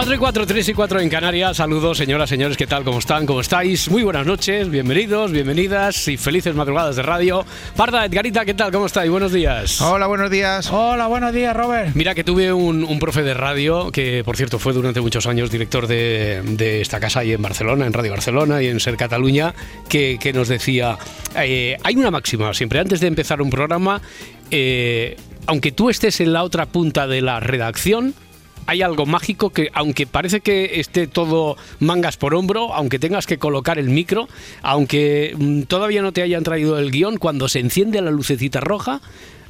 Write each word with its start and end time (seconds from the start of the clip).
Cuatro 0.00 0.14
y 0.14 0.18
cuatro, 0.18 0.46
tres 0.46 0.66
y 0.66 0.72
cuatro 0.72 0.98
en 0.98 1.10
Canarias. 1.10 1.58
Saludos, 1.58 1.98
señoras, 1.98 2.30
señores, 2.30 2.56
¿qué 2.56 2.66
tal? 2.66 2.84
¿Cómo 2.84 3.00
están? 3.00 3.26
¿Cómo 3.26 3.42
estáis? 3.42 3.90
Muy 3.90 4.02
buenas 4.02 4.24
noches, 4.24 4.70
bienvenidos, 4.70 5.30
bienvenidas 5.30 6.08
y 6.08 6.16
felices 6.16 6.54
madrugadas 6.54 6.96
de 6.96 7.02
radio. 7.02 7.44
Parda, 7.76 8.06
Edgarita, 8.06 8.46
¿qué 8.46 8.54
tal? 8.54 8.72
¿Cómo 8.72 8.86
estáis? 8.86 9.10
Buenos 9.10 9.30
días. 9.30 9.78
Hola, 9.82 10.06
buenos 10.06 10.30
días. 10.30 10.72
Hola, 10.72 11.06
buenos 11.06 11.34
días, 11.34 11.54
Robert. 11.54 11.94
Mira 11.94 12.14
que 12.14 12.24
tuve 12.24 12.50
un, 12.50 12.82
un 12.82 12.98
profe 12.98 13.22
de 13.22 13.34
radio 13.34 13.92
que, 13.92 14.22
por 14.24 14.38
cierto, 14.38 14.58
fue 14.58 14.72
durante 14.72 15.02
muchos 15.02 15.26
años 15.26 15.50
director 15.50 15.86
de, 15.86 16.40
de 16.46 16.80
esta 16.80 16.98
casa 16.98 17.20
ahí 17.20 17.34
en 17.34 17.42
Barcelona, 17.42 17.84
en 17.84 17.92
Radio 17.92 18.12
Barcelona 18.12 18.62
y 18.62 18.68
en 18.68 18.80
Ser 18.80 18.96
Cataluña, 18.96 19.52
que, 19.90 20.16
que 20.18 20.32
nos 20.32 20.48
decía, 20.48 20.96
eh, 21.36 21.76
hay 21.84 21.96
una 21.96 22.10
máxima 22.10 22.54
siempre, 22.54 22.80
antes 22.80 23.00
de 23.00 23.06
empezar 23.06 23.42
un 23.42 23.50
programa, 23.50 24.00
eh, 24.50 25.18
aunque 25.44 25.72
tú 25.72 25.90
estés 25.90 26.22
en 26.22 26.32
la 26.32 26.42
otra 26.42 26.64
punta 26.64 27.06
de 27.06 27.20
la 27.20 27.38
redacción, 27.38 28.14
hay 28.70 28.82
algo 28.82 29.04
mágico 29.04 29.50
que, 29.50 29.68
aunque 29.74 30.06
parece 30.06 30.42
que 30.42 30.78
esté 30.78 31.08
todo 31.08 31.56
mangas 31.80 32.16
por 32.16 32.36
hombro, 32.36 32.72
aunque 32.72 33.00
tengas 33.00 33.26
que 33.26 33.36
colocar 33.36 33.80
el 33.80 33.90
micro, 33.90 34.28
aunque 34.62 35.34
mm, 35.36 35.62
todavía 35.62 36.02
no 36.02 36.12
te 36.12 36.22
hayan 36.22 36.44
traído 36.44 36.78
el 36.78 36.92
guion, 36.92 37.16
cuando 37.16 37.48
se 37.48 37.58
enciende 37.58 38.00
la 38.00 38.12
lucecita 38.12 38.60
roja, 38.60 39.00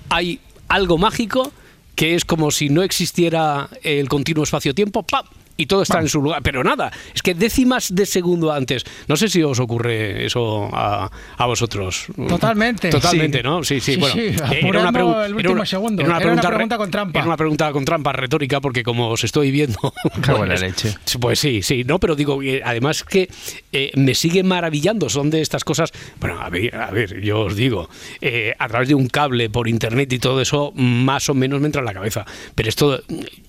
hay 0.09 0.41
algo 0.69 0.97
mágico 0.97 1.53
que 1.97 2.15
es 2.15 2.25
como 2.25 2.51
si 2.51 2.71
no 2.71 2.83
existiera 2.83 3.69
el 3.83 4.09
continuo 4.09 4.43
espacio-tiempo, 4.43 5.03
¡pam! 5.03 5.27
Y 5.63 5.67
todo 5.67 5.83
está 5.83 6.01
en 6.01 6.09
su 6.09 6.21
lugar. 6.23 6.43
Pero 6.43 6.65
nada, 6.65 6.91
es 7.15 7.23
que 7.23 7.35
décimas 7.35 7.95
de 7.95 8.07
segundo 8.07 8.53
antes. 8.53 8.85
No 9.09 9.17
sé 9.17 9.29
si 9.29 9.43
os 9.43 9.59
ocurre 9.61 10.25
eso 10.27 10.69
a, 10.73 11.11
a 11.37 11.47
vosotros. 11.47 12.07
Totalmente. 12.29 12.91
Totalmente, 12.91 13.39
Sí. 13.39 13.45
¿no? 13.45 13.63
Sí, 13.65 13.81
sí. 13.81 13.95
Sí, 13.95 14.01
bueno, 14.01 14.15
sí, 14.15 14.21
eh, 14.21 14.61
apurando 14.63 14.99
pregu- 14.99 15.25
el 15.27 15.35
último 15.35 15.67
segundo. 15.67 16.03
Era 16.03 16.11
una 16.11 16.21
pregunta 16.21 16.51
re- 16.51 16.77
con 16.77 16.91
trampa. 16.91 17.19
Era 17.19 17.27
una 17.27 17.37
pregunta 17.37 17.73
con 17.73 17.85
trampa 17.85 18.13
retórica 18.13 18.61
porque 18.61 18.83
como 18.83 19.09
os 19.09 19.25
estoy 19.25 19.51
viendo... 19.51 19.79
Qué 20.25 20.33
buena 20.33 20.55
leche. 20.57 20.95
Pues 21.21 21.39
sí, 21.39 21.63
sí, 21.63 21.85
no, 21.85 21.99
pero 21.99 22.15
digo, 22.17 22.43
eh, 22.43 22.63
además 22.65 23.05
que 23.05 23.29
eh, 23.73 23.91
me 23.97 24.15
sigue 24.15 24.43
maravillando, 24.43 25.09
son 25.09 25.31
de 25.31 25.41
estas 25.41 25.65
cosas, 25.65 25.93
bueno, 26.21 26.41
a 26.41 26.49
ver, 26.51 26.75
a 26.77 26.91
ver 26.91 27.21
yo 27.21 27.41
os 27.41 27.57
digo, 27.57 27.89
eh, 28.21 28.55
a 28.59 28.69
través 28.69 28.89
de 28.89 28.95
un 28.95 29.09
cable 29.09 29.51
por 29.51 29.69
internet 29.69 30.13
y 30.13 30.19
todo 30.19 30.41
eso, 30.41 30.73
más 30.75 31.29
o 31.29 31.35
menos 31.35 31.61
me 31.61 31.67
entra 31.67 31.81
en 31.81 31.87
la 31.87 31.95
cabeza, 31.95 32.25
pero 32.55 32.69
esto 32.69 33.01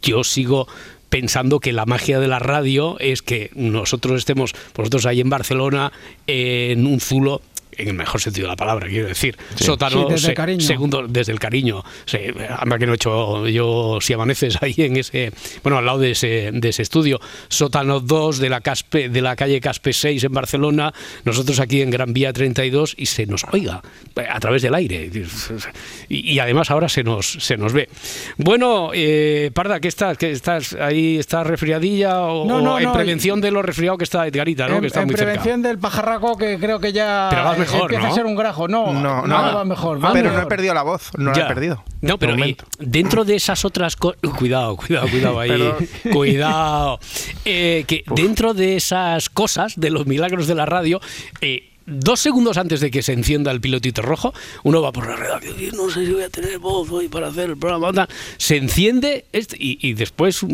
yo 0.02 0.24
sigo 0.24 0.68
pensando 1.12 1.60
que 1.60 1.74
la 1.74 1.86
magia 1.86 2.20
de 2.22 2.30
la 2.30 2.40
radio 2.40 2.98
es 3.00 3.22
que 3.22 3.52
nosotros 3.54 4.18
estemos, 4.18 4.54
vosotros 4.74 5.06
ahí 5.06 5.20
en 5.20 5.30
Barcelona, 5.30 5.92
en 6.26 6.88
un 6.88 7.02
zulo, 7.02 7.42
en 7.78 7.88
el 7.90 7.94
mejor 7.94 8.22
sentido 8.22 8.48
de 8.48 8.52
la 8.52 8.56
palabra, 8.56 8.88
quiero 8.88 9.08
decir, 9.08 9.38
sótano, 9.56 10.02
Sí, 10.08 10.14
desde 10.14 10.30
el 10.30 10.36
cariño. 10.36 10.62
segundo, 10.62 11.08
desde 11.08 11.32
el 11.32 11.40
cariño. 11.40 11.84
Además 12.58 12.80
que 12.80 12.86
no 12.86 12.92
he 12.94 12.96
hecho 12.96 13.48
yo, 13.48 14.00
si 14.02 14.14
amaneces 14.14 14.62
ahí 14.62 14.76
en 14.78 14.98
ese, 14.98 15.32
bueno, 15.64 15.78
al 15.78 15.86
lado 15.86 16.00
de 16.00 16.12
ese, 16.12 16.52
de 16.54 16.70
ese 16.70 16.82
estudio, 16.82 17.20
sótano 17.48 18.00
2 18.00 18.40
de 18.40 18.50
la, 18.50 18.62
Caspe, 18.62 19.10
de 19.10 19.22
la 19.22 19.36
calle 19.36 19.60
Caspe 19.62 19.94
6 19.94 20.24
en 20.26 20.32
Barcelona, 20.34 20.94
nosotros 21.26 21.60
aquí 21.60 21.82
en 21.82 21.90
Gran 21.90 22.14
Vía 22.14 22.34
32 22.34 22.96
y 22.98 23.06
se 23.08 23.26
nos 23.26 23.44
oiga 23.52 23.82
a 24.30 24.40
través 24.40 24.62
del 24.62 24.76
aire. 24.76 25.10
Y, 26.10 26.34
y 26.34 26.40
además 26.40 26.72
ahora 26.72 26.90
se 26.90 27.04
nos, 27.04 27.26
se 27.40 27.58
nos 27.58 27.74
ve. 27.74 27.90
Bueno, 28.38 28.92
eh, 28.94 29.52
Parda, 29.54 29.80
¿qué 29.80 29.88
estás? 29.88 30.18
¿Qué 30.18 30.32
estás 30.32 30.74
ahí? 30.74 31.18
¿Estás 31.18 31.46
resfriadilla 31.48 32.22
o, 32.22 32.46
No, 32.46 32.58
o 32.58 32.62
no, 32.62 32.78
en 32.80 32.86
no, 32.86 32.94
prevención 32.94 33.42
de 33.42 33.52
lo 33.52 33.62
resfriado 33.62 33.98
que 33.98 34.04
está 34.04 34.28
Edgarita, 34.28 34.68
¿no? 34.68 34.76
en 34.76 34.82
que 34.82 34.88
está 34.88 35.02
en 35.02 35.08
muy 35.08 35.16
cerca. 35.16 35.32
prevención 35.34 35.62
del 35.62 35.80
pajarraco 35.80 36.38
que 36.38 36.58
creo 36.60 36.80
que 36.80 36.92
ya 36.94 37.28
Pero 37.30 37.44
vas 37.44 37.58
mejor, 37.62 37.82
empieza 37.84 38.04
¿no? 38.08 38.12
a 38.12 38.16
ser 38.16 38.26
un 38.26 38.36
grajo. 38.36 38.68
No, 38.68 38.94
No, 38.94 39.26
no, 39.26 39.28
no. 39.28 39.56
va 39.56 39.66
mejor. 39.66 40.04
va 40.04 40.14
Pero 40.14 40.32
no 40.32 40.42
he 40.42 40.46
perdido 40.46 40.74
la 40.74 40.84
voz, 40.84 41.12
no 41.18 41.34
Ya. 41.34 41.40
la 41.40 41.46
he 41.46 41.54
perdido. 41.54 41.84
No, 42.02 42.18
pero 42.18 42.36
eh, 42.44 42.58
dentro 42.80 43.24
de 43.24 43.36
esas 43.36 43.64
otras 43.66 43.96
cosas. 43.96 44.20
Cuidado, 44.38 44.76
cuidado, 44.76 45.08
cuidado 45.10 45.40
ahí. 45.40 45.72
Cuidado. 46.14 47.00
Eh, 47.46 47.86
que 47.88 48.04
dentro 48.16 48.54
de 48.54 48.76
esas 48.76 49.30
cosas, 49.30 49.74
de 49.80 49.90
los 49.90 50.06
milagros 50.08 50.48
de 50.48 50.56
la 50.56 50.66
radio, 50.66 51.00
eh, 51.42 51.68
Dos 51.88 52.20
segundos 52.20 52.58
antes 52.58 52.80
de 52.80 52.92
que 52.92 53.02
se 53.02 53.12
encienda 53.12 53.52
el 53.52 53.60
pilotito 53.60 54.04
rojo, 54.04 54.34
uno 54.64 54.84
va 54.84 54.92
por 54.92 55.08
la 55.08 55.16
redacción 55.16 55.56
y 55.60 55.72
no 55.76 55.90
sé 55.90 56.06
si 56.06 56.14
voy 56.14 56.22
a 56.24 56.30
tener 56.30 56.60
voz 56.60 56.90
hoy 56.92 57.10
para 57.10 57.28
hacer 57.28 57.50
el 57.50 57.58
programa. 57.58 58.08
Se 58.38 58.56
enciende 58.56 59.26
este- 59.34 59.58
y, 59.60 59.80
y 59.82 59.94
después, 59.94 60.46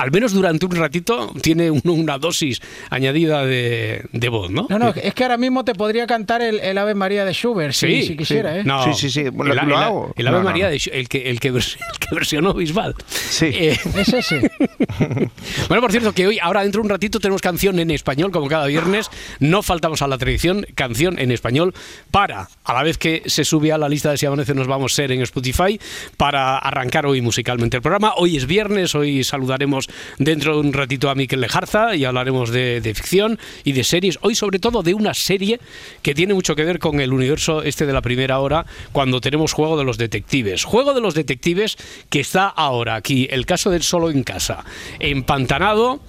al 0.00 0.10
menos 0.10 0.32
durante 0.32 0.64
un 0.66 0.72
ratito, 0.76 1.32
tiene 1.42 1.70
un- 1.70 1.82
una 1.84 2.18
dosis 2.18 2.60
añadida 2.88 3.44
de, 3.44 4.04
de 4.12 4.28
voz, 4.30 4.50
¿no? 4.50 4.66
No, 4.70 4.78
no, 4.78 4.88
es 4.90 5.12
que 5.14 5.22
ahora 5.24 5.36
mismo 5.36 5.64
te 5.64 5.74
podría 5.74 6.06
cantar 6.06 6.40
el, 6.42 6.58
el 6.60 6.78
Ave 6.78 6.94
María 6.94 7.24
de 7.24 7.32
Schubert, 7.34 7.74
si, 7.74 7.86
Sí, 7.86 8.02
si 8.08 8.16
quisiera, 8.16 8.58
¿eh? 8.58 8.64
No, 8.64 8.82
Sí, 8.84 8.90
sí, 8.94 9.10
sí, 9.10 9.24
lo- 9.24 9.44
el, 9.44 9.48
lo 9.48 9.62
el- 9.62 9.72
hago. 9.74 10.12
el 10.16 10.26
Ave 10.26 10.38
No, 10.38 10.44
María, 10.44 10.64
no. 10.66 10.70
de 10.70 10.80
el, 10.92 11.08
que, 11.08 11.30
el, 11.30 11.38
que 11.38 11.52
vers- 11.52 11.76
el 11.92 11.98
que 11.98 12.14
versionó 12.14 12.54
Bisbal. 12.54 12.94
Sí. 13.08 13.46
Eh, 13.52 13.78
Es 13.96 14.08
ese. 14.12 14.50
bueno, 15.68 15.80
por 15.82 15.90
cierto, 15.90 16.12
que 16.12 16.26
hoy, 16.26 16.38
ahora 16.40 16.62
dentro 16.62 16.80
de 16.80 16.86
un 16.86 16.90
ratito, 16.90 17.20
tenemos 17.20 17.42
canción 17.42 17.78
en 17.78 17.90
español, 17.90 18.30
como 18.30 18.48
cada 18.48 18.66
viernes. 18.66 19.10
No 19.38 19.62
faltamos 19.62 20.02
a 20.02 20.06
la 20.08 20.18
tradición, 20.18 20.66
canción 20.74 21.18
en 21.18 21.30
español, 21.30 21.74
para, 22.10 22.48
a 22.64 22.72
la 22.74 22.82
vez 22.82 22.96
que 22.98 23.22
se 23.26 23.44
sube 23.44 23.72
a 23.72 23.78
la 23.78 23.88
lista 23.88 24.10
de 24.10 24.16
Si 24.18 24.26
Amanece 24.26 24.54
Nos 24.54 24.66
Vamos 24.66 24.92
a 24.92 24.96
ser 24.96 25.12
en 25.12 25.20
Spotify, 25.22 25.78
para 26.16 26.58
arrancar 26.58 27.06
hoy 27.06 27.20
musicalmente 27.20 27.76
el 27.76 27.82
programa. 27.82 28.14
Hoy 28.16 28.36
es 28.36 28.46
viernes, 28.46 28.94
hoy 28.94 29.24
saludaremos 29.24 29.88
dentro 30.18 30.54
de 30.54 30.60
un 30.60 30.72
ratito 30.72 31.10
a 31.10 31.14
Miquel 31.14 31.40
Lejarza 31.40 31.94
y 31.96 32.04
hablaremos 32.04 32.50
de, 32.50 32.80
ficción 32.94 33.38
y 33.64 33.72
de 33.72 33.84
series. 33.84 34.18
Hoy, 34.22 34.34
sobre 34.34 34.58
todo, 34.58 34.82
de 34.82 34.94
una 34.94 35.14
serie 35.14 35.60
que 36.02 36.14
tiene 36.14 36.34
mucho 36.34 36.54
que 36.54 36.64
ver 36.64 36.78
con 36.78 37.00
el 37.00 37.12
universo 37.12 37.62
este 37.62 37.86
de 37.86 37.92
la 37.92 38.02
primera 38.02 38.40
hora, 38.40 38.66
cuando 38.92 39.20
tenemos 39.20 39.52
Juego 39.52 39.76
de 39.76 39.84
los 39.84 39.98
Detectives. 39.98 40.64
Juego 40.64 40.94
de 40.94 41.00
los 41.00 41.14
Detectives 41.14 41.76
que 42.08 42.20
está 42.20 42.48
ahora 42.48 42.94
aquí, 42.94 43.28
el 43.30 43.46
caso 43.46 43.70
del 43.70 43.82
solo 43.82 44.10
en 44.10 44.22
casa, 44.22 44.64
empantanado 44.98 46.00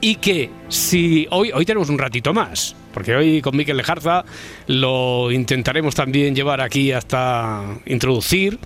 y 0.00 0.16
que 0.16 0.50
si 0.68 1.26
hoy, 1.30 1.50
hoy 1.52 1.64
tenemos 1.64 1.88
un 1.88 1.98
ratito 1.98 2.32
más, 2.34 2.76
porque 2.92 3.14
hoy 3.14 3.40
con 3.40 3.56
Miquel 3.56 3.76
Lejarza 3.76 4.24
lo 4.66 5.30
intentaremos 5.30 5.94
también 5.94 6.34
llevar 6.34 6.60
aquí 6.60 6.92
hasta 6.92 7.78
introducir, 7.86 8.58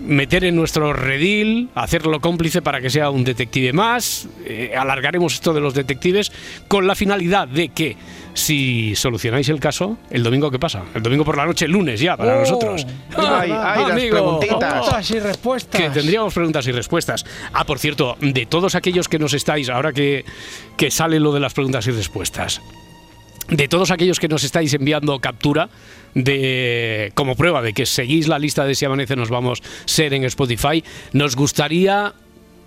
meter 0.00 0.44
en 0.44 0.56
nuestro 0.56 0.92
redil, 0.92 1.68
hacerlo 1.74 2.20
cómplice 2.20 2.62
para 2.62 2.80
que 2.80 2.90
sea 2.90 3.10
un 3.10 3.24
detective 3.24 3.72
más, 3.72 4.28
eh, 4.44 4.72
alargaremos 4.76 5.34
esto 5.34 5.52
de 5.52 5.60
los 5.60 5.74
detectives 5.74 6.32
con 6.68 6.86
la 6.86 6.94
finalidad 6.94 7.48
de 7.48 7.68
que 7.70 7.96
si 8.34 8.94
solucionáis 8.94 9.48
el 9.48 9.58
caso, 9.58 9.98
el 10.10 10.22
domingo 10.22 10.50
que 10.50 10.58
pasa, 10.58 10.84
el 10.94 11.02
domingo 11.02 11.24
por 11.24 11.36
la 11.36 11.44
noche, 11.46 11.66
lunes 11.66 12.00
ya 12.00 12.16
para 12.16 12.36
Oh, 12.36 12.40
nosotros. 12.40 12.86
Ay, 13.16 13.50
ay, 13.52 13.82
las 13.88 14.00
preguntitas. 14.00 14.58
Preguntas 14.72 15.10
y 15.10 15.18
respuestas. 15.18 15.80
Que 15.80 15.90
tendríamos 15.90 16.32
preguntas 16.34 16.66
y 16.68 16.72
respuestas. 16.72 17.24
Ah, 17.52 17.64
por 17.64 17.78
cierto, 17.78 18.16
de 18.20 18.46
todos 18.46 18.74
aquellos 18.76 19.08
que 19.08 19.18
nos 19.18 19.34
estáis, 19.34 19.68
ahora 19.68 19.92
que, 19.92 20.24
que 20.76 20.90
sale 20.90 21.18
lo 21.18 21.32
de 21.32 21.40
las 21.40 21.52
preguntas 21.52 21.86
y 21.88 21.90
respuestas, 21.90 22.60
de 23.48 23.66
todos 23.66 23.90
aquellos 23.90 24.20
que 24.20 24.28
nos 24.28 24.44
estáis 24.44 24.72
enviando 24.74 25.18
captura 25.20 25.68
de 26.14 27.12
como 27.14 27.36
prueba 27.36 27.62
de 27.62 27.72
que 27.72 27.86
seguís 27.86 28.28
la 28.28 28.38
lista 28.38 28.64
de 28.64 28.74
Si 28.74 28.84
Amanece 28.84 29.16
Nos 29.16 29.30
Vamos 29.30 29.62
Ser 29.84 30.14
en 30.14 30.24
Spotify, 30.24 30.82
nos 31.12 31.36
gustaría 31.36 32.14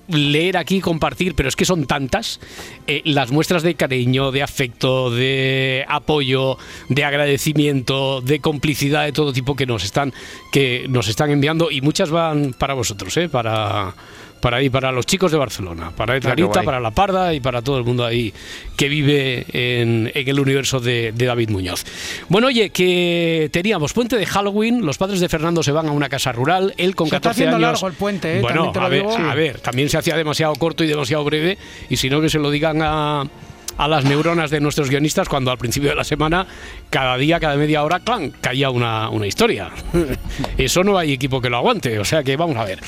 leer 0.07 0.57
aquí, 0.57 0.81
compartir, 0.81 1.35
pero 1.35 1.49
es 1.49 1.55
que 1.55 1.65
son 1.65 1.85
tantas 1.85 2.39
eh, 2.88 3.01
las 3.05 3.31
muestras 3.31 3.63
de 3.63 3.75
cariño, 3.75 4.31
de 4.31 4.43
afecto, 4.43 5.09
de 5.09 5.85
apoyo, 5.88 6.57
de 6.89 7.03
agradecimiento, 7.03 8.21
de 8.21 8.39
complicidad 8.39 9.05
de 9.05 9.11
todo 9.11 9.33
tipo 9.33 9.55
que 9.55 9.65
nos 9.65 9.83
están 9.83 10.13
que 10.51 10.85
nos 10.89 11.07
están 11.07 11.31
enviando 11.31 11.71
y 11.71 11.81
muchas 11.81 12.09
van 12.09 12.53
para 12.57 12.73
vosotros, 12.73 13.15
¿eh? 13.17 13.29
para 13.29 13.94
para 14.41 14.57
ahí, 14.57 14.69
para 14.69 14.91
los 14.91 15.05
chicos 15.05 15.31
de 15.31 15.38
Barcelona, 15.38 15.91
para 15.95 16.17
Edgarita, 16.17 16.63
para 16.63 16.79
La 16.79 16.91
Parda 16.91 17.33
y 17.33 17.39
para 17.39 17.61
todo 17.61 17.77
el 17.77 17.85
mundo 17.85 18.03
ahí 18.03 18.33
que 18.75 18.89
vive 18.89 19.45
en, 19.53 20.11
el 20.13 20.39
universo 20.39 20.79
de, 20.79 21.13
David 21.15 21.49
Muñoz. 21.49 21.85
Bueno, 22.27 22.47
oye, 22.47 22.71
que 22.71 23.49
teníamos 23.53 23.93
puente 23.93 24.17
de 24.17 24.25
Halloween, 24.25 24.85
los 24.85 24.97
padres 24.97 25.19
de 25.19 25.29
Fernando 25.29 25.63
se 25.63 25.71
van 25.71 25.88
a 25.88 25.91
una 25.91 26.09
casa 26.09 26.31
rural, 26.31 26.73
él 26.77 26.95
con 26.95 27.07
se 27.07 27.15
14 27.15 27.43
está 27.43 27.55
años. 27.55 27.61
largo 27.61 27.88
el 27.88 27.93
puente, 27.93 28.39
¿eh? 28.39 28.41
Bueno, 28.41 28.73
a 28.75 28.89
ver, 28.89 29.05
a 29.05 29.35
ver, 29.35 29.59
también 29.59 29.89
se 29.89 29.97
hacía 29.97 30.17
demasiado 30.17 30.55
corto 30.55 30.83
y 30.83 30.87
demasiado 30.87 31.23
breve, 31.23 31.57
y 31.89 31.97
si 31.97 32.09
no 32.09 32.19
que 32.19 32.29
se 32.29 32.39
lo 32.39 32.49
digan 32.49 32.81
a 32.81 33.23
a 33.81 33.88
las 33.88 34.06
neuronas 34.06 34.51
de 34.51 34.60
nuestros 34.60 34.92
guionistas 34.92 35.28
cuando 35.28 35.50
al 35.50 35.57
principio 35.57 35.89
de 35.89 35.95
la 35.95 36.04
semana, 36.04 36.45
cada 36.92 37.18
día, 37.18 37.39
cada 37.39 37.56
media 37.56 37.83
hora, 37.83 38.00
clan, 38.00 38.30
caía 38.30 38.69
una, 38.69 39.10
una 39.10 39.25
historia. 39.25 39.72
Eso 40.60 40.83
no 40.83 41.00
hay 41.00 41.13
equipo 41.13 41.42
que 41.42 41.50
lo 41.50 41.57
aguante, 41.57 41.98
o 41.98 42.06
sea 42.06 42.22
que 42.22 42.38
vamos 42.38 42.57
a 42.57 42.66
ver. 42.66 42.80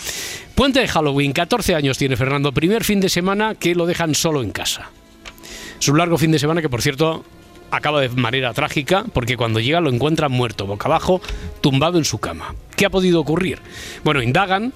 Puente 0.54 0.82
de 0.82 0.88
Halloween, 0.88 1.34
14 1.34 1.74
años 1.74 1.98
tiene 1.98 2.16
Fernando, 2.16 2.52
primer 2.52 2.84
fin 2.84 3.00
de 3.00 3.10
semana 3.10 3.56
que 3.56 3.74
lo 3.74 3.88
dejan 3.88 4.14
solo 4.14 4.44
en 4.44 4.52
casa. 4.52 4.92
Es 5.80 5.88
un 5.88 5.98
largo 5.98 6.20
fin 6.20 6.32
de 6.32 6.38
semana 6.38 6.62
que, 6.62 6.70
por 6.70 6.84
cierto, 6.84 7.26
acaba 7.72 8.00
de 8.00 8.10
manera 8.10 8.54
trágica 8.54 9.04
porque 9.14 9.36
cuando 9.36 9.60
llega 9.60 9.82
lo 9.82 9.90
encuentran 9.90 10.32
muerto, 10.32 10.68
boca 10.68 10.86
abajo, 10.86 11.24
tumbado 11.62 11.98
en 11.98 12.06
su 12.06 12.20
cama. 12.20 12.54
¿Qué 12.76 12.86
ha 12.86 12.92
podido 12.92 13.20
ocurrir? 13.20 13.58
Bueno, 14.04 14.22
indagan 14.22 14.74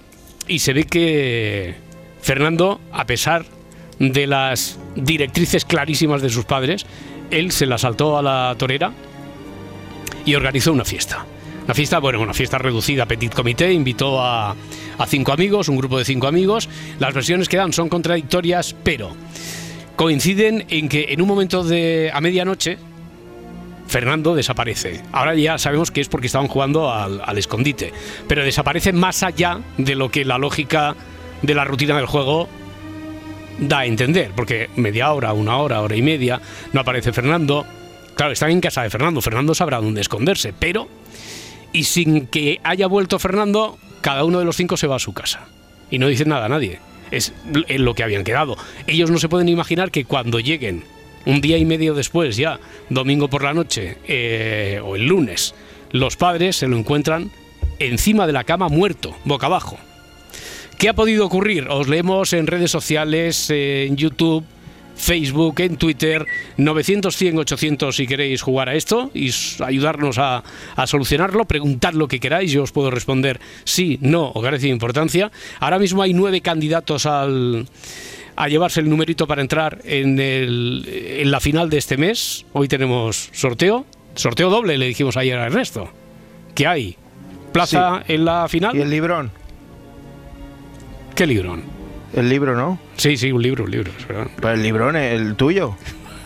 y 0.47 0.59
se 0.59 0.73
ve 0.73 0.85
que 0.85 1.75
Fernando, 2.23 2.81
a 2.91 3.05
pesar 3.05 3.45
de 3.99 4.27
las 4.27 4.79
directrices 4.95 5.65
clarísimas 5.65 6.21
de 6.21 6.29
sus 6.29 6.45
padres, 6.45 6.85
él 7.31 7.51
se 7.51 7.65
la 7.65 7.77
saltó 7.77 8.17
a 8.17 8.21
la 8.21 8.55
torera 8.57 8.91
y 10.25 10.35
organizó 10.35 10.71
una 10.71 10.85
fiesta. 10.85 11.25
Una 11.65 11.73
fiesta, 11.73 11.99
bueno, 11.99 12.21
una 12.21 12.33
fiesta 12.33 12.57
reducida, 12.57 13.05
petit 13.05 13.33
comité, 13.33 13.73
invitó 13.73 14.21
a, 14.21 14.51
a 14.97 15.05
cinco 15.05 15.33
amigos, 15.33 15.67
un 15.67 15.77
grupo 15.77 15.97
de 15.97 16.05
cinco 16.05 16.27
amigos. 16.27 16.69
Las 16.99 17.13
versiones 17.13 17.49
que 17.49 17.57
dan 17.57 17.73
son 17.73 17.89
contradictorias, 17.89 18.73
pero 18.83 19.13
coinciden 19.97 20.65
en 20.69 20.87
que 20.87 21.07
en 21.09 21.21
un 21.21 21.27
momento 21.27 21.63
de 21.63 22.09
a 22.13 22.21
medianoche 22.21 22.77
Fernando 23.87 24.35
desaparece. 24.35 25.01
Ahora 25.11 25.35
ya 25.35 25.57
sabemos 25.57 25.91
que 25.91 26.01
es 26.01 26.07
porque 26.07 26.27
estaban 26.27 26.47
jugando 26.47 26.91
al, 26.91 27.21
al, 27.23 27.37
escondite, 27.37 27.91
pero 28.27 28.43
desaparece 28.43 28.93
más 28.93 29.23
allá 29.23 29.59
de 29.77 29.95
lo 29.95 30.09
que 30.09 30.25
la 30.25 30.37
lógica 30.37 30.95
de 31.41 31.55
la 31.55 31.65
rutina 31.65 31.95
del 31.97 32.05
juego 32.05 32.47
da 33.59 33.79
a 33.79 33.85
entender, 33.85 34.31
porque 34.35 34.69
media 34.75 35.11
hora, 35.11 35.33
una 35.33 35.57
hora, 35.57 35.81
hora 35.81 35.95
y 35.95 36.01
media, 36.01 36.41
no 36.73 36.81
aparece 36.81 37.13
Fernando. 37.13 37.65
Claro, 38.15 38.33
están 38.33 38.51
en 38.51 38.61
casa 38.61 38.83
de 38.83 38.89
Fernando, 38.89 39.21
Fernando 39.21 39.53
sabrá 39.55 39.77
dónde 39.79 40.01
esconderse, 40.01 40.53
pero... 40.57 40.87
Y 41.73 41.83
sin 41.83 42.27
que 42.27 42.59
haya 42.63 42.87
vuelto 42.87 43.19
Fernando, 43.19 43.77
cada 44.01 44.23
uno 44.23 44.39
de 44.39 44.45
los 44.45 44.55
cinco 44.55 44.77
se 44.77 44.87
va 44.87 44.95
a 44.95 44.99
su 44.99 45.13
casa. 45.13 45.47
Y 45.91 45.99
no 45.99 46.07
dice 46.07 46.25
nada 46.25 46.45
a 46.45 46.49
nadie. 46.49 46.79
Es 47.11 47.33
lo 47.45 47.93
que 47.93 48.03
habían 48.03 48.23
quedado. 48.23 48.57
Ellos 48.87 49.11
no 49.11 49.19
se 49.19 49.29
pueden 49.29 49.49
imaginar 49.49 49.91
que 49.91 50.05
cuando 50.05 50.39
lleguen 50.39 50.83
un 51.25 51.41
día 51.41 51.57
y 51.57 51.65
medio 51.65 51.93
después, 51.93 52.37
ya, 52.37 52.59
domingo 52.89 53.27
por 53.27 53.43
la 53.43 53.53
noche 53.53 53.97
eh, 54.07 54.81
o 54.83 54.95
el 54.95 55.07
lunes, 55.07 55.53
los 55.91 56.15
padres 56.15 56.55
se 56.55 56.67
lo 56.67 56.77
encuentran 56.77 57.31
encima 57.79 58.27
de 58.27 58.33
la 58.33 58.43
cama 58.43 58.69
muerto, 58.69 59.15
boca 59.25 59.47
abajo. 59.47 59.77
¿Qué 60.77 60.89
ha 60.89 60.93
podido 60.93 61.25
ocurrir? 61.25 61.67
Os 61.69 61.87
leemos 61.87 62.33
en 62.33 62.45
redes 62.45 62.69
sociales, 62.69 63.49
en 63.49 63.97
YouTube, 63.97 64.45
Facebook, 64.95 65.59
en 65.61 65.77
Twitter, 65.77 66.25
900, 66.57 67.15
100, 67.15 67.39
800 67.39 67.95
si 67.95 68.05
queréis 68.05 68.43
jugar 68.43 68.69
a 68.69 68.75
esto 68.75 69.09
y 69.15 69.31
ayudarnos 69.63 70.19
a, 70.19 70.43
solucionarlo, 70.85 71.45
preguntad 71.45 71.93
lo 71.93 72.07
que 72.07 72.19
queráis, 72.19 72.51
yo 72.51 72.61
os 72.61 72.71
puedo 72.71 72.91
responder 72.91 73.39
sí, 73.63 73.97
no 74.01 74.27
o 74.27 74.41
carece 74.41 74.67
de 74.67 74.73
importancia. 74.73 75.31
Ahora 75.59 75.79
mismo 75.79 76.03
hay 76.03 76.13
nueve 76.13 76.41
candidatos 76.41 77.07
al, 77.07 77.67
a 78.35 78.47
llevarse 78.47 78.79
el 78.79 78.87
numerito 78.87 79.25
para 79.25 79.41
entrar 79.41 79.79
en, 79.83 80.19
el, 80.19 80.87
en 80.87 81.31
la 81.31 81.39
final 81.39 81.71
de 81.71 81.79
este 81.79 81.97
mes. 81.97 82.45
Hoy 82.53 82.67
tenemos 82.67 83.29
sorteo, 83.33 83.87
sorteo 84.13 84.51
doble, 84.51 84.77
le 84.77 84.85
dijimos 84.85 85.17
ayer 85.17 85.39
a 85.39 85.47
Ernesto. 85.47 85.89
¿Qué 86.53 86.67
hay? 86.67 86.95
¿Plaza 87.51 88.03
en 88.07 88.25
la 88.25 88.47
final? 88.47 88.77
¿Y 88.77 88.81
el 88.81 88.91
librón? 88.91 89.31
¿Qué 91.17 91.25
librón? 91.25 91.63
El 92.13 92.29
libro, 92.29 92.55
¿no? 92.55 92.77
Sí, 92.95 93.17
sí, 93.17 93.31
un 93.31 93.41
libro, 93.41 93.63
un 93.63 93.71
libro. 93.71 93.91
Pues 94.39 94.53
el 94.53 94.61
librón, 94.61 94.95
el 94.95 95.35
tuyo. 95.35 95.75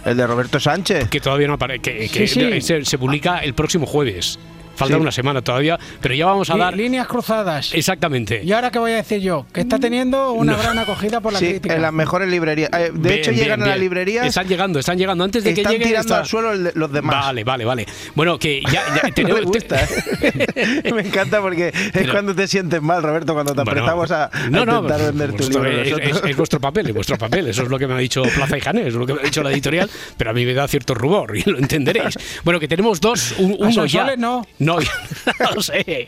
El 0.03 0.17
de 0.17 0.27
Roberto 0.27 0.59
Sánchez. 0.59 1.07
Que 1.07 1.21
todavía 1.21 1.47
no 1.47 1.53
aparece. 1.53 2.09
Que, 2.09 2.83
se, 2.83 2.97
publica 2.97 3.37
el 3.37 3.53
próximo 3.53 3.85
jueves. 3.85 4.37
Falta 4.81 4.97
una 4.97 5.11
semana 5.11 5.41
todavía, 5.41 5.79
pero 6.01 6.15
ya 6.15 6.25
vamos 6.25 6.49
a 6.49 6.57
dar. 6.57 6.75
Líneas 6.75 7.07
cruzadas. 7.07 7.73
Exactamente. 7.73 8.41
¿Y 8.43 8.51
ahora 8.51 8.71
qué 8.71 8.79
voy 8.79 8.91
a 8.91 8.95
decir 8.95 9.21
yo? 9.21 9.45
Que 9.53 9.61
está 9.61 9.79
teniendo 9.79 10.31
una 10.33 10.55
gran 10.55 10.77
acogida 10.79 11.21
por 11.21 11.33
la 11.33 11.39
sí, 11.39 11.49
crítica. 11.49 11.75
en 11.75 11.81
las 11.81 11.93
mejores 11.93 12.29
librerías. 12.29 12.69
Eh, 12.73 12.91
de 12.93 13.15
hecho, 13.15 13.31
llegan 13.31 13.61
a 13.63 13.67
las 13.67 13.79
librerías. 13.79 14.25
Están 14.25 14.47
llegando, 14.47 14.79
están 14.79 14.97
llegando. 14.97 15.23
Antes 15.23 15.43
de 15.43 15.53
que 15.53 15.63
lleguen. 15.63 15.87
tirando 15.87 16.15
al 16.15 16.25
suelo 16.25 16.53
los 16.73 16.91
demás. 16.91 17.25
Vale, 17.25 17.43
vale, 17.43 17.65
vale. 17.65 17.85
Bueno, 18.15 18.39
que 18.39 18.61
ya. 18.71 18.83
tenemos, 19.15 19.41
me 19.41 19.45
gusta. 19.45 19.83
¿eh? 19.83 20.91
me 20.95 21.01
encanta 21.01 21.41
porque 21.41 21.71
es 21.93 22.09
cuando 22.09 22.35
te 22.35 22.47
sientes 22.47 22.81
mal, 22.81 23.03
Roberto, 23.03 23.33
cuando 23.33 23.53
te 23.53 23.61
apretamos 23.61 24.11
a, 24.11 24.29
no, 24.49 24.61
intentar 24.61 25.13
vender 25.13 25.33
tu 25.33 25.49
libro. 25.49 25.69
Es, 25.69 26.37
vuestro 26.37 26.59
papel, 26.59 26.87
es 26.87 26.93
vuestro 26.93 27.17
papel. 27.17 27.47
Eso 27.47 27.63
es 27.63 27.69
lo 27.69 27.77
que 27.77 27.87
me 27.87 27.93
ha 27.93 27.97
dicho 27.97 28.23
Plaza 28.23 28.57
y 28.57 28.61
Janés, 28.61 28.87
es 28.87 28.93
lo 28.93 29.05
que 29.05 29.13
me 29.13 29.21
ha 29.21 29.23
dicho 29.23 29.43
la 29.43 29.51
editorial, 29.51 29.89
pero 30.17 30.31
a 30.31 30.33
mí 30.33 30.45
me 30.45 30.53
da 30.53 30.67
cierto 30.67 30.93
rubor 30.93 31.37
y 31.37 31.43
lo 31.43 31.57
entenderéis. 31.57 32.17
Bueno, 32.43 32.59
que 32.59 32.67
tenemos 32.67 32.99
dos. 32.99 33.35
uno 33.37 33.85
ya. 33.85 34.15
No. 34.15 34.45
No, 34.59 34.70
no 34.79 35.61
sé. 35.61 36.07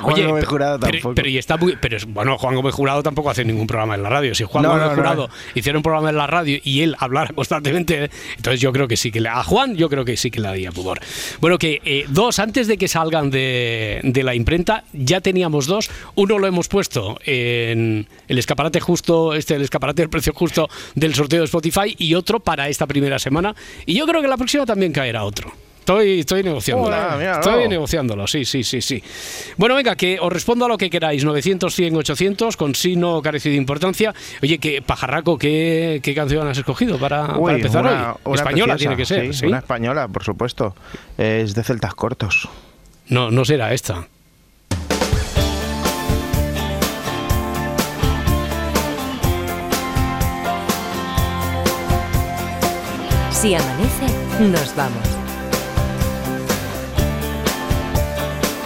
Juan 0.00 0.26
Gómez 0.26 0.44
Jurado 0.44 0.78
tampoco. 0.78 1.14
Pero, 1.14 1.28
y 1.28 1.38
está 1.38 1.56
muy, 1.56 1.76
pero 1.80 1.96
bueno, 2.08 2.38
Juan 2.38 2.54
Gómez 2.54 2.74
Jurado 2.74 3.02
tampoco 3.02 3.30
hace 3.30 3.44
ningún 3.44 3.66
programa 3.66 3.94
en 3.94 4.02
la 4.02 4.08
radio. 4.08 4.34
Si 4.34 4.44
Juan 4.44 4.64
Gómez 4.64 4.94
Jurado 4.94 5.30
hiciera 5.54 5.78
un 5.78 5.82
programa 5.82 6.10
en 6.10 6.16
la 6.16 6.26
radio 6.26 6.58
y 6.62 6.82
él 6.82 6.96
hablara 6.98 7.30
constantemente, 7.34 8.10
entonces 8.36 8.60
yo 8.60 8.72
creo 8.72 8.88
que 8.88 8.96
sí 8.96 9.10
que 9.10 9.20
le, 9.20 9.28
a 9.28 9.42
Juan 9.42 9.76
yo 9.76 9.88
creo 9.88 10.04
que 10.04 10.16
sí 10.16 10.30
que 10.30 10.40
le 10.40 10.48
daría 10.48 10.72
pudor. 10.72 11.00
Bueno, 11.40 11.58
que 11.58 11.80
eh, 11.84 12.06
dos, 12.08 12.38
antes 12.38 12.66
de 12.66 12.76
que 12.76 12.88
salgan 12.88 13.30
de, 13.30 14.00
de 14.02 14.22
la 14.22 14.34
imprenta, 14.34 14.84
ya 14.92 15.20
teníamos 15.20 15.66
dos. 15.66 15.90
Uno 16.14 16.38
lo 16.38 16.46
hemos 16.46 16.68
puesto 16.68 17.18
en 17.24 18.06
el 18.28 18.38
escaparate 18.38 18.80
justo, 18.80 19.34
este, 19.34 19.54
el 19.54 19.62
escaparate 19.62 20.02
del 20.02 20.10
precio 20.10 20.32
justo 20.32 20.68
del 20.94 21.14
sorteo 21.14 21.40
de 21.40 21.44
Spotify 21.46 21.94
y 21.98 22.14
otro 22.14 22.40
para 22.40 22.68
esta 22.68 22.86
primera 22.86 23.18
semana. 23.18 23.54
Y 23.86 23.94
yo 23.94 24.06
creo 24.06 24.22
que 24.22 24.28
la 24.28 24.36
próxima 24.36 24.66
también 24.66 24.92
caerá 24.92 25.24
otro. 25.24 25.52
Estoy, 25.80 26.20
estoy 26.20 26.42
negociándolo. 26.42 26.96
estoy 27.20 27.68
negociándolo, 27.68 28.26
sí, 28.26 28.44
sí, 28.44 28.62
sí, 28.62 28.80
sí. 28.80 29.02
Bueno, 29.56 29.74
venga, 29.74 29.96
que 29.96 30.18
os 30.20 30.32
respondo 30.32 30.66
a 30.66 30.68
lo 30.68 30.78
que 30.78 30.88
queráis. 30.88 31.24
900, 31.24 31.74
100, 31.74 31.96
800, 31.96 32.56
con 32.56 32.74
sí 32.74 32.96
no 32.96 33.20
carece 33.22 33.48
de 33.48 33.56
importancia. 33.56 34.14
Oye, 34.42 34.58
que 34.58 34.82
pajarraco, 34.82 35.36
¿qué, 35.36 36.00
qué 36.02 36.14
canción 36.14 36.46
has 36.46 36.58
escogido 36.58 36.98
para, 36.98 37.34
empezar 37.48 38.16
hoy? 38.24 38.34
española 38.36 38.76
tiene 38.76 38.96
que 38.96 39.06
ser, 39.06 39.34
sí, 39.34 39.46
Una 39.46 39.58
española, 39.58 40.06
por 40.06 40.22
supuesto. 40.22 40.76
Es 41.18 41.54
de 41.54 41.64
Celtas 41.64 41.94
Cortos. 41.94 42.48
No, 43.08 43.30
no 43.30 43.44
será 43.44 43.72
esta. 43.72 44.06
Si 53.30 53.54
amanece, 53.54 54.06
nos 54.40 54.76
vamos. 54.76 55.19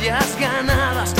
batallas 0.00 0.36
ganadas. 0.38 1.19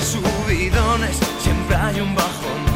subidones, 0.00 1.18
siempre 1.40 1.76
hay 1.76 2.00
un 2.00 2.14
bajón. 2.14 2.67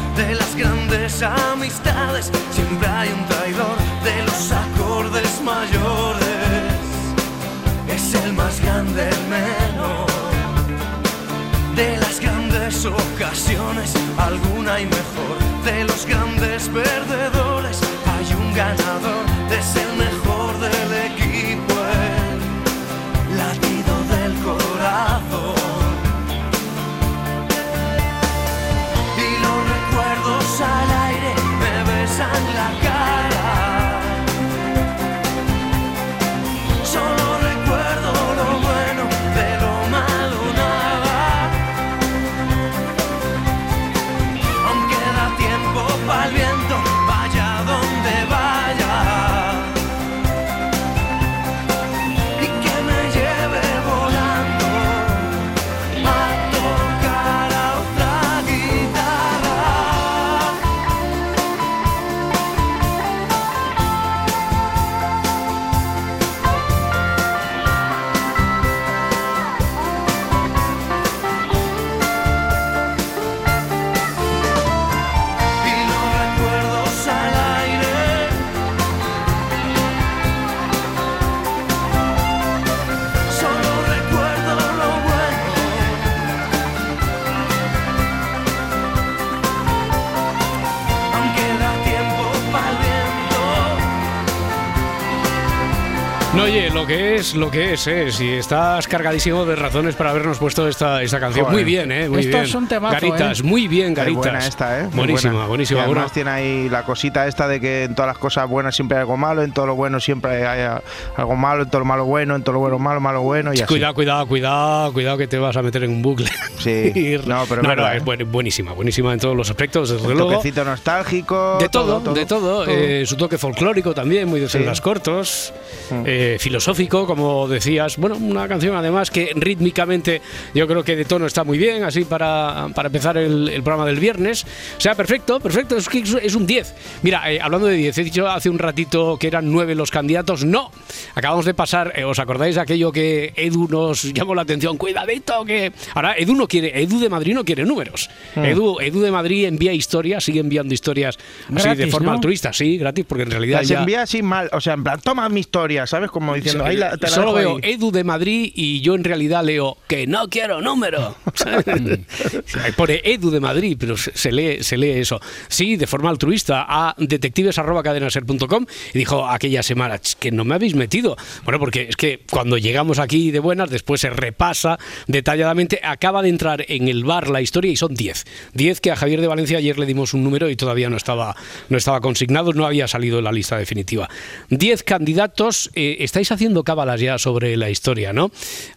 Es, 97.33 97.39
lo 97.39 97.49
que 97.51 97.73
es, 97.73 97.87
¿eh? 97.87 98.11
Si 98.11 98.29
estás 98.29 98.87
cargadísimo 98.87 99.45
de 99.45 99.55
razones 99.55 99.95
para 99.95 100.11
habernos 100.11 100.37
puesto 100.37 100.67
esta, 100.67 101.01
esta 101.01 101.19
canción. 101.19 101.45
Joder. 101.45 101.55
Muy 101.57 101.63
bien, 101.63 101.91
¿eh? 101.91 102.07
Muy 102.09 102.19
Esto 102.19 102.31
bien. 102.37 102.43
es 102.43 102.55
un 102.55 102.67
temazo, 102.67 102.93
Garitas, 102.93 103.39
¿eh? 103.39 103.43
muy 103.43 103.67
bien, 103.67 103.93
Garitas. 103.93 104.17
buena 104.23 104.39
esta, 104.47 104.79
¿eh? 104.79 104.83
Muy 104.83 104.95
Buenísima, 104.97 105.33
buena. 105.33 105.47
buenísima. 105.47 105.79
Y 105.79 105.83
además 105.83 106.11
tiene 106.11 106.29
ahí 106.29 106.69
la 106.69 106.83
cosita 106.83 107.27
esta 107.27 107.47
de 107.47 107.59
que 107.59 107.83
en 107.85 107.95
todas 107.95 108.07
las 108.09 108.17
cosas 108.17 108.47
buenas 108.47 108.75
siempre 108.75 108.97
hay 108.97 109.01
algo 109.01 109.17
malo, 109.17 109.43
en 109.43 109.51
todo 109.51 109.65
lo 109.67 109.75
bueno 109.75 109.99
siempre 109.99 110.45
hay 110.47 110.79
algo 111.15 111.35
malo, 111.35 111.63
en 111.63 111.69
todo 111.69 111.79
lo 111.79 111.85
malo 111.85 112.05
bueno, 112.05 112.35
en 112.35 112.43
todo 112.43 112.53
lo 112.53 112.59
bueno 112.59 112.79
malo, 112.79 112.99
malo 112.99 113.21
bueno 113.21 113.51
y 113.53 113.57
así. 113.57 113.65
Cuidado, 113.65 113.93
cuidado, 113.93 114.27
cuidado, 114.27 114.93
cuidado 114.93 115.17
que 115.17 115.27
te 115.27 115.37
vas 115.37 115.57
a 115.57 115.61
meter 115.61 115.83
en 115.83 115.91
un 115.91 116.01
bucle. 116.01 116.29
Sí. 116.63 117.17
No, 117.27 117.43
pero 117.49 117.61
es 117.61 117.67
verdad, 117.67 117.95
es 117.97 118.01
¿eh? 118.01 118.05
buen- 118.05 118.31
buenísima, 118.31 118.71
buenísima 118.71 119.11
en 119.11 119.19
todos 119.19 119.35
los 119.35 119.49
aspectos, 119.49 119.89
desde 119.89 120.07
Un 120.07 120.17
toquecito 120.17 120.63
nostálgico. 120.63 121.57
De 121.59 121.67
todo, 121.67 121.99
de 122.13 122.25
todo. 122.25 122.65
eh, 122.67 123.05
su 123.05 123.17
toque 123.17 123.37
folclórico 123.37 123.93
también, 123.93 124.29
muy 124.29 124.39
de 124.39 124.47
Sí. 124.47 124.59
celdas 124.59 124.79
cortos, 124.79 125.53
Mm. 125.89 126.03
eh, 126.05 126.37
filosófico, 126.39 127.05
como 127.05 127.22
decías. 127.47 127.97
Bueno, 127.97 128.17
una 128.17 128.47
canción 128.47 128.75
además 128.75 129.11
que 129.11 129.31
rítmicamente 129.35 130.21
yo 130.53 130.67
creo 130.67 130.83
que 130.83 130.95
de 130.95 131.05
tono 131.05 131.25
está 131.25 131.43
muy 131.43 131.57
bien, 131.57 131.83
así 131.83 132.03
para, 132.05 132.67
para 132.75 132.87
empezar 132.87 133.17
el, 133.17 133.49
el 133.49 133.63
programa 133.63 133.85
del 133.85 133.99
viernes. 133.99 134.45
O 134.77 134.81
sea, 134.81 134.95
perfecto, 134.95 135.39
perfecto, 135.39 135.77
es 135.77 135.87
que 135.89 135.99
es- 135.99 136.33
un 136.35 136.47
10. 136.47 136.73
Mira, 137.03 137.31
eh, 137.31 137.39
hablando 137.41 137.67
de 137.67 137.75
10, 137.75 137.97
he 137.99 138.03
dicho 138.03 138.27
hace 138.27 138.49
un 138.49 138.57
ratito 138.59 139.17
que 139.19 139.27
eran 139.27 139.51
9 139.51 139.75
los 139.75 139.91
candidatos. 139.91 140.43
No, 140.45 140.71
acabamos 141.15 141.45
de 141.45 141.53
pasar, 141.53 141.93
eh, 141.95 142.03
¿os 142.03 142.17
acordáis 142.19 142.55
de 142.55 142.61
aquello 142.61 142.91
que 142.91 143.33
Edu 143.35 143.67
nos 143.69 144.03
llamó 144.13 144.33
la 144.35 144.41
atención? 144.41 144.77
Cuidadito, 144.77 145.45
que... 145.45 145.71
Ahora, 145.93 146.15
Edu 146.17 146.33
no 146.35 146.47
quiere, 146.47 146.81
Edu 146.81 146.99
de 146.99 147.09
Madrid 147.09 147.33
no 147.35 147.45
quiere 147.45 147.65
números. 147.65 148.09
Mm. 148.35 148.45
Edu, 148.45 148.79
Edu 148.79 149.01
de 149.01 149.11
Madrid 149.11 149.45
envía 149.45 149.73
historias, 149.73 150.23
sigue 150.23 150.39
enviando 150.39 150.73
historias 150.73 151.17
así 151.55 151.67
de 151.69 151.75
Gratis, 151.75 151.91
forma 151.91 152.07
¿no? 152.07 152.13
altruista, 152.13 152.51
sí, 152.53 152.77
gratis, 152.77 153.05
porque 153.07 153.23
en 153.23 153.31
realidad 153.31 153.59
Las 153.59 153.67
ya... 153.67 153.79
envía 153.79 154.01
así 154.01 154.21
mal, 154.23 154.49
o 154.53 154.59
sea, 154.61 154.73
en 154.73 154.83
plan, 154.83 154.99
toma 155.03 155.29
mi 155.29 155.39
historia, 155.41 155.85
¿sabes? 155.85 156.09
Como 156.09 156.33
diciendo, 156.33 156.65
ahí 156.65 156.75
la, 156.77 156.97
te 156.97 157.07
Solo 157.13 157.33
veo. 157.33 157.59
Edu 157.61 157.91
de 157.91 158.03
Madrid 158.03 158.51
y 158.53 158.81
yo 158.81 158.95
en 158.95 159.03
realidad 159.03 159.43
leo 159.43 159.77
que 159.87 160.07
no 160.07 160.29
quiero 160.29 160.61
número. 160.61 161.15
Pone 162.77 163.01
Edu 163.03 163.29
de 163.31 163.39
Madrid, 163.39 163.77
pero 163.79 163.97
se, 163.97 164.31
lee, 164.31 164.63
se 164.63 164.77
lee 164.77 164.91
eso. 164.91 165.19
Sí, 165.47 165.75
de 165.75 165.87
forma 165.87 166.09
altruista 166.09 166.65
a 166.67 166.95
detectives.cadenaser.com 166.97 168.65
y 168.93 168.97
dijo 168.97 169.27
aquella 169.27 169.63
semana 169.63 169.97
"Ch, 169.99 170.15
que 170.15 170.31
no 170.31 170.45
me 170.45 170.55
habéis 170.55 170.75
metido. 170.75 171.15
Bueno, 171.43 171.59
porque 171.59 171.87
es 171.89 171.95
que 171.95 172.21
cuando 172.29 172.57
llegamos 172.57 172.99
aquí 172.99 173.31
de 173.31 173.39
buenas, 173.39 173.69
después 173.69 174.01
se 174.01 174.09
repasa 174.09 174.77
detalladamente, 175.07 175.79
acaba 175.83 176.21
de 176.21 176.29
entrar 176.29 176.65
en 176.67 176.87
el 176.87 177.03
bar 177.03 177.29
la 177.29 177.41
historia 177.41 177.71
y 177.71 177.75
son 177.75 177.93
10. 177.93 178.25
10 178.53 178.81
que 178.81 178.91
a 178.91 178.95
Javier 178.95 179.21
de 179.21 179.27
Valencia 179.27 179.57
ayer 179.57 179.77
le 179.77 179.85
dimos 179.85 180.13
un 180.13 180.23
número 180.23 180.49
y 180.49 180.55
todavía 180.55 180.89
no 180.89 180.97
estaba, 180.97 181.35
no 181.69 181.77
estaba 181.77 182.01
consignado, 182.01 182.53
no 182.53 182.65
había 182.65 182.87
salido 182.87 183.19
en 183.19 183.25
la 183.25 183.31
lista 183.31 183.57
definitiva. 183.57 184.09
10 184.49 184.83
candidatos, 184.83 185.69
eh, 185.75 185.97
estáis 185.99 186.31
haciendo 186.31 186.63
ya 186.99 187.17
sobre 187.17 187.57
la 187.57 187.69
historia, 187.69 188.13
¿no? 188.13 188.31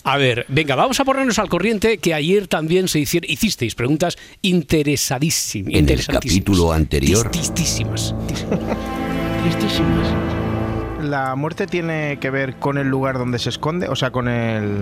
A 0.05 0.17
ver, 0.17 0.47
venga, 0.49 0.75
vamos 0.75 1.01
a 1.01 1.05
ponernos 1.05 1.39
al 1.39 1.49
corriente 1.49 1.99
que 1.99 2.15
ayer 2.15 2.49
también 2.49 2.89
se 2.89 3.01
hicieron, 3.01 3.31
hicisteis 3.31 3.75
preguntas 3.75 4.17
interesadísimas. 4.43 5.75
En 5.75 5.89
el 5.89 6.07
capítulo 6.07 6.73
anterior. 6.73 7.31
Tristísimas. 7.31 8.15
Tristísimas. 9.43 10.46
La 11.07 11.35
muerte 11.37 11.67
tiene 11.67 12.19
que 12.21 12.31
ver 12.31 12.57
con 12.57 12.79
el 12.79 12.89
lugar 12.89 13.19
donde 13.19 13.39
se 13.39 13.49
esconde, 13.51 13.89
o 13.89 13.97
sea, 13.97 14.11
con 14.11 14.29
el 14.29 14.79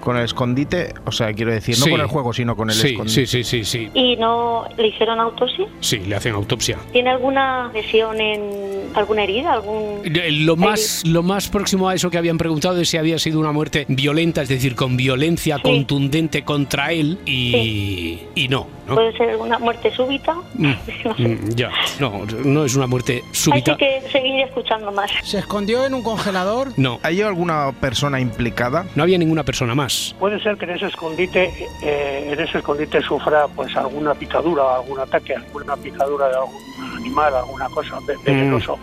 con 0.00 0.16
el 0.16 0.24
escondite, 0.24 0.94
o 1.04 1.10
sea, 1.10 1.32
quiero 1.32 1.50
decir, 1.50 1.76
no 1.80 1.84
Sí. 1.86 1.90
con 1.90 2.00
el 2.00 2.06
juego, 2.06 2.32
sino 2.32 2.54
con 2.54 2.70
el 2.70 2.76
Sí, 2.76 2.88
escondite. 2.90 3.26
sí, 3.26 3.42
sí, 3.42 3.64
sí, 3.64 3.64
sí. 3.64 3.90
¿Y 3.92 4.14
no 4.14 4.64
le 4.76 4.86
hicieron 4.86 5.18
autopsia? 5.18 5.66
Sí, 5.80 5.98
le 5.98 6.14
hacen 6.14 6.32
autopsia. 6.34 6.78
¿Tiene 6.92 7.10
alguna 7.10 7.72
lesión 7.74 8.20
en 8.20 8.90
alguna 8.94 9.24
herida? 9.24 9.54
algún 9.54 10.02
Lo 10.44 10.54
más, 10.54 11.02
lo 11.04 11.24
más 11.24 11.48
próximo 11.48 11.88
a 11.88 11.94
eso 11.96 12.08
que 12.08 12.18
habían 12.18 12.38
preguntado 12.38 12.80
es 12.80 12.88
si 12.88 12.98
había 12.98 13.18
sido 13.18 13.40
una 13.40 13.50
muerte 13.50 13.84
violenta, 13.88 14.42
es 14.42 14.48
decir, 14.48 14.76
con 14.76 14.96
violencia 14.96 15.56
Sí. 15.56 15.62
contundente 15.62 16.44
contra 16.44 16.92
él 16.92 17.18
y, 17.26 18.20
y 18.36 18.46
no. 18.46 18.68
¿No? 18.86 18.94
¿Puede 18.94 19.16
ser 19.16 19.36
una 19.36 19.58
muerte 19.58 19.90
súbita? 19.94 20.34
Mm, 20.54 20.66
mm, 21.18 21.48
ya, 21.54 21.70
no, 22.00 22.24
no 22.44 22.64
es 22.64 22.74
una 22.76 22.86
muerte 22.86 23.22
Hay 23.24 23.34
súbita. 23.34 23.76
que 23.76 24.02
seguir 24.12 24.40
escuchando 24.42 24.90
más. 24.92 25.10
¿Se 25.24 25.38
escondió 25.38 25.84
en 25.84 25.94
un 25.94 26.02
congelador? 26.02 26.68
No, 26.76 26.98
¿Hay 27.02 27.20
alguna 27.22 27.72
persona 27.80 28.20
implicada? 28.20 28.86
no 28.94 29.02
había 29.02 29.18
ninguna 29.18 29.42
persona 29.44 29.74
más. 29.74 30.14
Puede 30.18 30.40
ser 30.42 30.56
que 30.56 30.64
en 30.64 30.70
ese 30.72 30.86
escondite, 30.86 31.52
eh, 31.82 32.30
en 32.32 32.40
ese 32.40 32.58
escondite 32.58 33.00
sufra 33.02 33.46
pues 33.48 33.74
alguna 33.76 34.14
picadura, 34.14 34.76
algún 34.76 34.98
ataque, 35.00 35.34
alguna 35.34 35.76
picadura 35.76 36.28
de 36.28 36.34
algún 36.36 36.96
animal, 36.96 37.34
alguna 37.34 37.68
cosa 37.68 37.98
ve- 38.06 38.14
venenoso, 38.24 38.78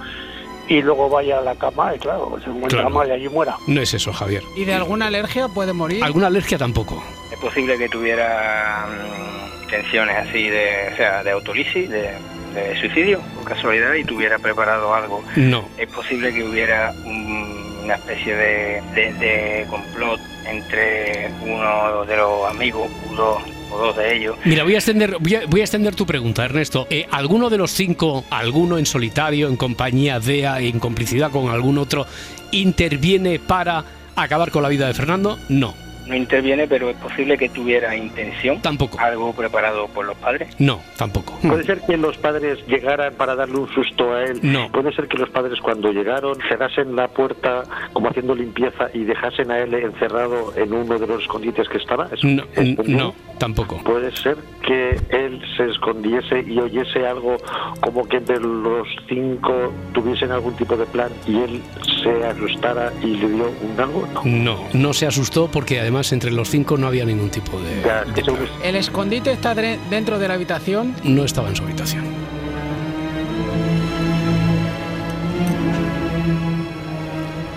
y 0.67 0.81
luego 0.81 1.09
vaya 1.09 1.39
a 1.39 1.41
la 1.41 1.55
cama 1.55 1.93
y 1.95 1.99
claro, 1.99 2.37
se 2.43 2.49
encuentra 2.49 2.79
Claro. 2.81 2.89
mal 2.89 3.07
y 3.07 3.11
allí 3.11 3.29
muera. 3.29 3.55
No 3.67 3.81
es 3.81 3.93
eso, 3.93 4.13
Javier. 4.13 4.43
¿Y 4.55 4.63
de 4.65 4.73
alguna 4.73 5.07
alergia 5.07 5.47
puede 5.49 5.73
morir? 5.73 6.03
¿Alguna 6.03 6.27
alergia 6.27 6.57
tampoco? 6.57 7.03
Es 7.31 7.39
posible 7.39 7.77
que 7.77 7.89
tuviera 7.89 8.85
mm, 8.87 9.69
tensiones 9.69 10.15
así 10.15 10.49
de, 10.49 10.89
o 10.93 10.95
sea, 10.97 11.23
de 11.23 11.31
autolisis, 11.31 11.89
de, 11.89 12.11
de 12.53 12.79
suicidio, 12.79 13.19
por 13.35 13.45
casualidad, 13.53 13.93
y 13.93 14.03
tuviera 14.03 14.37
preparado 14.39 14.93
algo. 14.93 15.23
No. 15.35 15.67
Es 15.77 15.89
posible 15.89 16.33
que 16.33 16.43
hubiera 16.43 16.93
un- 17.05 17.81
una 17.83 17.95
especie 17.95 18.33
de, 18.35 18.81
de- 18.95 19.13
de 19.15 19.67
complot 19.69 20.19
entre 20.45 21.31
uno 21.41 22.05
de 22.05 22.17
los 22.17 22.49
amigos, 22.49 22.89
o 23.11 23.15
dos, 23.15 23.43
o 23.71 23.77
dos 23.77 23.97
de 23.97 24.15
ellos. 24.15 24.37
Mira, 24.45 24.63
voy 24.63 24.75
a 24.75 24.77
extender, 24.77 25.17
voy 25.19 25.35
a, 25.35 25.45
voy 25.47 25.61
a 25.61 25.63
extender 25.63 25.95
tu 25.95 26.05
pregunta, 26.05 26.45
Ernesto. 26.45 26.87
Eh, 26.89 27.07
¿Alguno 27.11 27.49
de 27.49 27.57
los 27.57 27.71
cinco, 27.71 28.25
alguno 28.29 28.77
en 28.77 28.85
solitario, 28.85 29.47
en 29.47 29.57
compañía 29.57 30.19
de, 30.19 30.43
en 30.43 30.79
complicidad 30.79 31.31
con 31.31 31.49
algún 31.49 31.77
otro, 31.77 32.05
interviene 32.51 33.39
para 33.39 33.83
acabar 34.15 34.51
con 34.51 34.63
la 34.63 34.69
vida 34.69 34.87
de 34.87 34.93
Fernando? 34.93 35.39
No. 35.49 35.82
No 36.07 36.15
interviene, 36.15 36.67
pero 36.67 36.89
es 36.89 36.97
posible 36.97 37.37
que 37.37 37.49
tuviera 37.49 37.95
intención. 37.95 38.61
Tampoco. 38.61 38.99
Algo 38.99 39.33
preparado 39.33 39.87
por 39.87 40.05
los 40.05 40.17
padres. 40.17 40.53
No, 40.59 40.79
tampoco. 40.97 41.37
Puede 41.41 41.63
ser 41.63 41.81
que 41.81 41.97
los 41.97 42.17
padres 42.17 42.59
llegaran 42.67 43.13
para 43.15 43.35
darle 43.35 43.57
un 43.57 43.69
susto 43.73 44.13
a 44.13 44.23
él. 44.23 44.39
No. 44.41 44.69
Puede 44.71 44.93
ser 44.93 45.07
que 45.07 45.17
los 45.17 45.29
padres 45.29 45.59
cuando 45.61 45.91
llegaron 45.91 46.35
cerrasen 46.49 46.95
la 46.95 47.07
puerta 47.07 47.63
como 47.93 48.09
haciendo 48.09 48.35
limpieza 48.35 48.89
y 48.93 49.03
dejasen 49.03 49.51
a 49.51 49.59
él 49.59 49.73
encerrado 49.73 50.53
en 50.55 50.73
uno 50.73 50.97
de 50.99 51.07
los 51.07 51.21
escondites 51.21 51.67
que 51.69 51.77
estaba. 51.77 52.07
¿Es- 52.11 52.23
No, 52.23 52.43
es 52.53 52.57
n- 52.57 52.75
posible? 52.75 52.97
no, 52.97 53.13
tampoco. 53.37 53.77
Puede 53.83 54.15
ser 54.17 54.37
que 54.65 54.97
él 55.09 55.41
se 55.57 55.65
escondiese 55.69 56.41
y 56.47 56.59
oyese 56.59 57.05
algo 57.05 57.37
como 57.81 58.07
que 58.07 58.17
entre 58.17 58.39
los 58.39 58.87
cinco 59.07 59.71
tuviesen 59.93 60.31
algún 60.31 60.55
tipo 60.55 60.75
de 60.75 60.85
plan 60.85 61.09
y 61.27 61.37
él 61.37 61.61
se 62.03 62.25
asustara 62.25 62.91
y 63.01 63.07
le 63.07 63.29
dio 63.29 63.45
un 63.61 63.79
algo. 63.79 64.07
No. 64.13 64.23
No, 64.25 64.59
no 64.73 64.93
se 64.93 65.05
asustó 65.07 65.49
porque 65.51 65.79
además 65.79 65.92
entre 66.11 66.31
los 66.31 66.49
cinco 66.49 66.77
no 66.77 66.87
había 66.87 67.05
ningún 67.05 67.29
tipo 67.29 67.59
de... 67.61 67.81
Ya, 67.81 68.03
de. 68.03 68.49
¿El 68.63 68.75
escondite 68.75 69.31
está 69.31 69.53
dentro 69.53 70.17
de 70.17 70.27
la 70.27 70.33
habitación? 70.33 70.95
No 71.03 71.23
estaba 71.23 71.49
en 71.49 71.55
su 71.55 71.63
habitación. 71.63 72.22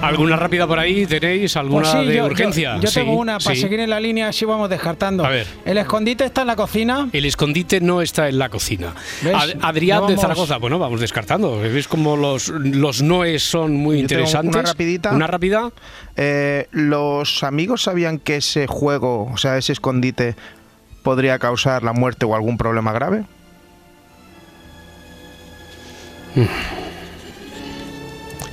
¿Alguna 0.08 0.36
rápida 0.36 0.66
por 0.66 0.78
ahí 0.78 1.06
tenéis? 1.06 1.56
¿Alguna 1.56 1.82
Pues 1.82 1.92
sí, 1.92 1.98
de 1.98 2.04
yo, 2.06 2.12
yo- 2.12 2.26
urgencia? 2.26 2.78
Yo, 2.78 2.88
Sí, 2.88 3.00
tengo 3.00 3.12
una 3.16 3.38
para 3.38 3.54
sí. 3.54 3.60
seguir 3.60 3.80
en 3.80 3.90
la 3.90 4.00
línea, 4.00 4.28
así 4.28 4.44
vamos 4.44 4.68
descartando. 4.70 5.24
A 5.24 5.28
ver. 5.30 5.46
¿El 5.64 5.78
escondite 5.78 6.24
está 6.24 6.42
en 6.42 6.46
la 6.46 6.56
cocina? 6.56 7.08
El 7.12 7.24
escondite 7.24 7.80
no 7.80 8.00
está 8.02 8.28
en 8.28 8.38
la 8.38 8.48
cocina. 8.48 8.94
¿Ves? 9.22 9.34
Ad- 9.34 9.50
Adrián 9.62 10.06
de 10.06 10.16
Zaragoza, 10.16 10.56
bueno, 10.58 10.78
vamos 10.78 11.00
descartando. 11.00 11.58
¿Veis 11.60 11.88
como 11.88 12.16
los, 12.16 12.48
los 12.48 13.02
noes 13.02 13.42
son 13.42 13.74
muy 13.74 14.02
Yo 14.02 14.06
tengo 14.08 14.20
interesantes? 14.22 14.54
una 14.60 14.62
rapidita. 14.62 15.10
Una 15.12 15.26
rápida. 15.26 15.70
Eh, 16.16 16.68
¿Los 16.72 17.42
amigos 17.44 17.82
sabían 17.82 18.18
que 18.18 18.36
ese 18.36 18.66
juego, 18.66 19.30
o 19.32 19.36
sea, 19.36 19.56
ese 19.58 19.72
escondite, 19.72 20.36
podría 21.02 21.38
causar 21.38 21.82
la 21.82 21.92
muerte 21.92 22.24
o 22.26 22.34
algún 22.34 22.56
problema 22.58 22.92
grave? 22.92 23.24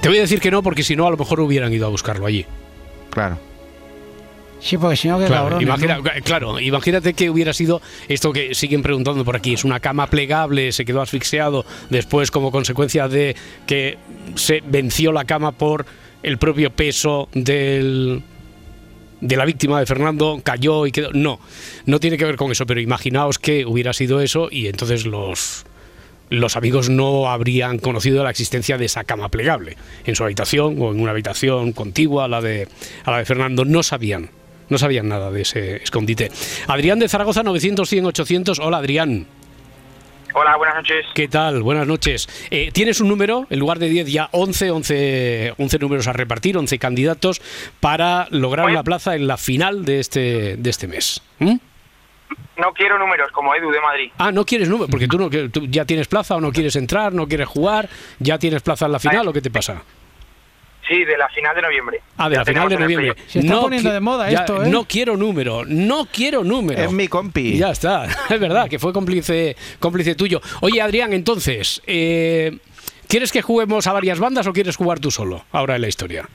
Te 0.03 0.09
voy 0.09 0.19
a 0.19 0.21
decir 0.21 0.39
que 0.39 0.51
no, 0.51 0.61
porque 0.61 0.83
si 0.83 0.95
no, 0.95 1.07
a 1.07 1.09
lo 1.09 1.17
mejor 1.17 1.39
hubieran 1.39 1.73
ido 1.73 1.87
a 1.87 1.89
buscarlo 1.89 2.25
allí. 2.27 2.45
Claro. 3.09 3.39
Sí, 4.59 4.77
porque 4.77 4.95
si 4.95 5.07
no, 5.07 5.17
que 5.19 5.25
Claro, 5.25 5.43
cabrones, 5.43 5.67
imagina- 5.67 5.97
¿no? 5.97 6.03
claro, 6.23 6.59
imagínate 6.59 7.13
que 7.13 7.29
hubiera 7.29 7.51
sido 7.53 7.81
esto 8.07 8.31
que 8.31 8.53
siguen 8.55 8.81
preguntando 8.81 9.25
por 9.25 9.35
aquí, 9.35 9.53
es 9.53 9.63
una 9.65 9.79
cama 9.81 10.07
plegable, 10.07 10.71
se 10.71 10.85
quedó 10.85 11.01
asfixiado 11.01 11.65
después 11.89 12.31
como 12.31 12.51
consecuencia 12.51 13.07
de 13.09 13.35
que 13.65 13.97
se 14.35 14.61
venció 14.65 15.11
la 15.11 15.25
cama 15.25 15.51
por 15.51 15.85
el 16.21 16.37
propio 16.37 16.69
peso 16.71 17.27
del 17.33 18.23
de 19.19 19.37
la 19.37 19.45
víctima 19.45 19.79
de 19.79 19.85
Fernando, 19.85 20.41
cayó 20.43 20.85
y 20.85 20.91
quedó. 20.91 21.09
No, 21.13 21.39
no 21.85 21.99
tiene 22.01 22.17
que 22.17 22.25
ver 22.25 22.35
con 22.35 22.51
eso, 22.51 22.65
pero 22.65 22.81
imaginaos 22.81 23.39
que 23.39 23.65
hubiera 23.65 23.93
sido 23.93 24.19
eso 24.21 24.49
y 24.51 24.67
entonces 24.67 25.05
los 25.05 25.65
los 26.33 26.55
amigos 26.55 26.89
no 26.89 27.29
habrían 27.29 27.77
conocido 27.77 28.23
la 28.23 28.31
existencia 28.31 28.77
de 28.77 28.85
esa 28.85 29.03
cama 29.03 29.29
plegable 29.29 29.77
en 30.05 30.15
su 30.15 30.23
habitación 30.23 30.81
o 30.81 30.91
en 30.91 30.99
una 30.99 31.11
habitación 31.11 31.73
contigua 31.73 32.25
a 32.25 32.27
la 32.27 32.41
de, 32.41 32.67
a 33.05 33.11
la 33.11 33.19
de 33.19 33.25
Fernando. 33.25 33.65
No 33.65 33.83
sabían, 33.83 34.31
no 34.69 34.77
sabían 34.79 35.07
nada 35.07 35.29
de 35.29 35.41
ese 35.41 35.77
escondite. 35.77 36.31
Adrián 36.67 36.97
de 36.97 37.07
Zaragoza, 37.07 37.43
900, 37.43 37.87
100, 37.87 38.05
800. 38.07 38.59
Hola, 38.59 38.77
Adrián. 38.77 39.27
Hola, 40.33 40.57
buenas 40.57 40.77
noches. 40.77 41.05
¿Qué 41.13 41.27
tal? 41.27 41.61
Buenas 41.61 41.85
noches. 41.85 42.27
Eh, 42.49 42.71
Tienes 42.73 42.99
un 42.99 43.09
número, 43.09 43.45
en 43.51 43.59
lugar 43.59 43.77
de 43.77 43.87
10 43.89 44.11
ya 44.11 44.29
11, 44.31 44.71
11, 44.71 45.53
11 45.59 45.79
números 45.79 46.07
a 46.07 46.13
repartir, 46.13 46.57
11 46.57 46.79
candidatos 46.79 47.41
para 47.79 48.27
lograr 48.31 48.65
una 48.67 48.81
plaza 48.81 49.15
en 49.15 49.27
la 49.27 49.37
final 49.37 49.85
de 49.85 49.99
este, 49.99 50.57
de 50.57 50.69
este 50.71 50.87
mes. 50.87 51.21
¿Mm? 51.37 51.57
No 52.57 52.71
quiero 52.73 52.97
números 52.99 53.31
como 53.31 53.53
Edu 53.55 53.71
de 53.71 53.81
Madrid. 53.81 54.11
Ah, 54.17 54.31
no 54.31 54.45
quieres 54.45 54.69
número, 54.69 54.89
porque 54.89 55.07
tú, 55.07 55.17
no, 55.17 55.29
tú 55.49 55.65
ya 55.67 55.85
tienes 55.85 56.07
plaza 56.07 56.35
o 56.35 56.41
no 56.41 56.51
quieres 56.51 56.75
entrar, 56.75 57.13
no 57.13 57.27
quieres 57.27 57.47
jugar, 57.47 57.89
ya 58.19 58.37
tienes 58.37 58.61
plaza 58.61 58.85
en 58.85 58.91
la 58.91 58.99
final 58.99 59.27
o 59.27 59.33
qué 59.33 59.41
te 59.41 59.49
pasa? 59.51 59.81
Sí, 60.87 61.05
de 61.05 61.17
la 61.17 61.29
final 61.29 61.55
de 61.55 61.61
noviembre. 61.61 62.01
Ah, 62.17 62.27
de 62.29 62.35
Ya 62.35 62.39
la 62.41 62.45
final 62.45 62.69
de 62.69 62.77
noviembre. 62.77 63.15
Se 63.27 63.39
está 63.39 63.61
poniendo 63.61 63.91
de 63.93 63.99
moda 64.01 64.29
ya- 64.29 64.39
esto, 64.41 64.63
¿eh? 64.63 64.69
No 64.69 64.83
quiero 64.85 65.15
número, 65.15 65.63
no 65.65 66.05
quiero 66.11 66.43
número. 66.43 66.81
Es 66.83 66.91
mi 66.91 67.07
compi. 67.07 67.57
Ya 67.57 67.71
está, 67.71 68.05
es 68.29 68.39
verdad 68.39 68.67
que 68.69 68.79
fue 68.79 68.91
cómplice, 68.91 69.55
cómplice 69.79 70.15
tuyo. 70.15 70.41
Oye, 70.61 70.81
Adrián, 70.81 71.13
entonces, 71.13 71.81
eh, 71.87 72.57
¿quieres 73.07 73.31
que 73.31 73.41
juguemos 73.41 73.87
a 73.87 73.93
varias 73.93 74.19
bandas 74.19 74.45
o 74.45 74.51
quieres 74.53 74.75
jugar 74.75 74.99
tú 74.99 75.09
solo 75.09 75.45
ahora 75.53 75.75
en 75.75 75.81
la 75.81 75.87
historia? 75.87 76.27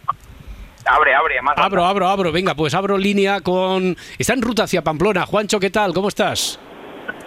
Abre, 0.90 1.14
abre, 1.14 1.42
más. 1.42 1.55
Abro, 1.59 1.85
abro, 1.85 2.09
abro. 2.09 2.33
Venga, 2.33 2.55
pues 2.55 2.74
abro 2.74 2.96
línea 2.98 3.40
con. 3.40 3.96
Está 4.18 4.33
en 4.35 4.42
ruta 4.42 4.64
hacia 4.64 4.83
Pamplona. 4.83 5.27
Juancho, 5.27 5.61
¿qué 5.61 5.70
tal? 5.70 5.92
¿Cómo 5.92 6.09
estás? 6.09 6.59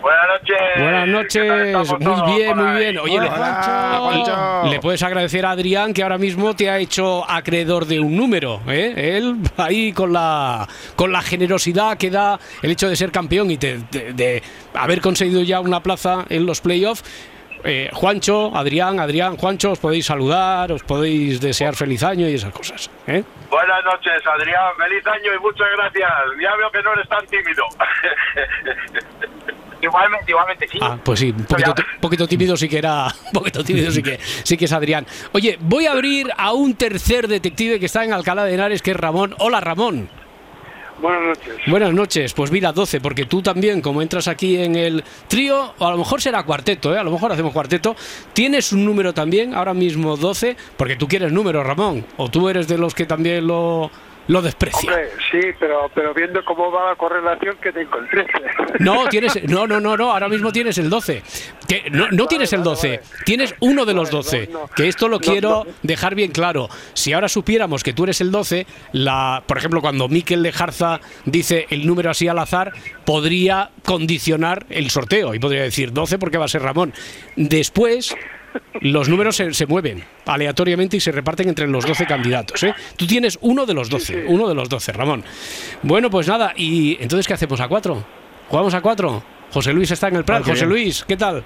Buenas 0.01 0.27
noches. 0.41 0.57
Buenas 0.77 1.07
noches. 1.07 1.99
Muy 1.99 2.35
bien, 2.35 2.57
muy 2.57 2.79
bien. 2.79 2.97
Oye, 2.97 3.19
le, 3.21 3.29
Juancho. 3.29 4.63
le 4.71 4.79
puedes 4.79 5.03
agradecer 5.03 5.45
a 5.45 5.51
Adrián 5.51 5.93
que 5.93 6.01
ahora 6.01 6.17
mismo 6.17 6.55
te 6.55 6.69
ha 6.71 6.79
hecho 6.79 7.29
acreedor 7.29 7.85
de 7.85 7.99
un 7.99 8.15
número. 8.15 8.61
¿eh? 8.67 8.93
Él 9.17 9.37
ahí 9.57 9.93
con 9.93 10.11
la 10.11 10.67
con 10.95 11.11
la 11.11 11.21
generosidad 11.21 11.97
que 11.97 12.09
da 12.09 12.39
el 12.63 12.71
hecho 12.71 12.89
de 12.89 12.95
ser 12.95 13.11
campeón 13.11 13.51
y 13.51 13.57
te- 13.57 13.77
de, 13.91 14.13
de 14.13 14.43
haber 14.73 15.01
conseguido 15.01 15.43
ya 15.43 15.59
una 15.59 15.83
plaza 15.83 16.25
en 16.29 16.47
los 16.47 16.61
playoffs. 16.61 17.03
Eh, 17.63 17.89
Juancho, 17.93 18.55
Adrián, 18.55 18.99
Adrián, 18.99 19.37
Juancho, 19.37 19.71
os 19.71 19.79
podéis 19.79 20.05
saludar, 20.05 20.71
os 20.71 20.83
podéis 20.83 21.39
desear 21.39 21.75
feliz 21.75 22.03
año 22.03 22.27
y 22.27 22.33
esas 22.33 22.53
cosas. 22.53 22.89
¿eh? 23.07 23.23
Buenas 23.49 23.83
noches, 23.85 24.21
Adrián. 24.25 24.71
Feliz 24.77 25.05
año 25.07 25.33
y 25.35 25.39
muchas 25.39 25.67
gracias. 25.77 26.11
Ya 26.41 26.55
veo 26.55 26.71
que 26.71 26.81
no 26.81 26.93
eres 26.93 27.09
tan 27.09 27.25
tímido. 27.27 27.63
Igualmente, 29.81 30.29
igualmente, 30.29 30.67
sí. 30.67 30.77
Ah, 30.79 30.95
pues 31.03 31.19
sí, 31.19 31.31
un 31.31 31.43
poquito, 31.45 31.73
poquito 31.99 32.27
tímido 32.27 32.55
sí 32.55 32.69
que 32.69 32.77
era, 32.77 33.07
un 33.25 33.31
poquito 33.31 33.63
tímido 33.63 33.91
sí 33.91 34.03
que, 34.03 34.19
sí 34.21 34.55
que 34.55 34.65
es 34.65 34.71
Adrián. 34.73 35.07
Oye, 35.31 35.57
voy 35.59 35.87
a 35.87 35.93
abrir 35.93 36.31
a 36.37 36.53
un 36.53 36.75
tercer 36.75 37.27
detective 37.27 37.79
que 37.79 37.87
está 37.87 38.03
en 38.03 38.13
Alcalá 38.13 38.45
de 38.45 38.53
Henares, 38.53 38.83
que 38.83 38.91
es 38.91 38.97
Ramón. 38.97 39.33
Hola, 39.39 39.59
Ramón. 39.59 40.07
Buenas 41.01 41.21
noches. 41.23 41.55
Buenas 41.67 41.93
noches. 41.93 42.33
Pues 42.33 42.51
mira, 42.51 42.71
12, 42.71 43.01
porque 43.01 43.25
tú 43.25 43.41
también, 43.41 43.81
como 43.81 44.01
entras 44.01 44.27
aquí 44.27 44.57
en 44.57 44.75
el 44.75 45.03
trío, 45.27 45.73
o 45.79 45.87
a 45.87 45.91
lo 45.91 45.97
mejor 45.97 46.21
será 46.21 46.43
cuarteto, 46.43 46.93
¿eh? 46.93 46.99
a 46.99 47.03
lo 47.03 47.11
mejor 47.11 47.31
hacemos 47.31 47.53
cuarteto, 47.53 47.95
tienes 48.33 48.71
un 48.71 48.85
número 48.85 49.13
también, 49.13 49.55
ahora 49.55 49.73
mismo 49.73 50.15
12, 50.15 50.55
porque 50.77 50.95
tú 50.95 51.07
quieres 51.07 51.31
número, 51.31 51.63
Ramón, 51.63 52.05
o 52.17 52.29
tú 52.29 52.49
eres 52.49 52.67
de 52.67 52.77
los 52.77 52.93
que 52.93 53.05
también 53.05 53.47
lo, 53.47 53.89
lo 54.27 54.41
desprecia. 54.41 54.89
Hombre, 54.89 55.09
sí, 55.31 55.39
pero, 55.59 55.89
pero 55.93 56.13
viendo 56.13 56.43
cómo 56.45 56.71
va 56.71 56.89
la 56.89 56.95
correlación 56.95 57.57
que 57.57 57.71
te 57.71 57.81
encontré. 57.81 58.25
No, 58.79 59.07
tienes, 59.09 59.43
no, 59.49 59.67
no, 59.67 59.79
no, 59.79 59.97
no, 59.97 60.11
ahora 60.11 60.29
mismo 60.29 60.51
tienes 60.51 60.77
el 60.77 60.89
12. 60.89 61.21
Que 61.67 61.89
no, 61.91 62.09
no 62.09 62.27
tienes 62.27 62.53
el 62.53 62.63
12, 62.63 63.01
tienes 63.25 63.53
uno 63.59 63.85
de 63.85 63.93
los 63.93 64.09
12. 64.09 64.49
Que 64.75 64.87
esto 64.87 65.07
lo 65.07 65.19
quiero 65.19 65.65
dejar 65.83 66.15
bien 66.15 66.31
claro. 66.31 66.69
Si 66.93 67.13
ahora 67.13 67.29
supiéramos 67.29 67.83
que 67.83 67.93
tú 67.93 68.03
eres 68.03 68.21
el 68.21 68.31
12, 68.31 68.65
la, 68.93 69.43
por 69.45 69.57
ejemplo, 69.57 69.81
cuando 69.81 70.07
Miquel 70.07 70.41
Lejarza 70.41 70.99
dice 71.25 71.67
el 71.69 71.85
número 71.85 72.09
así 72.09 72.27
al 72.27 72.39
azar, 72.39 72.71
podría 73.05 73.71
condicionar 73.85 74.65
el 74.69 74.89
sorteo 74.89 75.33
y 75.33 75.39
podría 75.39 75.63
decir 75.63 75.93
12 75.93 76.17
porque 76.17 76.37
va 76.37 76.45
a 76.45 76.49
ser 76.49 76.61
Ramón. 76.61 76.93
Después, 77.35 78.15
los 78.81 79.09
números 79.09 79.35
se, 79.35 79.53
se 79.53 79.65
mueven 79.65 80.03
aleatoriamente 80.25 80.97
y 80.97 80.99
se 80.99 81.11
reparten 81.11 81.49
entre 81.49 81.67
los 81.67 81.85
12 81.85 82.05
candidatos. 82.05 82.63
¿eh? 82.63 82.73
Tú 82.95 83.05
tienes 83.07 83.37
uno 83.41 83.65
de 83.65 83.73
los 83.73 83.89
12, 83.89 84.25
uno 84.27 84.47
de 84.47 84.55
los 84.55 84.69
12, 84.69 84.91
Ramón. 84.93 85.23
Bueno, 85.83 86.09
pues 86.09 86.27
nada, 86.27 86.53
y 86.55 86.97
entonces 87.01 87.27
¿qué 87.27 87.33
hacemos 87.33 87.59
a 87.61 87.67
cuatro? 87.67 88.03
¿Jugamos 88.49 88.73
a 88.73 88.81
cuatro? 88.81 89.23
José 89.51 89.73
Luis 89.73 89.91
está 89.91 90.07
en 90.07 90.15
el 90.17 90.23
plan. 90.23 90.41
Ah, 90.43 90.45
José 90.45 90.65
bien. 90.65 90.69
Luis, 90.69 91.05
¿qué 91.07 91.17
tal? 91.17 91.43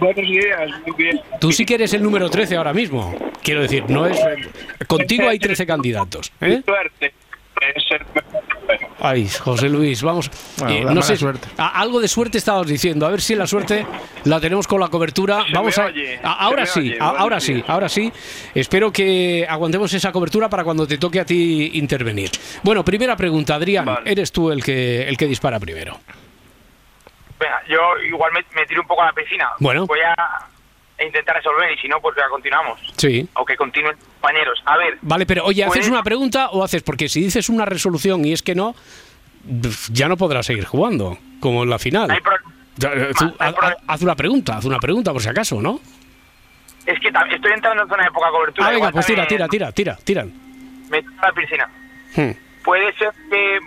Buenos 0.00 0.24
días, 0.24 0.70
muy 0.86 0.96
bien. 0.96 1.20
Tú 1.40 1.50
sí 1.50 1.66
que 1.66 1.74
eres 1.74 1.92
el 1.92 2.02
número 2.02 2.30
13 2.30 2.56
ahora 2.56 2.72
mismo. 2.72 3.14
Quiero 3.42 3.62
decir, 3.62 3.84
no 3.88 4.06
es. 4.06 4.18
Contigo 4.86 5.28
hay 5.28 5.38
13 5.38 5.66
candidatos. 5.66 6.32
¿eh? 6.40 6.62
Suerte. 6.64 7.12
Ay, 9.00 9.28
José 9.28 9.68
Luis, 9.68 10.02
vamos. 10.02 10.30
Bueno, 10.58 10.90
eh, 10.90 10.94
no 10.94 11.02
sé, 11.02 11.16
suerte. 11.16 11.48
a- 11.56 11.80
algo 11.80 12.00
de 12.00 12.08
suerte 12.08 12.38
estabas 12.38 12.66
diciendo. 12.66 13.06
A 13.06 13.10
ver 13.10 13.20
si 13.20 13.34
la 13.34 13.46
suerte 13.46 13.86
la 14.24 14.40
tenemos 14.40 14.66
con 14.66 14.80
la 14.80 14.88
cobertura. 14.88 15.44
Se 15.46 15.52
vamos 15.52 15.78
a, 15.78 15.86
oye, 15.86 16.18
a- 16.22 16.32
ahora 16.44 16.66
sí, 16.66 16.80
oye, 16.80 16.96
a- 17.00 17.04
buenos 17.04 17.20
ahora 17.20 17.40
sí, 17.40 17.64
ahora 17.66 17.88
sí. 17.88 18.12
Espero 18.54 18.92
que 18.92 19.46
aguantemos 19.48 19.92
esa 19.94 20.10
cobertura 20.12 20.48
para 20.48 20.64
cuando 20.64 20.86
te 20.86 20.98
toque 20.98 21.20
a 21.20 21.24
ti 21.24 21.70
intervenir. 21.74 22.30
Bueno, 22.62 22.84
primera 22.84 23.16
pregunta, 23.16 23.54
Adrián. 23.54 23.84
Vale. 23.84 24.10
Eres 24.10 24.32
tú 24.32 24.50
el 24.50 24.62
que 24.64 25.08
el 25.08 25.16
que 25.16 25.26
dispara 25.26 25.58
primero. 25.60 25.98
Venga, 27.38 27.62
yo 27.68 27.78
igual 28.04 28.32
me, 28.32 28.44
me 28.60 28.66
tiro 28.66 28.80
un 28.82 28.86
poco 28.88 29.02
a 29.02 29.06
la 29.06 29.12
piscina. 29.12 29.50
Bueno. 29.60 29.86
Voy 29.86 30.00
a 30.00 30.14
intentar 31.04 31.36
resolver 31.36 31.70
y 31.72 31.76
si 31.78 31.88
no, 31.88 32.00
pues 32.00 32.16
ya 32.16 32.28
continuamos. 32.28 32.80
Sí. 32.96 33.28
O 33.34 33.44
que 33.44 33.56
continúen 33.56 33.96
compañeros. 33.96 34.60
A 34.64 34.76
ver, 34.76 34.98
Vale, 35.02 35.26
pero 35.26 35.44
oye, 35.44 35.62
¿haces 35.64 35.76
Pues- 35.78 35.88
una 35.88 36.02
pregunta 36.02 36.50
o 36.50 36.62
haces? 36.64 36.82
Porque 36.82 37.08
si 37.08 37.20
dices 37.22 37.48
una 37.48 37.64
resolución 37.64 38.24
y 38.24 38.32
es 38.32 38.42
que 38.42 38.54
no, 38.54 38.74
ya 39.92 40.08
no 40.08 40.16
podrás 40.16 40.46
seguir 40.46 40.64
jugando, 40.64 41.18
como 41.40 41.62
en 41.62 41.70
la 41.70 41.78
final. 41.78 42.10
hay 42.10 42.20
pro- 42.20 42.36
eh, 42.36 43.12
tú, 43.18 43.24
no 43.26 43.34
hay 43.38 43.48
haz, 43.48 43.54
pro- 43.54 43.66
haz- 43.68 43.76
haz 43.86 44.02
una 44.02 44.14
pregunta, 44.16 44.56
haz 44.56 44.64
una 44.64 44.78
pregunta 44.78 45.12
por 45.12 45.22
si 45.22 45.28
acaso, 45.28 45.60
¿no? 45.60 45.80
es 46.86 46.98
que 47.00 47.08
estoy 47.08 47.52
entrando 47.52 47.82
en 47.82 47.88
zona 47.90 48.04
de 48.04 48.10
poca 48.12 48.30
cobertura. 48.30 48.66
Ah, 48.66 48.70
venga, 48.70 48.90
pues 48.90 49.04
tira, 49.04 49.26
tira, 49.26 49.46
tira, 49.46 49.70
tira, 49.72 49.96
tira. 50.02 50.24
Me 50.88 50.98
a 51.18 51.26
la 51.26 51.32
piscina. 51.34 51.68
Hmm. 52.16 52.30
Puede 52.64 52.94
ser 52.96 53.10
que 53.30 53.58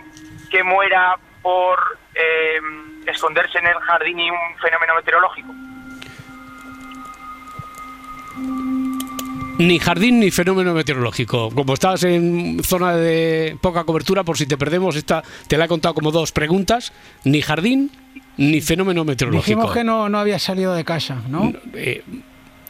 que 0.50 0.64
muera 0.64 1.14
por 1.40 1.78
eh, 2.16 2.58
esconderse 3.06 3.58
en 3.58 3.66
el 3.68 3.74
jardín 3.74 4.18
y 4.18 4.28
un 4.28 4.36
fenómeno 4.60 4.96
meteorológico? 4.96 5.48
Ni 9.62 9.78
jardín 9.78 10.18
ni 10.20 10.30
fenómeno 10.30 10.74
meteorológico. 10.74 11.50
Como 11.50 11.74
estás 11.74 12.02
en 12.04 12.60
zona 12.64 12.96
de 12.96 13.56
poca 13.60 13.84
cobertura, 13.84 14.24
por 14.24 14.36
si 14.36 14.46
te 14.46 14.56
perdemos, 14.56 14.96
esta 14.96 15.22
te 15.46 15.56
la 15.56 15.66
he 15.66 15.68
contado 15.68 15.94
como 15.94 16.10
dos 16.10 16.32
preguntas. 16.32 16.92
Ni 17.24 17.42
jardín 17.42 17.90
ni 18.38 18.60
fenómeno 18.60 19.04
meteorológico. 19.04 19.46
Dijimos 19.60 19.72
que 19.72 19.84
no, 19.84 20.08
no 20.08 20.18
había 20.18 20.38
salido 20.38 20.74
de 20.74 20.84
casa, 20.84 21.22
¿no? 21.28 21.52
Eh, 21.74 22.02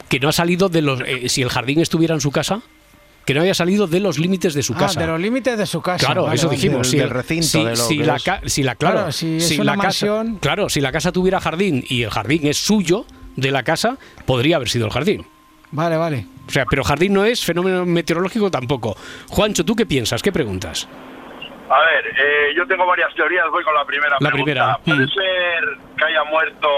que 0.08 0.20
no 0.20 0.28
ha 0.28 0.32
salido 0.32 0.68
de 0.68 0.82
los. 0.82 1.00
eh, 1.06 1.28
si 1.28 1.40
el 1.42 1.48
jardín 1.48 1.80
estuviera 1.80 2.14
en 2.14 2.20
su 2.20 2.30
casa, 2.30 2.60
que 3.24 3.32
no 3.32 3.40
había 3.40 3.54
salido 3.54 3.86
de 3.86 4.00
los 4.00 4.18
límites 4.18 4.52
de 4.52 4.62
su 4.62 4.74
Ah, 4.74 4.78
casa. 4.80 5.00
de 5.00 5.06
los 5.06 5.18
límites 5.20 5.56
de 5.56 5.64
su 5.66 5.80
casa. 5.80 6.04
Claro, 6.04 6.24
Vale, 6.24 6.34
eso 6.36 6.48
dijimos. 6.48 6.88
si 6.88 6.96
del 6.98 7.06
el- 7.06 7.10
recinto, 7.10 7.46
si, 7.46 7.64
de 7.64 7.70
lo 7.70 7.76
si 7.76 7.98
que 7.98 8.04
la, 8.04 8.16
es. 8.16 8.52
si 8.52 8.62
la- 8.62 8.74
claro, 8.74 8.96
Claro, 8.96 9.12
si 9.12 9.36
es 9.36 9.48
si 9.48 9.54
una 9.60 9.76
la 9.76 9.82
casa, 9.82 10.24
claro, 10.40 10.68
si 10.68 10.80
la 10.82 10.92
casa 10.92 11.10
tuviera 11.12 11.40
jardín 11.40 11.84
y 11.88 12.02
el 12.02 12.10
jardín 12.10 12.46
es 12.46 12.58
suyo 12.58 13.06
de 13.36 13.50
la 13.50 13.62
casa, 13.62 13.96
podría 14.26 14.56
haber 14.56 14.68
sido 14.68 14.84
el 14.86 14.92
jardín. 14.92 15.24
Vale, 15.72 15.96
vale. 15.96 16.26
O 16.46 16.50
sea, 16.50 16.64
pero 16.66 16.84
jardín 16.84 17.14
no 17.14 17.24
es 17.24 17.44
fenómeno 17.44 17.84
meteorológico 17.86 18.50
tampoco. 18.50 18.94
Juancho, 19.28 19.64
¿tú 19.64 19.74
qué 19.74 19.86
piensas? 19.86 20.22
¿Qué 20.22 20.30
preguntas? 20.32 20.88
A 21.68 21.78
ver, 21.80 22.06
eh, 22.06 22.54
yo 22.54 22.66
tengo 22.66 22.86
varias 22.86 23.14
teorías, 23.14 23.46
voy 23.50 23.64
con 23.64 23.74
la 23.74 23.84
primera 23.84 24.16
La 24.20 24.30
pregunta. 24.30 24.44
primera, 24.44 24.78
¿Puede 24.84 25.06
mm. 25.06 25.08
ser 25.08 25.78
que 25.96 26.04
haya 26.04 26.24
muerto 26.24 26.68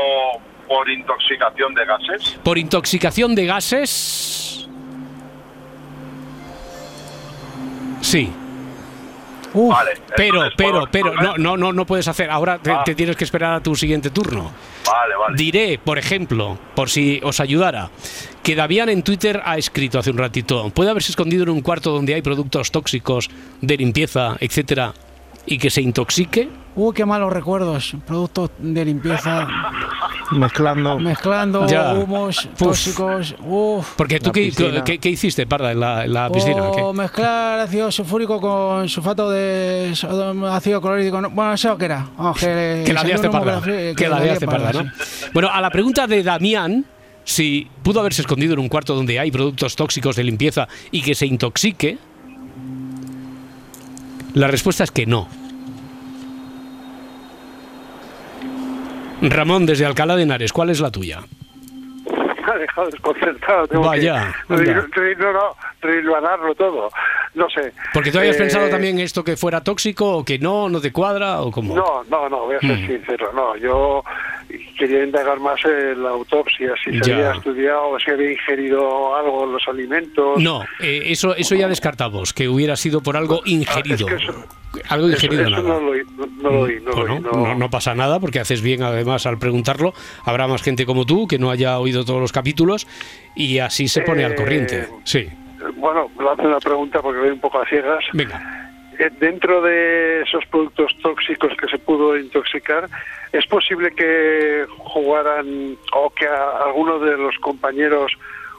por 0.69 0.89
intoxicación 0.89 1.75
de 1.75 1.85
gases? 1.85 2.39
Por 2.45 2.59
intoxicación 2.59 3.35
de 3.35 3.47
gases. 3.47 4.69
Sí. 8.01 8.33
Vale. 9.55 9.93
Pero, 10.17 10.43
pero, 10.57 10.73
¿puedo 10.73 10.87
pero, 10.91 11.15
no, 11.15 11.37
no, 11.39 11.57
no, 11.57 11.73
no 11.73 11.87
puedes 11.87 12.09
hacer. 12.09 12.31
Ahora 12.31 12.59
te, 12.59 12.71
Ah. 12.71 12.83
te 12.85 12.95
tienes 12.95 13.17
que 13.17 13.25
esperar 13.25 13.55
a 13.55 13.61
tu 13.61 13.75
siguiente 13.77 14.11
turno. 14.11 14.51
Vale, 14.87 15.17
vale. 15.17 15.37
Diré, 15.37 15.79
por 15.83 15.99
ejemplo, 15.99 16.59
por 16.75 16.91
si 16.91 17.21
os 17.23 17.41
ayudara, 17.41 17.91
que 18.43 18.55
Davián 18.55 18.89
en 18.89 19.03
Twitter 19.03 19.41
ha 19.45 19.57
escrito 19.57 19.99
hace 19.99 20.11
un 20.11 20.19
ratito, 20.19 20.71
puede 20.71 20.91
haberse 20.91 21.13
escondido 21.13 21.45
en 21.45 21.49
un 21.51 21.61
cuarto 21.63 21.91
donde 21.93 22.15
hay 22.15 22.23
productos 22.23 22.71
tóxicos 22.71 23.31
de 23.61 23.77
limpieza, 23.77 24.37
etcétera, 24.41 24.93
y 25.47 25.59
que 25.59 25.71
se 25.71 25.81
intoxique. 25.83 26.49
Uy, 26.77 26.93
qué 26.95 27.05
malos 27.05 27.33
recuerdos. 27.33 27.95
Productos 28.07 28.51
de 28.59 28.85
limpieza 28.85 29.47
Mezclando. 30.33 30.99
mezclando 30.99 31.67
Ya. 31.69 31.93
humos 31.95 32.47
Uf. 32.47 32.59
tóxicos. 32.59 33.35
Uf. 33.47 33.91
Porque 33.97 34.19
tú, 34.19 34.33
qué, 34.33 34.51
qué- 34.85 34.99
qué 34.99 35.11
hiciste, 35.11 35.47
Parda, 35.47 35.71
en 35.71 35.79
la, 35.81 36.05
en 36.05 36.13
la 36.13 36.31
piscina? 36.31 36.63
O 36.65 36.93
¿Qué? 36.93 36.99
mezclar 36.99 37.61
ácido 37.61 37.93
sulfúrico 37.93 38.41
con 38.41 38.89
sulfato 38.89 39.31
de 39.31 39.93
ácido 40.51 40.81
clorhídrico. 40.81 41.21
no, 41.21 41.31
Bueno, 41.31 41.53
eso 41.53 41.79
que 41.79 41.85
era. 41.85 42.09
Vamos, 42.17 42.39
que, 42.39 42.83
Que 42.85 42.93
la 42.93 43.05
liaste 43.05 43.29
parda. 43.31 43.61
que 43.63 43.95
Que 43.97 44.09
la 44.09 44.19
liaste 44.19 44.47
parda, 44.47 44.73
¿no? 44.73 44.83
sí. 45.05 45.27
Bueno, 45.33 45.51
a 45.53 45.61
la 45.61 45.71
pregunta 45.71 46.07
de 46.09 46.23
Damián, 46.25 46.85
si 47.23 47.69
pudo 47.85 48.01
haberse 48.01 48.23
escondido 48.23 48.55
en 48.55 48.59
un 48.59 48.69
cuarto 48.69 48.95
donde 48.97 49.21
hay 49.21 49.31
productos 49.31 49.77
tóxicos 49.77 50.17
de 50.17 50.25
limpieza 50.25 50.67
y 50.91 51.03
que 51.03 51.15
se 51.15 51.27
intoxique, 51.27 51.99
la 54.35 54.49
respuesta 54.49 54.83
es 54.85 54.91
que 54.91 55.07
no. 55.07 55.29
Ramón, 59.31 59.67
desde 59.67 59.87
Alcalá 59.87 60.17
de 60.17 60.23
Henares, 60.23 60.53
¿cuál 60.53 60.71
es 60.71 60.81
la 60.81 60.91
tuya? 60.91 61.21
Me 62.47 62.53
ha 62.53 62.57
dejado 62.59 62.91
desconcertado. 62.91 63.67
Tengo 63.69 63.85
Vaya, 63.87 64.35
que 64.49 64.55
anda. 64.57 64.65
re- 64.65 64.87
no, 65.85 65.91
rehilvanarlo 65.91 66.55
todo. 66.55 66.89
No 67.35 67.49
sé. 67.51 67.73
Porque 67.93 68.11
tú 68.11 68.19
habías 68.19 68.37
Eh, 68.37 68.39
pensado 68.41 68.69
también 68.69 68.99
esto 68.99 69.23
que 69.25 69.37
fuera 69.37 69.63
tóxico 69.63 70.19
o 70.19 70.25
que 70.25 70.39
no, 70.39 70.69
no 70.69 70.81
te 70.81 70.93
cuadra 70.93 71.41
o 71.43 71.51
cómo. 71.51 71.75
No, 71.75 72.03
no, 72.09 72.29
no, 72.29 72.47
voy 72.47 72.57
a 72.57 72.61
ser 72.61 72.79
Mm. 72.79 72.87
sincero. 72.87 73.33
No, 73.35 73.57
yo 73.57 74.03
quería 74.79 75.05
indagar 75.05 75.41
más 75.41 75.59
en 75.65 76.03
la 76.03 76.11
autopsia, 76.11 76.73
si 76.85 76.93
se 76.99 77.09
Ya. 77.09 77.15
había 77.17 77.33
estudiado, 77.33 77.99
si 77.99 78.11
había 78.11 78.33
ingerido 78.33 79.17
algo 79.17 79.45
en 79.45 79.53
los 79.53 79.63
alimentos. 79.69 80.39
No, 80.41 80.63
eh, 80.81 81.03
eso, 81.07 81.35
eso 81.35 81.55
ya 81.55 81.67
descartamos, 81.69 82.33
que 82.33 82.49
hubiera 82.49 82.77
sido 82.77 83.01
por 83.03 83.17
algo 83.17 83.41
ingerido. 83.47 84.07
Ah, 84.09 84.15
es 84.15 84.19
que 84.19 84.25
eso- 84.31 84.45
algo 84.91 85.09
ingerido 85.09 85.43
eso 85.43 85.51
nada. 85.51 85.63
no 85.63 85.81
lo 85.81 85.91
oí, 85.93 86.01
no, 86.17 86.27
no 86.27 86.51
lo 86.51 86.61
oí, 86.61 86.81
no 86.81 86.91
lo 86.91 86.97
Bueno, 86.97 87.15
oí, 87.15 87.21
no. 87.23 87.31
no, 87.49 87.55
no 87.55 87.71
pasa 87.71 87.95
nada 87.95 88.21
porque 88.21 88.41
haces 88.41 88.61
bien 88.63 88.83
además 88.83 89.27
al 89.27 89.39
preguntarlo. 89.39 89.93
Habrá 90.25 90.47
más 90.49 90.63
gente 90.63 90.85
como 90.87 91.05
tú 91.07 91.27
que 91.27 91.39
no 91.39 91.51
haya 91.51 91.79
oído 91.79 92.05
todos 92.05 92.21
los 92.21 92.33
capítulos 92.33 92.87
y 93.35 93.59
así 93.59 93.89
se 93.89 94.03
pone 94.03 94.25
al 94.25 94.33
Eh, 94.33 94.37
corriente. 94.37 94.89
Sí, 95.05 95.29
Bueno, 95.77 96.09
hace 96.33 96.47
una 96.47 96.61
pregunta 96.61 97.01
porque 97.03 97.21
voy 97.21 97.31
un 97.31 97.41
poco 97.41 97.61
a 97.61 97.67
ciegas. 97.67 98.05
venga. 98.13 98.61
Eh, 98.99 99.11
Dentro 99.19 99.61
de 99.63 100.23
esos 100.23 100.45
productos 100.47 100.93
tóxicos 101.03 101.53
que 101.61 101.67
se 101.69 101.79
pudo 101.79 102.17
intoxicar, 102.17 102.89
¿es 103.33 103.45
posible 103.47 103.91
que 103.93 104.65
jugaran 104.69 105.77
o 105.95 106.11
que 106.11 106.27
a- 106.29 106.65
alguno 106.67 107.01
de 107.01 107.17
los 107.17 107.35
compañeros 107.39 108.13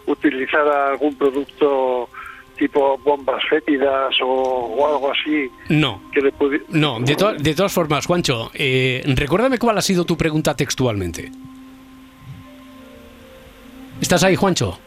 utilizara 0.08 0.90
algún 0.90 1.16
producto 1.18 2.10
tipo 2.58 2.98
bombas 3.00 3.44
fétidas 3.50 4.14
o, 4.22 4.26
o 4.28 4.88
algo 4.94 5.12
así 5.12 5.50
No, 5.70 6.02
que 6.14 6.22
le 6.22 6.32
pudiera... 6.32 6.64
no, 6.70 7.00
de, 7.00 7.16
to- 7.16 7.34
de 7.34 7.54
todas 7.56 7.74
formas, 7.74 8.06
Juancho, 8.06 8.52
eh, 8.54 9.04
recuérdame 9.16 9.58
cuál 9.58 9.78
ha 9.78 9.82
sido 9.82 10.04
tu 10.06 10.16
pregunta 10.18 10.56
textualmente. 10.56 11.32
¿Estás 14.02 14.24
ahí, 14.24 14.36
Juancho? 14.36 14.78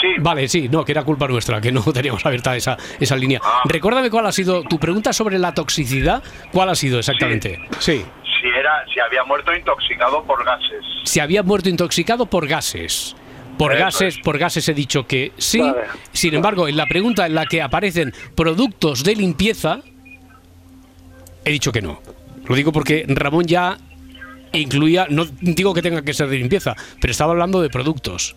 Sí. 0.00 0.08
Vale, 0.20 0.48
sí, 0.48 0.68
no, 0.68 0.84
que 0.84 0.92
era 0.92 1.02
culpa 1.02 1.26
nuestra, 1.26 1.60
que 1.60 1.72
no 1.72 1.82
teníamos 1.92 2.24
abierta 2.24 2.56
esa, 2.56 2.76
esa 3.00 3.16
línea. 3.16 3.40
Recuérdame 3.64 4.10
cuál 4.10 4.26
ha 4.26 4.32
sido 4.32 4.62
tu 4.62 4.78
pregunta 4.78 5.12
sobre 5.12 5.38
la 5.38 5.54
toxicidad. 5.54 6.22
¿Cuál 6.52 6.68
ha 6.70 6.74
sido 6.74 6.98
exactamente? 6.98 7.58
Sí. 7.80 8.04
Si, 8.40 8.46
era, 8.48 8.84
si 8.92 9.00
había 9.00 9.24
muerto 9.24 9.52
intoxicado 9.54 10.22
por 10.22 10.44
gases. 10.44 10.84
Si 11.04 11.18
había 11.20 11.42
muerto 11.42 11.68
intoxicado 11.68 12.26
por 12.26 12.46
gases. 12.46 13.16
Por 13.58 13.72
Eso 13.72 13.84
gases, 13.84 14.16
es. 14.16 14.22
por 14.22 14.38
gases 14.38 14.68
he 14.68 14.74
dicho 14.74 15.04
que 15.06 15.32
sí. 15.36 15.58
Vale. 15.58 15.88
Sin 16.12 16.32
embargo, 16.34 16.68
en 16.68 16.76
la 16.76 16.86
pregunta 16.86 17.26
en 17.26 17.34
la 17.34 17.46
que 17.46 17.60
aparecen 17.60 18.14
productos 18.36 19.02
de 19.02 19.16
limpieza, 19.16 19.80
he 21.44 21.50
dicho 21.50 21.72
que 21.72 21.82
no. 21.82 22.00
Lo 22.46 22.54
digo 22.54 22.70
porque 22.70 23.04
Ramón 23.08 23.46
ya 23.46 23.76
incluía, 24.52 25.06
no 25.10 25.24
digo 25.40 25.74
que 25.74 25.82
tenga 25.82 26.02
que 26.02 26.14
ser 26.14 26.28
de 26.28 26.36
limpieza, 26.38 26.76
pero 27.00 27.10
estaba 27.10 27.32
hablando 27.32 27.60
de 27.60 27.68
productos. 27.68 28.36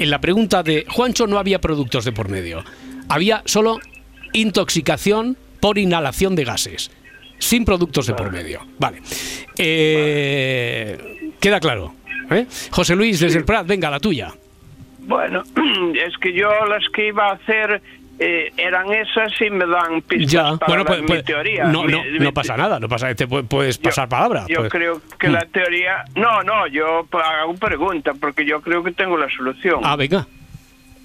En 0.00 0.08
la 0.08 0.18
pregunta 0.18 0.62
de 0.62 0.86
Juancho 0.88 1.26
no 1.26 1.38
había 1.38 1.60
productos 1.60 2.06
de 2.06 2.12
por 2.12 2.30
medio. 2.30 2.64
Había 3.10 3.42
solo 3.44 3.80
intoxicación 4.32 5.36
por 5.60 5.76
inhalación 5.76 6.34
de 6.34 6.44
gases, 6.44 6.90
sin 7.38 7.66
productos 7.66 8.06
de 8.06 8.14
por 8.14 8.32
medio. 8.32 8.60
Vale. 8.78 9.02
Eh, 9.58 11.28
queda 11.38 11.60
claro. 11.60 11.94
¿eh? 12.30 12.46
José 12.70 12.96
Luis, 12.96 13.20
desde 13.20 13.40
el 13.40 13.44
Prat, 13.44 13.66
venga, 13.66 13.90
la 13.90 14.00
tuya. 14.00 14.32
Bueno, 15.00 15.42
es 15.94 16.16
que 16.16 16.32
yo 16.32 16.48
las 16.64 16.88
que 16.94 17.08
iba 17.08 17.28
a 17.28 17.32
hacer 17.34 17.82
eh, 18.22 18.52
eran 18.58 18.92
esas 18.92 19.32
y 19.40 19.48
me 19.48 19.66
dan 19.66 20.02
pistas 20.02 20.30
Ya, 20.30 20.56
para 20.58 20.66
bueno, 20.68 20.84
pues, 20.84 21.00
mi 21.00 21.06
pues, 21.06 21.24
teoría. 21.24 21.64
no, 21.64 21.84
Mi- 21.84 21.92
no, 21.92 22.02
mi- 22.04 22.18
no 22.18 22.32
pasa 22.34 22.54
nada, 22.56 22.78
no 22.78 22.86
pasa, 22.86 23.14
te 23.14 23.26
pu- 23.26 23.48
puedes 23.48 23.78
pasar 23.78 24.08
palabra. 24.10 24.44
Yo 24.46 24.58
pues. 24.58 24.70
creo 24.70 25.00
que 25.18 25.28
la 25.28 25.40
teoría... 25.46 26.04
No, 26.16 26.42
no, 26.42 26.66
yo 26.66 27.06
p- 27.10 27.16
hago 27.16 27.54
pregunta 27.54 28.12
porque 28.20 28.44
yo 28.44 28.60
creo 28.60 28.84
que 28.84 28.92
tengo 28.92 29.16
la 29.16 29.28
solución. 29.30 29.80
Ah, 29.84 29.96
venga. 29.96 30.26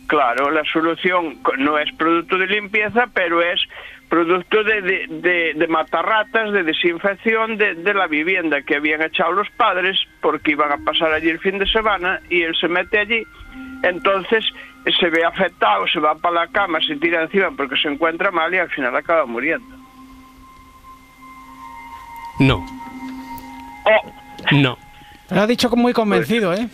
Claro, 0.07 0.51
la 0.51 0.63
solución 0.65 1.37
no 1.57 1.79
es 1.79 1.91
producto 1.93 2.37
de 2.37 2.47
limpieza, 2.47 3.07
pero 3.13 3.41
es 3.41 3.59
producto 4.09 4.63
de, 4.63 4.81
de, 4.81 5.05
de, 5.09 5.53
de 5.55 5.67
matarratas, 5.67 6.51
de 6.51 6.61
desinfección 6.63 7.57
de, 7.57 7.73
de 7.75 7.93
la 7.93 8.05
vivienda 8.07 8.61
que 8.61 8.75
habían 8.75 9.01
echado 9.01 9.31
los 9.31 9.49
padres 9.51 9.97
porque 10.21 10.51
iban 10.51 10.71
a 10.71 10.77
pasar 10.77 11.11
allí 11.11 11.29
el 11.29 11.39
fin 11.39 11.57
de 11.57 11.65
semana 11.65 12.19
y 12.29 12.43
él 12.43 12.55
se 12.59 12.67
mete 12.67 12.99
allí. 12.99 13.23
Entonces 13.81 14.45
se 14.91 15.09
ve 15.09 15.23
afectado, 15.23 15.87
se 15.87 15.99
va 15.99 16.15
para 16.15 16.45
la 16.45 16.47
cama, 16.47 16.79
se 16.85 16.95
tira 16.95 17.23
encima 17.23 17.51
porque 17.51 17.75
se 17.77 17.87
encuentra 17.87 18.31
mal 18.31 18.53
y 18.53 18.57
al 18.57 18.69
final 18.69 18.95
acaba 18.95 19.25
muriendo. 19.25 19.75
No. 22.39 22.65
Oh, 23.85 24.11
No. 24.51 24.77
Lo 25.31 25.41
ha 25.41 25.47
dicho 25.47 25.69
muy 25.75 25.91
convencido, 25.91 26.53
¿eh? 26.53 26.69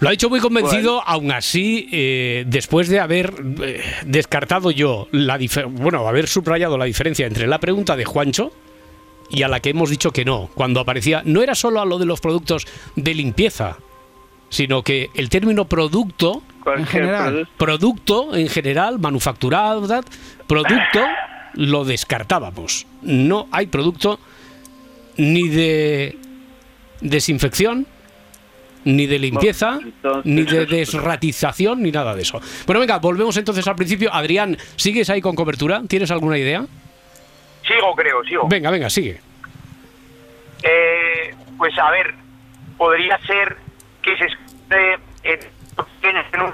Lo 0.00 0.08
ha 0.08 0.10
dicho 0.10 0.28
muy 0.28 0.38
convencido, 0.38 1.02
aún 1.06 1.32
así, 1.32 1.88
eh, 1.90 2.44
después 2.46 2.88
de 2.88 3.00
haber 3.00 3.32
eh, 3.62 3.82
descartado 4.04 4.70
yo, 4.70 5.08
la 5.10 5.38
bueno, 5.70 6.06
haber 6.06 6.28
subrayado 6.28 6.76
la 6.76 6.84
diferencia 6.84 7.26
entre 7.26 7.46
la 7.46 7.58
pregunta 7.58 7.96
de 7.96 8.04
Juancho 8.04 8.52
y 9.30 9.42
a 9.42 9.48
la 9.48 9.60
que 9.60 9.70
hemos 9.70 9.88
dicho 9.88 10.10
que 10.10 10.24
no, 10.26 10.50
cuando 10.54 10.80
aparecía, 10.80 11.22
no 11.24 11.42
era 11.42 11.54
solo 11.54 11.80
a 11.80 11.86
lo 11.86 11.98
de 11.98 12.04
los 12.04 12.20
productos 12.20 12.66
de 12.94 13.14
limpieza, 13.14 13.78
sino 14.54 14.82
que 14.82 15.10
el 15.14 15.28
término 15.28 15.64
producto, 15.66 16.42
cualquier 16.62 16.86
general. 16.88 17.32
producto. 17.32 17.56
producto 17.58 18.36
en 18.36 18.48
general, 18.48 18.98
manufacturado, 18.98 19.80
¿verdad? 19.82 20.04
producto, 20.46 21.00
lo 21.54 21.84
descartábamos. 21.84 22.86
No 23.02 23.48
hay 23.50 23.66
producto 23.66 24.18
ni 25.16 25.48
de 25.48 26.16
desinfección, 27.00 27.86
ni 28.84 29.06
de 29.06 29.18
limpieza, 29.18 29.78
entonces 29.82 30.24
ni 30.24 30.42
de 30.44 30.62
es- 30.62 30.68
desratización, 30.92 31.82
ni 31.82 31.90
nada 31.90 32.14
de 32.14 32.22
eso. 32.22 32.40
Bueno, 32.66 32.80
venga, 32.80 32.98
volvemos 32.98 33.36
entonces 33.36 33.66
al 33.66 33.76
principio. 33.76 34.12
Adrián, 34.14 34.56
¿sigues 34.76 35.10
ahí 35.10 35.20
con 35.20 35.34
cobertura? 35.34 35.82
¿Tienes 35.88 36.10
alguna 36.10 36.38
idea? 36.38 36.64
Sigo, 37.66 37.94
creo, 37.96 38.22
sigo. 38.24 38.46
Venga, 38.48 38.70
venga, 38.70 38.90
sigue. 38.90 39.20
Eh, 40.62 41.34
pues 41.56 41.76
a 41.78 41.90
ver, 41.90 42.14
podría 42.76 43.18
ser 43.26 43.56
que 44.02 44.16
se 44.18 44.26
en 44.72 46.40
un 46.42 46.52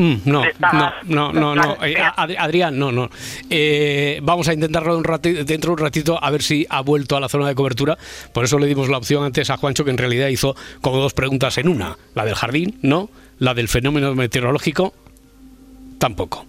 Mm, 0.00 0.20
no, 0.26 0.44
no, 0.72 0.92
no, 1.08 1.32
no, 1.32 1.54
no. 1.56 1.84
Eh, 1.84 1.96
Ad- 2.00 2.36
Adrián, 2.38 2.78
no, 2.78 2.92
no. 2.92 3.10
Eh, 3.50 4.20
vamos 4.22 4.46
a 4.46 4.52
intentarlo 4.54 4.96
un 4.96 5.02
dentro 5.44 5.70
de 5.70 5.72
un 5.72 5.78
ratito 5.78 6.22
a 6.22 6.30
ver 6.30 6.40
si 6.40 6.64
ha 6.70 6.82
vuelto 6.82 7.16
a 7.16 7.20
la 7.20 7.28
zona 7.28 7.48
de 7.48 7.56
cobertura. 7.56 7.98
Por 8.32 8.44
eso 8.44 8.60
le 8.60 8.68
dimos 8.68 8.88
la 8.88 8.98
opción 8.98 9.24
antes 9.24 9.50
a 9.50 9.56
Juancho, 9.56 9.84
que 9.84 9.90
en 9.90 9.98
realidad 9.98 10.28
hizo 10.28 10.54
como 10.82 10.98
dos 10.98 11.14
preguntas 11.14 11.58
en 11.58 11.66
una. 11.66 11.96
La 12.14 12.24
del 12.24 12.36
jardín, 12.36 12.78
no. 12.82 13.10
La 13.40 13.54
del 13.54 13.66
fenómeno 13.66 14.14
meteorológico, 14.14 14.94
tampoco. 15.98 16.46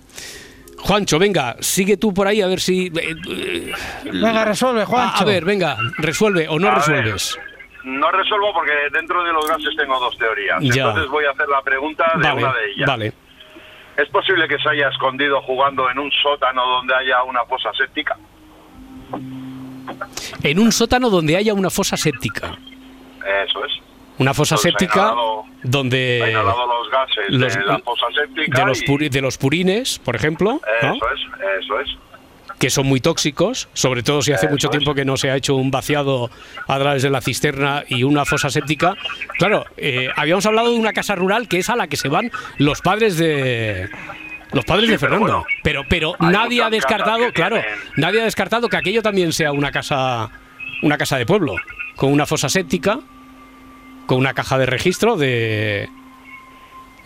Juancho, 0.77 1.17
venga, 1.17 1.55
sigue 1.59 1.97
tú 1.97 2.13
por 2.13 2.27
ahí 2.27 2.41
a 2.41 2.47
ver 2.47 2.61
si... 2.61 2.85
eh, 2.87 3.15
eh, 3.31 3.71
Venga, 4.05 4.45
resuelve, 4.45 4.83
a, 4.83 4.85
Juancho. 4.85 5.21
a 5.23 5.25
ver, 5.25 5.43
venga, 5.43 5.75
resuelve 5.97 6.47
o 6.47 6.59
no 6.59 6.67
A 6.67 6.71
ver. 6.71 6.79
resuelves. 6.79 7.37
No 7.83 8.11
resuelvo 8.11 8.53
porque 8.53 8.73
dentro 8.91 9.23
de 9.23 9.31
los 9.31 9.47
gases 9.47 9.75
tengo 9.77 9.99
dos 9.99 10.17
teorías. 10.17 10.57
Ya. 10.61 10.83
Entonces 10.87 11.09
voy 11.09 11.25
a 11.25 11.31
hacer 11.31 11.47
la 11.47 11.61
pregunta 11.61 12.11
de 12.15 12.23
Vale, 12.27 12.43
una 12.43 12.53
de 12.53 12.71
ellas. 12.71 12.87
vale. 12.87 13.13
¿Es 13.97 14.07
posible 14.09 14.47
que 14.47 14.57
se 14.59 14.69
haya 14.69 14.89
escondido 14.89 15.41
jugando 15.41 15.89
en 15.89 15.99
un 15.99 16.11
sótano 16.11 16.65
donde 16.65 16.95
haya 16.95 17.23
una 17.23 17.43
fosa 17.45 17.71
séptica? 17.73 18.17
En 20.43 20.59
un 20.59 20.71
sótano 20.71 21.09
donde 21.09 21.35
haya 21.35 21.53
una 21.53 21.69
fosa 21.69 21.97
séptica. 21.97 22.57
Eso 23.45 23.65
es. 23.65 23.71
Una 24.19 24.33
fosa 24.33 24.55
Entonces, 24.55 24.75
ha 24.75 24.79
séptica 24.79 24.99
inhalado- 25.11 25.43
donde... 25.63 26.31
Los 26.33 26.89
gases 26.91 27.25
los- 27.29 27.55
de 27.55 27.63
la 27.63 27.79
fosa 27.79 28.05
séptica 28.13 28.59
de 28.61 28.65
los, 28.67 28.81
y- 28.81 29.09
de 29.09 29.21
los 29.21 29.37
purines, 29.37 29.99
por 29.99 30.15
ejemplo, 30.15 30.59
¿no? 30.81 30.93
Eso 30.95 31.05
es, 31.13 31.21
eso 31.63 31.79
es. 31.79 31.89
Que 32.59 32.69
son 32.69 32.85
muy 32.85 32.99
tóxicos, 32.99 33.69
sobre 33.73 34.03
todo 34.03 34.21
si 34.21 34.33
hace 34.33 34.45
Eso 34.45 34.51
mucho 34.51 34.69
tiempo 34.69 34.93
que 34.93 35.05
no 35.05 35.15
se 35.15 35.31
ha 35.31 35.35
hecho 35.37 35.55
un 35.55 35.71
vaciado 35.71 36.29
a 36.67 36.77
través 36.77 37.01
de 37.01 37.09
la 37.09 37.21
cisterna 37.21 37.85
y 37.87 38.03
una 38.03 38.25
fosa 38.25 38.49
séptica. 38.49 38.95
Claro, 39.37 39.65
eh, 39.77 40.09
habíamos 40.15 40.45
hablado 40.45 40.71
de 40.71 40.77
una 40.77 40.91
casa 40.91 41.15
rural 41.15 41.47
que 41.47 41.59
es 41.59 41.69
a 41.69 41.77
la 41.77 41.87
que 41.87 41.95
se 41.95 42.09
van 42.09 42.31
los 42.57 42.81
padres 42.81 43.17
de 43.17 43.89
los 44.51 44.65
padres 44.65 44.85
Sí, 44.87 44.91
de 44.91 44.99
pero 44.99 45.11
Fernando. 45.11 45.25
bueno, 45.25 45.45
pero 45.63 45.83
pero 45.87 46.15
hay 46.19 46.31
nadie 46.33 46.61
ha 46.61 46.69
descartado, 46.69 47.31
claro, 47.33 47.61
nadie 47.95 48.21
ha 48.21 48.25
descartado 48.25 48.67
que 48.67 48.77
aquello 48.77 49.01
también 49.01 49.31
sea 49.31 49.51
una 49.53 49.71
casa 49.71 50.29
una 50.81 50.97
casa 50.97 51.17
de 51.17 51.25
pueblo 51.25 51.55
con 51.95 52.11
una 52.11 52.25
fosa 52.25 52.49
séptica, 52.49 52.99
con 54.05 54.17
una 54.17 54.33
caja 54.33 54.57
de 54.57 54.65
registro 54.65 55.15
de 55.17 55.87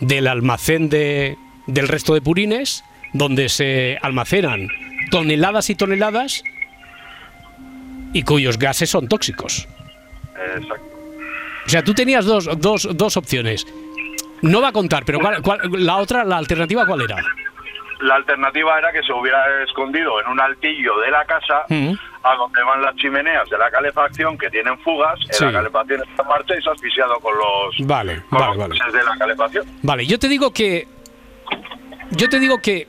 del 0.00 0.26
almacén 0.26 0.88
de, 0.88 1.36
del 1.66 1.86
resto 1.86 2.14
de 2.14 2.20
purines, 2.22 2.82
donde 3.12 3.48
se 3.48 3.98
almacenan 4.02 4.68
toneladas 5.18 5.70
y 5.70 5.76
toneladas 5.76 6.42
y 8.12 8.22
cuyos 8.24 8.58
gases 8.58 8.90
son 8.90 9.06
tóxicos. 9.06 9.68
Exacto. 10.56 10.84
O 11.66 11.68
sea, 11.68 11.84
tú 11.84 11.94
tenías 11.94 12.24
dos, 12.26 12.48
dos, 12.60 12.88
dos 12.94 13.16
opciones. 13.16 13.64
No 14.42 14.60
va 14.60 14.68
a 14.68 14.72
contar, 14.72 15.04
pero 15.04 15.20
¿cuál- 15.20 15.40
cuál- 15.40 15.60
la 15.78 15.96
otra, 15.98 16.24
la 16.24 16.36
alternativa, 16.38 16.84
¿cuál 16.84 17.02
era? 17.02 17.16
La 18.00 18.16
alternativa 18.16 18.76
era 18.76 18.90
que 18.92 19.02
se 19.04 19.12
hubiera 19.12 19.40
escondido 19.62 20.20
en 20.20 20.26
un 20.26 20.40
altillo 20.40 20.98
de 20.98 21.10
la 21.12 21.24
casa 21.24 21.62
Mm. 21.68 21.92
a 22.24 22.34
donde 22.34 22.62
van 22.64 22.82
las 22.82 22.94
chimeneas 22.96 23.48
de 23.48 23.56
la 23.56 23.70
calefacción 23.70 24.36
que 24.36 24.50
tienen 24.50 24.76
fugas, 24.80 25.18
Sí. 25.30 25.44
la 25.44 25.52
calefacción 25.52 26.02
está 26.02 26.22
en 26.22 26.28
marcha 26.28 26.54
y 26.58 26.62
se 26.62 26.68
ha 26.68 26.72
asfixiado 26.72 27.14
con 27.20 27.34
los, 27.38 27.86
Vale, 27.86 28.20
con 28.28 28.38
vale, 28.40 28.46
los 28.48 28.58
vale. 28.68 28.78
gases 28.78 28.92
de 28.92 29.04
la 29.04 29.16
calefacción. 29.16 29.66
Vale, 29.82 30.06
yo 30.06 30.18
te 30.18 30.28
digo 30.28 30.52
que. 30.52 30.88
Yo 32.10 32.28
te 32.28 32.38
digo 32.40 32.58
que 32.60 32.88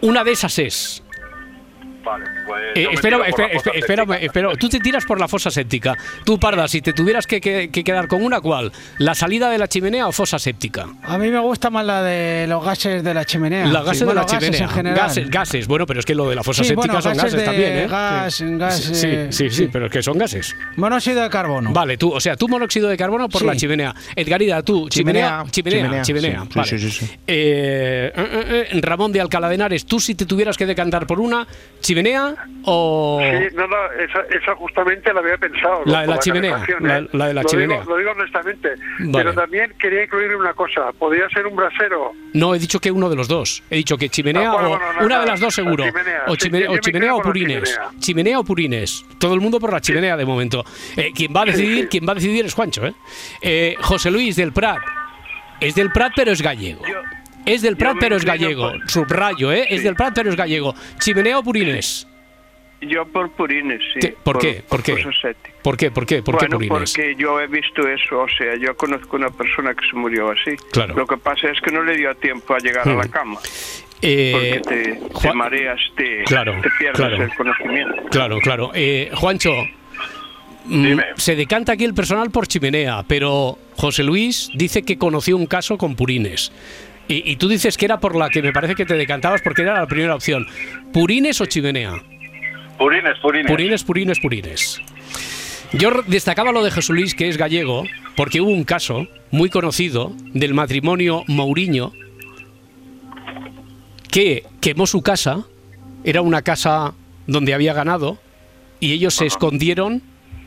una 0.00 0.22
de 0.24 0.30
esas 0.32 0.58
es. 0.58 1.03
Vale, 2.04 2.26
pues 2.46 2.62
Eh, 2.74 2.86
séptica. 3.00 4.16
espera. 4.20 4.52
Tú 4.58 4.68
te 4.68 4.80
tiras 4.80 5.04
por 5.04 5.18
la 5.20 5.28
fosa 5.28 5.50
séptica. 5.50 5.96
Tú, 6.24 6.38
Parda, 6.38 6.68
si 6.68 6.80
te 6.82 6.92
tuvieras 6.92 7.26
que, 7.26 7.40
que- 7.40 7.70
que 7.70 7.84
quedar 7.84 8.08
con 8.08 8.22
una, 8.22 8.40
¿cuál? 8.40 8.72
¿La 8.98 9.14
salida 9.14 9.50
de 9.50 9.58
la 9.58 9.68
chimenea 9.68 10.06
o 10.08 10.12
fosa 10.12 10.38
séptica? 10.38 10.86
A 11.02 11.18
mí 11.18 11.30
me 11.30 11.38
gusta 11.40 11.70
más 11.70 11.84
la 11.84 12.02
de 12.02 12.46
los 12.48 12.64
gases 12.64 13.02
de 13.02 13.14
la 13.14 13.24
chimenea. 13.24 13.66
La 13.66 13.80
gases 13.82 13.98
Sí, 13.98 13.98
de 14.00 14.04
bueno, 14.06 14.20
la 14.20 14.26
gases 14.26 14.38
chimenea. 14.40 14.66
en 14.66 14.68
general. 14.74 14.98
Gases, 14.98 15.30
gases. 15.30 15.66
Bueno, 15.66 15.86
pero 15.86 16.00
es 16.00 16.06
que 16.06 16.14
lo 16.14 16.28
de 16.28 16.34
la 16.36 16.42
fosa 16.42 16.62
Sí, 16.62 16.68
séptica 16.68 16.86
bueno, 16.94 17.02
son 17.02 17.16
gases 17.16 17.32
gases 17.34 17.44
también, 17.46 17.72
¿eh? 17.78 17.86
gas, 17.88 18.34
sí. 18.34 18.44
gas, 18.56 18.80
sí, 18.82 19.16
sí, 19.30 19.50
sí, 19.50 19.68
pero 19.72 19.86
es 19.86 19.92
que 19.92 20.02
son 20.02 20.18
gases. 20.18 20.54
Monóxido 20.76 21.22
de 21.22 21.30
carbono. 21.30 21.72
Vale, 21.72 21.96
tú, 21.96 22.12
o 22.12 22.20
sea, 22.20 22.36
tú 22.36 22.48
monóxido 22.48 22.88
de 22.88 22.96
carbono 22.96 23.28
por 23.28 23.40
Sí. 23.42 23.46
la 23.46 23.56
chimenea. 23.56 23.94
Edgarida, 24.16 24.62
tú, 24.62 24.88
chimenea, 24.88 25.44
chimenea, 25.50 26.02
Chimenea, 26.02 26.02
chimenea. 26.02 26.40
sí, 26.42 26.46
sí, 26.50 26.54
vale. 26.58 26.68
sí, 26.68 26.78
sí, 26.78 26.90
sí. 26.90 27.04
Eh, 27.26 28.12
eh, 28.14 28.68
eh, 28.72 28.80
Ramón 28.80 29.12
de 29.12 29.20
Alcalá 29.20 29.48
de 29.48 29.54
Henares, 29.56 29.86
tú 29.86 30.00
si 30.00 30.14
te 30.14 30.26
tuvieras 30.26 30.56
que 30.56 30.66
decantar 30.66 31.06
por 31.06 31.20
una, 31.20 31.46
chimenea 31.80 32.33
o... 32.64 33.20
Sí, 33.22 33.54
no, 33.56 33.66
no, 33.66 33.76
esa, 33.98 34.20
esa 34.36 34.54
justamente 34.56 35.12
la 35.12 35.20
había 35.20 35.36
pensado. 35.38 35.82
La 35.86 35.92
¿no? 35.92 36.00
de 36.00 36.06
por 36.06 36.14
la 36.16 36.18
chimenea, 36.20 36.66
la- 36.80 36.98
¿eh? 36.98 37.08
la 37.12 37.26
de 37.28 37.34
la 37.34 37.42
lo 37.42 37.48
chimenea. 37.48 37.80
Digo, 37.80 37.90
lo 37.92 37.98
digo 37.98 38.10
honestamente. 38.12 38.68
Vale. 38.98 39.12
Pero 39.12 39.34
también 39.34 39.72
quería 39.78 40.04
incluir 40.04 40.34
una 40.36 40.54
cosa. 40.54 40.92
Podría 40.98 41.28
ser 41.30 41.46
un 41.46 41.56
brasero. 41.56 42.12
No, 42.32 42.54
he 42.54 42.58
dicho 42.58 42.80
que 42.80 42.90
uno 42.90 43.08
de 43.10 43.16
los 43.16 43.28
dos. 43.28 43.62
He 43.70 43.76
dicho 43.76 43.96
que 43.96 44.08
chimenea 44.08 44.50
Ah, 44.50 44.52
bueno, 44.52 44.68
o 44.70 44.78
no, 44.78 45.06
una 45.06 45.14
no, 45.16 45.20
de 45.22 45.26
las 45.26 45.40
dos 45.40 45.56
la 45.58 45.64
seguro. 45.64 45.84
chimenea, 45.84 46.22
o, 46.26 46.34
sí, 46.34 46.50
yo 46.50 46.70
o 46.70 46.74
me 46.74 46.80
chimenea 46.80 47.14
o 47.14 47.18
la 47.18 47.22
purines. 47.24 47.62
chimenea. 47.70 47.90
Chimenea 48.00 48.38
o 48.40 48.44
purines. 48.44 49.04
Todo 49.18 49.34
el 49.34 49.40
mundo 49.40 49.60
por 49.60 49.72
la 49.72 49.80
chimenea 49.80 50.16
de 50.16 50.24
momento. 50.24 50.64
Eh, 50.96 51.10
quien 51.14 51.32
va 51.34 51.42
a 51.42 51.44
decidir, 51.46 51.88
quien 51.88 52.06
va 52.06 52.12
a 52.12 52.14
decidir 52.16 52.44
es 52.44 52.54
Juancho, 52.54 52.86
¿eh? 52.86 52.94
Eh, 53.42 53.76
José 53.80 54.10
Luis 54.10 54.36
del 54.36 54.52
Prat. 54.52 54.78
Es 55.60 55.74
del 55.74 55.90
Prat, 55.92 56.12
pero 56.16 56.32
es 56.32 56.42
gallego. 56.42 56.82
Es 57.46 57.62
del 57.62 57.76
Prat, 57.76 57.96
pero 58.00 58.16
es 58.16 58.24
gallego. 58.24 58.72
Subrayo, 58.86 59.52
¿eh? 59.52 59.66
Es 59.68 59.78
Sí. 59.78 59.84
del 59.84 59.94
Prat, 59.94 60.12
pero 60.14 60.30
es 60.30 60.36
gallego. 60.36 60.74
Chimenea 60.98 61.38
o 61.38 61.42
purines. 61.42 62.06
Yo 62.88 63.06
por 63.06 63.30
purines, 63.32 63.80
sí. 63.92 64.00
¿Qué? 64.00 64.14
¿Por 64.22 64.38
qué? 64.38 64.62
¿Por 64.68 64.82
qué? 64.82 64.96
¿Por 65.62 65.76
qué? 65.76 65.90
¿Por 65.90 66.06
qué? 66.06 66.22
¿Por 66.22 66.36
qué 66.38 66.46
bueno, 66.46 66.56
purines? 66.58 66.92
porque 66.92 67.14
yo 67.16 67.40
he 67.40 67.46
visto 67.46 67.88
eso, 67.88 68.20
o 68.22 68.28
sea, 68.28 68.56
yo 68.56 68.76
conozco 68.76 69.16
una 69.16 69.30
persona 69.30 69.74
que 69.74 69.86
se 69.88 69.96
murió 69.96 70.30
así. 70.30 70.56
Claro. 70.72 70.94
Lo 70.94 71.06
que 71.06 71.16
pasa 71.16 71.48
es 71.50 71.60
que 71.60 71.70
no 71.70 71.82
le 71.82 71.96
dio 71.96 72.14
tiempo 72.16 72.54
a 72.54 72.58
llegar 72.58 72.88
a 72.88 72.92
Hmm. 72.94 72.98
la 72.98 73.08
cama. 73.08 73.38
Eh, 74.02 74.60
porque 74.66 74.98
te, 75.22 75.32
mareas, 75.32 75.80
te, 75.96 76.24
Claro, 76.24 76.52
te 76.62 76.68
pierdes 76.78 76.96
claro. 76.96 77.22
el 77.24 77.34
conocimiento. 77.34 77.94
Claro, 78.10 78.38
claro. 78.40 78.70
Eh, 78.74 79.10
Juancho, 79.14 79.52
mm, 80.66 80.98
se 81.16 81.36
decanta 81.36 81.72
aquí 81.72 81.84
el 81.84 81.94
personal 81.94 82.30
por 82.30 82.46
chimenea, 82.46 83.02
pero 83.08 83.58
José 83.76 84.02
Luis 84.02 84.50
dice 84.54 84.82
que 84.82 84.98
conoció 84.98 85.36
un 85.36 85.46
caso 85.46 85.78
con 85.78 85.96
purines. 85.96 86.52
Y, 87.08 87.30
y 87.30 87.36
tú 87.36 87.48
dices 87.48 87.76
que 87.76 87.84
era 87.84 87.98
por 88.00 88.16
la 88.16 88.30
que 88.30 88.40
me 88.42 88.52
parece 88.52 88.74
que 88.74 88.86
te 88.86 88.94
decantabas 88.94 89.42
porque 89.42 89.62
era 89.62 89.74
la 89.74 89.86
primera 89.86 90.14
opción. 90.14 90.46
¿Purines 90.92 91.40
o 91.40 91.46
chimenea? 91.46 91.92
Purines, 92.78 93.18
purines. 93.20 93.50
Purines, 93.50 93.84
purines, 93.84 94.20
purines. 94.20 94.82
Yo 95.72 95.90
destacaba 96.06 96.52
lo 96.52 96.62
de 96.62 96.70
José 96.70 96.92
Luis, 96.92 97.14
que 97.14 97.28
es 97.28 97.36
gallego, 97.36 97.84
porque 98.16 98.40
hubo 98.40 98.50
un 98.50 98.64
caso 98.64 99.06
muy 99.30 99.50
conocido 99.50 100.12
del 100.32 100.54
matrimonio 100.54 101.24
Mourinho 101.26 101.92
que 104.10 104.44
quemó 104.60 104.86
su 104.86 105.02
casa, 105.02 105.44
era 106.04 106.22
una 106.22 106.42
casa 106.42 106.94
donde 107.26 107.52
había 107.52 107.72
ganado, 107.72 108.18
y 108.78 108.92
ellos 108.92 109.14
se 109.14 109.26
escondieron 109.26 110.02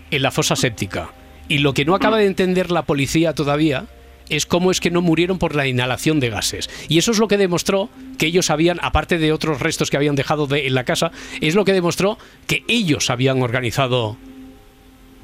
en 0.09 0.21
la 0.21 0.31
fosa 0.31 0.55
séptica. 0.55 1.09
Y 1.49 1.57
lo 1.57 1.73
que 1.73 1.83
no 1.83 1.93
acaba 1.93 2.17
de 2.17 2.27
entender 2.27 2.71
la 2.71 2.83
policía 2.83 3.33
todavía 3.33 3.87
es 4.29 4.45
cómo 4.45 4.71
es 4.71 4.79
que 4.79 4.91
no 4.91 5.01
murieron 5.01 5.39
por 5.39 5.55
la 5.55 5.67
inhalación 5.67 6.19
de 6.19 6.29
gases. 6.29 6.69
Y 6.89 6.97
eso 6.97 7.11
es 7.11 7.19
lo 7.19 7.27
que 7.27 7.37
demostró 7.37 7.89
que 8.17 8.27
ellos 8.27 8.49
habían, 8.49 8.79
aparte 8.81 9.17
de 9.17 9.31
otros 9.31 9.59
restos 9.61 9.89
que 9.89 9.97
habían 9.97 10.15
dejado 10.15 10.47
de- 10.47 10.67
en 10.67 10.73
la 10.75 10.83
casa, 10.83 11.11
es 11.41 11.55
lo 11.55 11.65
que 11.65 11.73
demostró 11.73 12.17
que 12.47 12.63
ellos 12.67 13.09
habían 13.09 13.41
organizado 13.41 14.17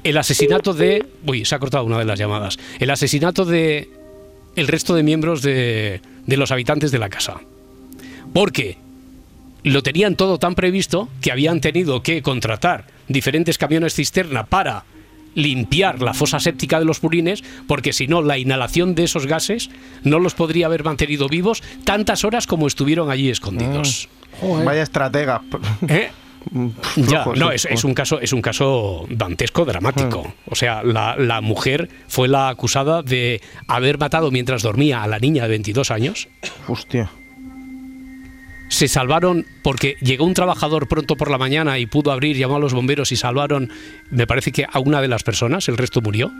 el 0.02 0.16
asesinato 0.18 0.74
de... 0.74 1.06
Uy, 1.26 1.44
se 1.44 1.54
ha 1.54 1.58
cortado 1.58 1.84
una 1.84 1.98
de 1.98 2.04
las 2.04 2.18
llamadas. 2.18 2.58
El 2.78 2.90
asesinato 2.90 3.44
de 3.44 3.90
el 4.56 4.68
resto 4.68 4.94
de 4.94 5.02
miembros 5.02 5.42
de, 5.42 6.00
de 6.26 6.36
los 6.36 6.50
habitantes 6.52 6.92
de 6.92 6.98
la 6.98 7.08
casa. 7.08 7.40
Porque 8.32 8.76
lo 9.62 9.82
tenían 9.82 10.14
todo 10.14 10.38
tan 10.38 10.54
previsto 10.54 11.08
que 11.20 11.32
habían 11.32 11.60
tenido 11.60 12.02
que 12.02 12.22
contratar 12.22 12.86
diferentes 13.08 13.58
camiones 13.58 13.94
cisterna 13.94 14.44
para 14.44 14.84
limpiar 15.34 16.02
la 16.02 16.14
fosa 16.14 16.40
séptica 16.40 16.78
de 16.78 16.84
los 16.84 17.00
purines, 17.00 17.42
porque 17.66 17.92
si 17.92 18.06
no, 18.06 18.22
la 18.22 18.38
inhalación 18.38 18.94
de 18.94 19.04
esos 19.04 19.26
gases 19.26 19.70
no 20.02 20.18
los 20.18 20.34
podría 20.34 20.66
haber 20.66 20.84
mantenido 20.84 21.28
vivos 21.28 21.62
tantas 21.84 22.24
horas 22.24 22.46
como 22.46 22.66
estuvieron 22.66 23.10
allí 23.10 23.30
escondidos. 23.30 24.08
Vaya 24.42 24.82
estratega. 24.82 25.42
¿Eh? 25.88 26.10
Ya, 26.96 27.24
no, 27.36 27.50
es, 27.50 27.64
es 27.64 27.84
un 27.84 27.94
caso, 27.94 28.20
es 28.20 28.32
un 28.34 28.42
caso 28.42 29.06
dantesco, 29.08 29.64
dramático. 29.64 30.34
O 30.46 30.54
sea, 30.54 30.82
la, 30.82 31.16
la 31.16 31.40
mujer 31.40 31.88
fue 32.06 32.28
la 32.28 32.50
acusada 32.50 33.02
de 33.02 33.40
haber 33.66 33.98
matado 33.98 34.30
mientras 34.30 34.62
dormía 34.62 35.02
a 35.02 35.06
la 35.06 35.18
niña 35.18 35.44
de 35.44 35.48
22 35.48 35.90
años. 35.90 36.28
Hostia. 36.68 37.10
Se 38.74 38.88
salvaron 38.88 39.46
porque 39.62 39.94
llegó 40.00 40.24
un 40.24 40.34
trabajador 40.34 40.88
pronto 40.88 41.14
por 41.14 41.30
la 41.30 41.38
mañana 41.38 41.78
y 41.78 41.86
pudo 41.86 42.10
abrir, 42.10 42.36
llamó 42.36 42.56
a 42.56 42.58
los 42.58 42.74
bomberos 42.74 43.12
y 43.12 43.16
salvaron, 43.16 43.70
me 44.10 44.26
parece 44.26 44.50
que 44.50 44.66
a 44.68 44.80
una 44.80 45.00
de 45.00 45.06
las 45.06 45.22
personas, 45.22 45.68
el 45.68 45.76
resto 45.76 46.00
murió. 46.00 46.32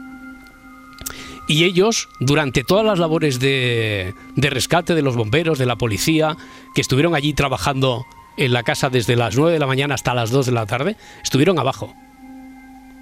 Y 1.47 1.62
ellos, 1.62 2.09
durante 2.18 2.64
todas 2.64 2.85
las 2.85 2.99
labores 2.99 3.38
de, 3.38 4.14
rescate 4.35 4.97
de 4.97 5.03
los 5.03 5.14
bomberos, 5.14 5.61
de 5.61 5.66
la 5.66 5.77
policía, 5.77 6.37
que 6.75 6.81
estuvieron 6.81 7.14
allí 7.14 7.35
trabajando 7.35 8.05
en 8.37 8.53
la 8.53 8.64
casa 8.64 8.90
desde 8.90 9.14
las 9.14 9.37
9 9.37 9.53
de 9.53 9.61
la 9.61 9.68
mañana 9.68 9.94
hasta 9.94 10.12
las 10.12 10.33
2 10.33 10.47
de 10.47 10.53
la 10.53 10.66
tarde, 10.66 10.97
estuvieron 11.23 11.61
abajo. 11.61 11.94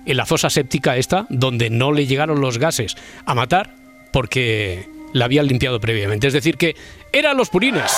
En 0.04 0.18
la 0.18 0.26
fosa 0.26 0.50
séptica 0.50 0.98
esta, 0.98 1.24
donde 1.30 1.70
no 1.70 1.92
le 1.92 2.06
llegaron 2.06 2.42
los 2.42 2.58
gases 2.58 2.96
a 3.24 3.34
matar 3.34 3.76
porque 4.12 4.90
la 5.14 5.24
habían 5.24 5.46
limpiado 5.46 5.80
previamente. 5.80 6.26
Es 6.26 6.34
decir, 6.34 6.58
que 6.58 6.76
eran 7.14 7.38
los 7.38 7.48
purines. 7.48 7.90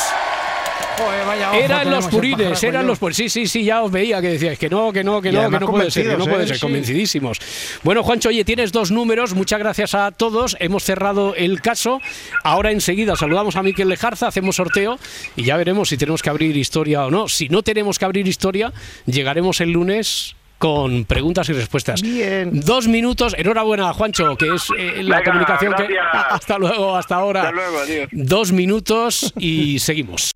Joder, 0.96 1.64
Eran 1.64 1.90
los 1.90 2.06
purines, 2.06 2.62
eran 2.62 2.82
yo. 2.82 2.88
los 2.88 2.98
purines. 2.98 3.16
Sí, 3.16 3.28
sí, 3.28 3.46
sí, 3.46 3.64
ya 3.64 3.82
os 3.82 3.90
veía 3.90 4.20
que 4.20 4.28
decíais 4.28 4.58
que 4.58 4.68
no, 4.68 4.92
que 4.92 5.02
no, 5.02 5.20
que 5.20 5.30
Y 5.30 5.32
no, 5.32 5.50
que 5.50 5.60
no 5.60 5.66
puede 5.66 5.90
ser, 5.90 6.08
que 6.08 6.16
no 6.16 6.26
puede 6.26 6.44
¿eh? 6.44 6.48
ser, 6.48 6.60
convencidísimos. 6.60 7.38
Bueno, 7.82 8.02
Juancho, 8.02 8.28
oye, 8.28 8.44
tienes 8.44 8.72
dos 8.72 8.90
números, 8.90 9.34
muchas 9.34 9.58
gracias 9.58 9.94
a 9.94 10.10
todos. 10.10 10.56
Hemos 10.60 10.84
cerrado 10.84 11.34
el 11.34 11.60
caso. 11.60 12.00
Ahora 12.42 12.70
enseguida 12.70 13.16
saludamos 13.16 13.56
a 13.56 13.62
Miquel 13.62 13.88
Lejarza, 13.88 14.28
hacemos 14.28 14.56
sorteo 14.56 14.98
y 15.36 15.44
ya 15.44 15.56
veremos 15.56 15.88
si 15.88 15.96
tenemos 15.96 16.22
que 16.22 16.30
abrir 16.30 16.56
historia 16.56 17.06
o 17.06 17.10
no. 17.10 17.28
Si 17.28 17.48
no 17.48 17.62
tenemos 17.62 17.98
que 17.98 18.04
abrir 18.04 18.26
historia, 18.28 18.72
llegaremos 19.06 19.60
el 19.60 19.70
lunes 19.70 20.36
con 20.58 21.04
preguntas 21.04 21.48
y 21.48 21.52
respuestas. 21.52 22.00
Bien. 22.00 22.60
Dos 22.60 22.88
minutos. 22.88 23.34
Enhorabuena, 23.36 23.92
Juancho, 23.92 24.36
que 24.36 24.54
es 24.54 24.68
eh, 24.78 25.02
la 25.02 25.18
Venga, 25.18 25.30
comunicación 25.30 25.74
que. 25.74 25.88
Hasta 26.30 26.58
luego, 26.58 26.96
hasta 26.96 27.16
ahora. 27.16 27.42
Hasta 27.42 27.52
luego, 27.52 27.78
adiós. 27.80 28.08
Dos 28.12 28.52
minutos 28.52 29.34
y 29.36 29.78
seguimos. 29.78 30.30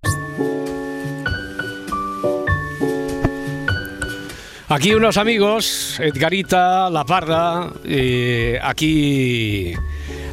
Aquí 4.71 4.95
unos 4.95 5.17
amigos, 5.17 5.99
Edgarita, 5.99 6.91
La 6.91 7.05
Parda, 7.05 7.73
eh, 7.85 8.59
aquí, 8.63 9.73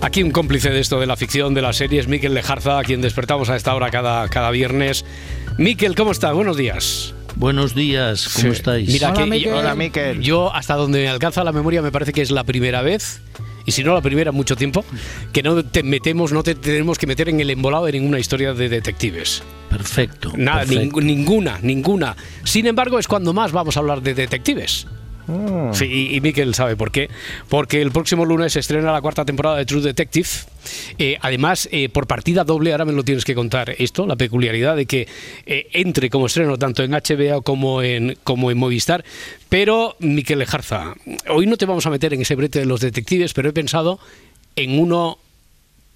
aquí 0.02 0.24
un 0.24 0.32
cómplice 0.32 0.72
de 0.72 0.82
esto 0.82 1.00
de 1.00 1.06
la 1.06 1.16
ficción, 1.16 1.54
de 1.54 1.62
las 1.62 1.78
series, 1.78 2.10
Miquel 2.10 2.34
Lejarza, 2.34 2.80
a 2.80 2.84
quien 2.84 3.00
despertamos 3.00 3.50
a 3.50 3.56
esta 3.56 3.74
hora 3.74 3.90
cada, 3.92 4.28
cada 4.28 4.52
viernes. 4.52 5.06
Miquel, 5.58 5.96
¿cómo 5.96 6.12
estás? 6.12 6.34
Buenos 6.34 6.58
días. 6.58 7.14
Buenos 7.38 7.76
días, 7.76 8.28
¿cómo 8.28 8.48
Sí. 8.54 8.58
estáis? 8.60 8.90
Mira 8.90 9.10
Hola, 9.12 9.18
que 9.24 9.26
Miquel. 9.30 9.52
yo, 9.52 9.58
Hola, 9.58 9.76
Miquel. 9.76 10.22
yo 10.22 10.54
hasta 10.54 10.76
donde 10.76 11.00
me 11.04 11.08
alcanza 11.08 11.44
la 11.46 11.54
memoria 11.54 11.82
me 11.82 11.92
parece 11.94 12.12
que 12.12 12.22
es 12.22 12.32
la 12.32 12.44
primera 12.44 12.82
vez 12.82 13.22
y 13.66 13.72
si 13.72 13.84
no 13.84 13.94
la 13.94 14.02
primera 14.02 14.32
mucho 14.32 14.56
tiempo 14.56 14.86
que 15.34 15.42
no 15.44 15.64
te 15.66 15.84
metemos, 15.84 16.32
no 16.32 16.44
te 16.44 16.56
tenemos 16.56 16.98
que 16.98 17.08
meter 17.08 17.30
en 17.30 17.40
el 17.40 17.50
embolado 17.50 17.86
de 17.86 17.94
ninguna 17.94 18.20
historia 18.20 18.54
de 18.54 18.70
detectives. 18.70 19.44
Perfecto. 19.70 20.32
Nada, 20.38 20.60
perfecto. 20.66 21.00
ning- 21.02 21.04
ninguna, 21.04 21.60
ninguna. 21.62 22.16
Sin 22.44 22.68
embargo, 22.68 23.00
es 23.00 23.08
cuando 23.08 23.34
más 23.34 23.52
vamos 23.52 23.76
a 23.76 23.80
hablar 23.82 24.02
de 24.02 24.14
detectives. 24.14 24.88
Mm. 25.28 25.74
Sí, 25.74 25.86
y, 25.86 26.16
y 26.16 26.22
Miquel 26.22 26.54
sabe 26.54 26.76
por 26.76 26.92
qué. 26.92 27.10
Porque 27.50 27.82
el 27.82 27.92
próximo 27.92 28.26
lunes 28.26 28.54
se 28.54 28.60
estrena 28.60 28.92
la 28.92 29.02
cuarta 29.02 29.26
temporada 29.26 29.58
de 29.58 29.66
True 29.66 29.82
Detective. 29.82 30.28
Eh, 30.98 31.18
además, 31.22 31.68
eh, 31.72 31.90
por 31.90 32.08
partida 32.08 32.44
doble, 32.44 32.72
ahora 32.72 32.86
me 32.86 32.94
lo 32.94 33.04
tienes 33.04 33.26
que 33.26 33.36
contar 33.36 33.76
esto, 33.78 34.06
la 34.06 34.16
peculiaridad 34.16 34.76
de 34.76 34.86
que 34.86 35.08
eh, 35.46 35.68
entre 35.74 36.10
como 36.10 36.26
estreno 36.28 36.58
tanto 36.58 36.84
en 36.84 36.92
HBO 36.92 37.42
como 37.42 37.82
en, 37.82 38.18
como 38.24 38.52
en 38.52 38.58
Movistar. 38.58 39.04
Pero, 39.50 39.96
Miquel 40.00 40.40
Lejarza, 40.40 40.96
hoy 41.30 41.46
no 41.48 41.58
te 41.58 41.66
vamos 41.66 41.86
a 41.86 41.90
meter 41.90 42.14
en 42.14 42.22
ese 42.22 42.36
brete 42.36 42.60
de 42.60 42.66
los 42.66 42.82
detectives, 42.82 43.34
pero 43.34 43.50
he 43.50 43.54
pensado 43.54 44.00
en 44.56 44.80
uno 44.80 45.20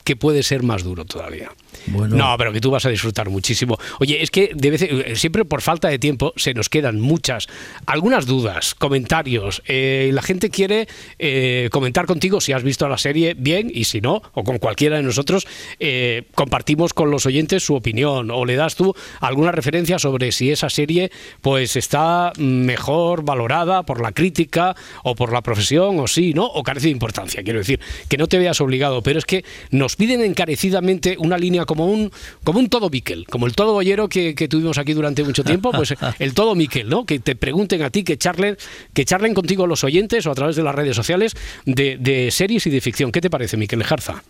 que 0.10 0.16
puede 0.16 0.42
ser 0.42 0.64
más 0.64 0.84
duro 0.84 1.06
todavía. 1.06 1.52
Bueno. 1.86 2.16
No, 2.16 2.36
pero 2.36 2.52
que 2.52 2.60
tú 2.60 2.72
vas 2.72 2.84
a 2.84 2.90
disfrutar 2.90 3.30
muchísimo. 3.30 3.78
Oye, 4.00 4.24
es 4.24 4.32
que 4.32 4.50
de 4.56 5.04
en- 5.06 5.16
siempre 5.16 5.46
por 5.46 5.62
falta 5.62 5.88
de 5.88 6.00
tiempo 6.00 6.34
se 6.36 6.56
nos 6.56 6.68
quedan 6.68 7.00
muchas, 7.00 7.48
algunas 7.86 8.26
dudas, 8.26 8.74
comentarios. 8.74 9.62
Eh, 9.68 10.10
la 10.12 10.24
gente 10.24 10.50
quiere 10.50 10.88
eh, 11.20 11.70
comentar 11.72 12.08
contigo 12.08 12.42
si 12.42 12.54
has 12.54 12.64
visto 12.64 12.90
la 12.90 12.98
serie 12.98 13.36
bien 13.38 13.72
y 13.72 13.84
si 13.84 14.02
no, 14.02 14.24
o 14.34 14.44
con 14.44 14.58
cualquiera 14.58 14.98
de 14.98 15.04
nosotros, 15.04 15.46
eh, 15.80 16.24
compartimos 16.34 16.96
con 16.96 17.12
los 17.12 17.28
oyentes 17.28 17.64
su 17.64 17.76
opinión 17.76 18.32
o 18.32 18.46
le 18.46 18.56
das 18.56 18.74
tú 18.76 18.96
alguna 19.22 19.52
referencia 19.52 20.00
sobre 20.00 20.32
si 20.32 20.50
esa 20.50 20.72
serie 20.72 21.12
pues 21.42 21.76
está 21.76 22.34
mejor 22.40 23.24
valorada 23.24 23.84
por 23.84 24.02
la 24.02 24.12
crítica 24.12 24.76
o 25.04 25.14
por 25.14 25.32
la 25.32 25.44
profesión 25.44 26.00
o 26.00 26.08
sí, 26.08 26.34
¿no? 26.34 26.46
O 26.48 26.64
carece 26.64 26.88
de 26.88 26.94
importancia. 26.94 27.44
Quiero 27.44 27.60
decir, 27.60 27.80
que 28.08 28.18
no 28.18 28.26
te 28.28 28.40
veas 28.40 28.60
obligado, 28.60 29.04
pero 29.04 29.20
es 29.20 29.26
que 29.26 29.46
nos 29.70 29.99
piden 30.00 30.22
encarecidamente 30.22 31.18
una 31.20 31.38
línea 31.38 31.66
como 31.66 31.86
un 31.86 32.10
como 32.46 32.60
un 32.60 32.70
todo 32.70 32.90
Miquel, 32.90 33.28
como 33.28 33.48
el 33.48 33.54
todo 33.54 33.74
boyero 33.74 34.08
que, 34.08 34.34
que 34.34 34.48
tuvimos 34.48 34.78
aquí 34.78 34.94
durante 34.94 35.26
mucho 35.26 35.44
tiempo, 35.44 35.72
pues 35.74 35.94
el 36.20 36.34
todo 36.34 36.56
Miquel, 36.56 36.88
¿no? 36.88 37.06
Que 37.06 37.20
te 37.20 37.36
pregunten 37.36 37.82
a 37.82 37.90
ti, 37.90 38.06
que 38.06 38.18
charlen, 38.18 38.56
que 38.94 39.04
charlen 39.04 39.34
contigo 39.34 39.68
los 39.68 39.84
oyentes 39.84 40.26
o 40.26 40.32
a 40.32 40.36
través 40.36 40.56
de 40.56 40.64
las 40.64 40.74
redes 40.74 40.96
sociales 40.96 41.36
de, 41.66 41.98
de 41.98 42.32
series 42.32 42.66
y 42.66 42.70
de 42.70 42.80
ficción. 42.80 43.12
¿Qué 43.12 43.20
te 43.20 43.30
parece, 43.30 43.58
Miquel 43.58 43.80
Lejarza? 43.80 44.24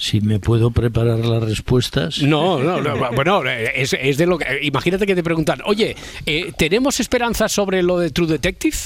Si 0.00 0.20
me 0.20 0.38
puedo 0.38 0.70
preparar 0.70 1.18
las 1.18 1.42
respuestas. 1.42 2.22
No, 2.22 2.62
no, 2.62 2.80
no, 2.80 3.12
bueno, 3.12 3.42
es, 3.44 3.92
es 4.00 4.16
de 4.16 4.26
lo 4.26 4.38
que. 4.38 4.60
Imagínate 4.62 5.04
que 5.06 5.14
te 5.16 5.24
preguntan, 5.24 5.58
oye, 5.64 5.96
eh, 6.24 6.52
¿tenemos 6.56 7.00
esperanzas 7.00 7.50
sobre 7.50 7.82
lo 7.82 7.98
de 7.98 8.10
True 8.10 8.28
Detective? 8.28 8.76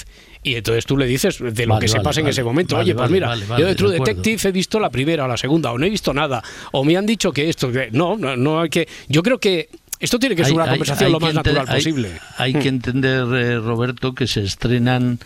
Y 0.42 0.54
entonces 0.56 0.86
tú 0.86 0.96
le 0.96 1.04
dices 1.06 1.38
de 1.38 1.66
lo 1.66 1.74
Vale, 1.74 1.84
que 1.84 1.88
se 1.88 1.98
vale, 1.98 2.04
pasa 2.04 2.20
en 2.20 2.24
vale. 2.24 2.30
ese 2.32 2.42
momento. 2.42 2.76
Oye, 2.78 2.94
pues 2.94 3.10
mira, 3.10 3.36
yo 3.36 3.66
de 3.66 3.74
True 3.74 3.92
de. 3.92 3.98
Detective 3.98 4.48
he 4.48 4.52
visto 4.52 4.80
la 4.80 4.88
primera 4.90 5.26
o 5.26 5.28
la 5.28 5.36
segunda, 5.36 5.70
o 5.70 5.78
no 5.78 5.84
he 5.86 5.90
visto 5.90 6.14
nada, 6.14 6.42
o 6.72 6.82
me 6.82 6.96
han 6.96 7.04
dicho 7.06 7.30
que 7.30 7.48
esto. 7.48 7.70
que- 7.70 7.90
no, 7.92 8.16
no, 8.16 8.34
no 8.36 8.60
hay 8.62 8.70
que. 8.70 8.88
Yo 9.06 9.22
creo 9.22 9.38
que 9.38 9.68
esto 10.00 10.18
tiene 10.18 10.34
que 10.34 10.44
ser 10.44 10.54
una 10.54 10.64
hay- 10.64 10.70
conversación 10.70 11.06
hay 11.08 11.12
lo 11.12 11.20
más 11.20 11.34
natural 11.34 11.66
posible. 11.66 12.08
Hay 12.38 12.54
que 12.54 12.68
entender, 12.68 13.24
eh, 13.34 13.58
Roberto, 13.60 14.14
que 14.14 14.26
se 14.26 14.42
estrenan 14.42 15.20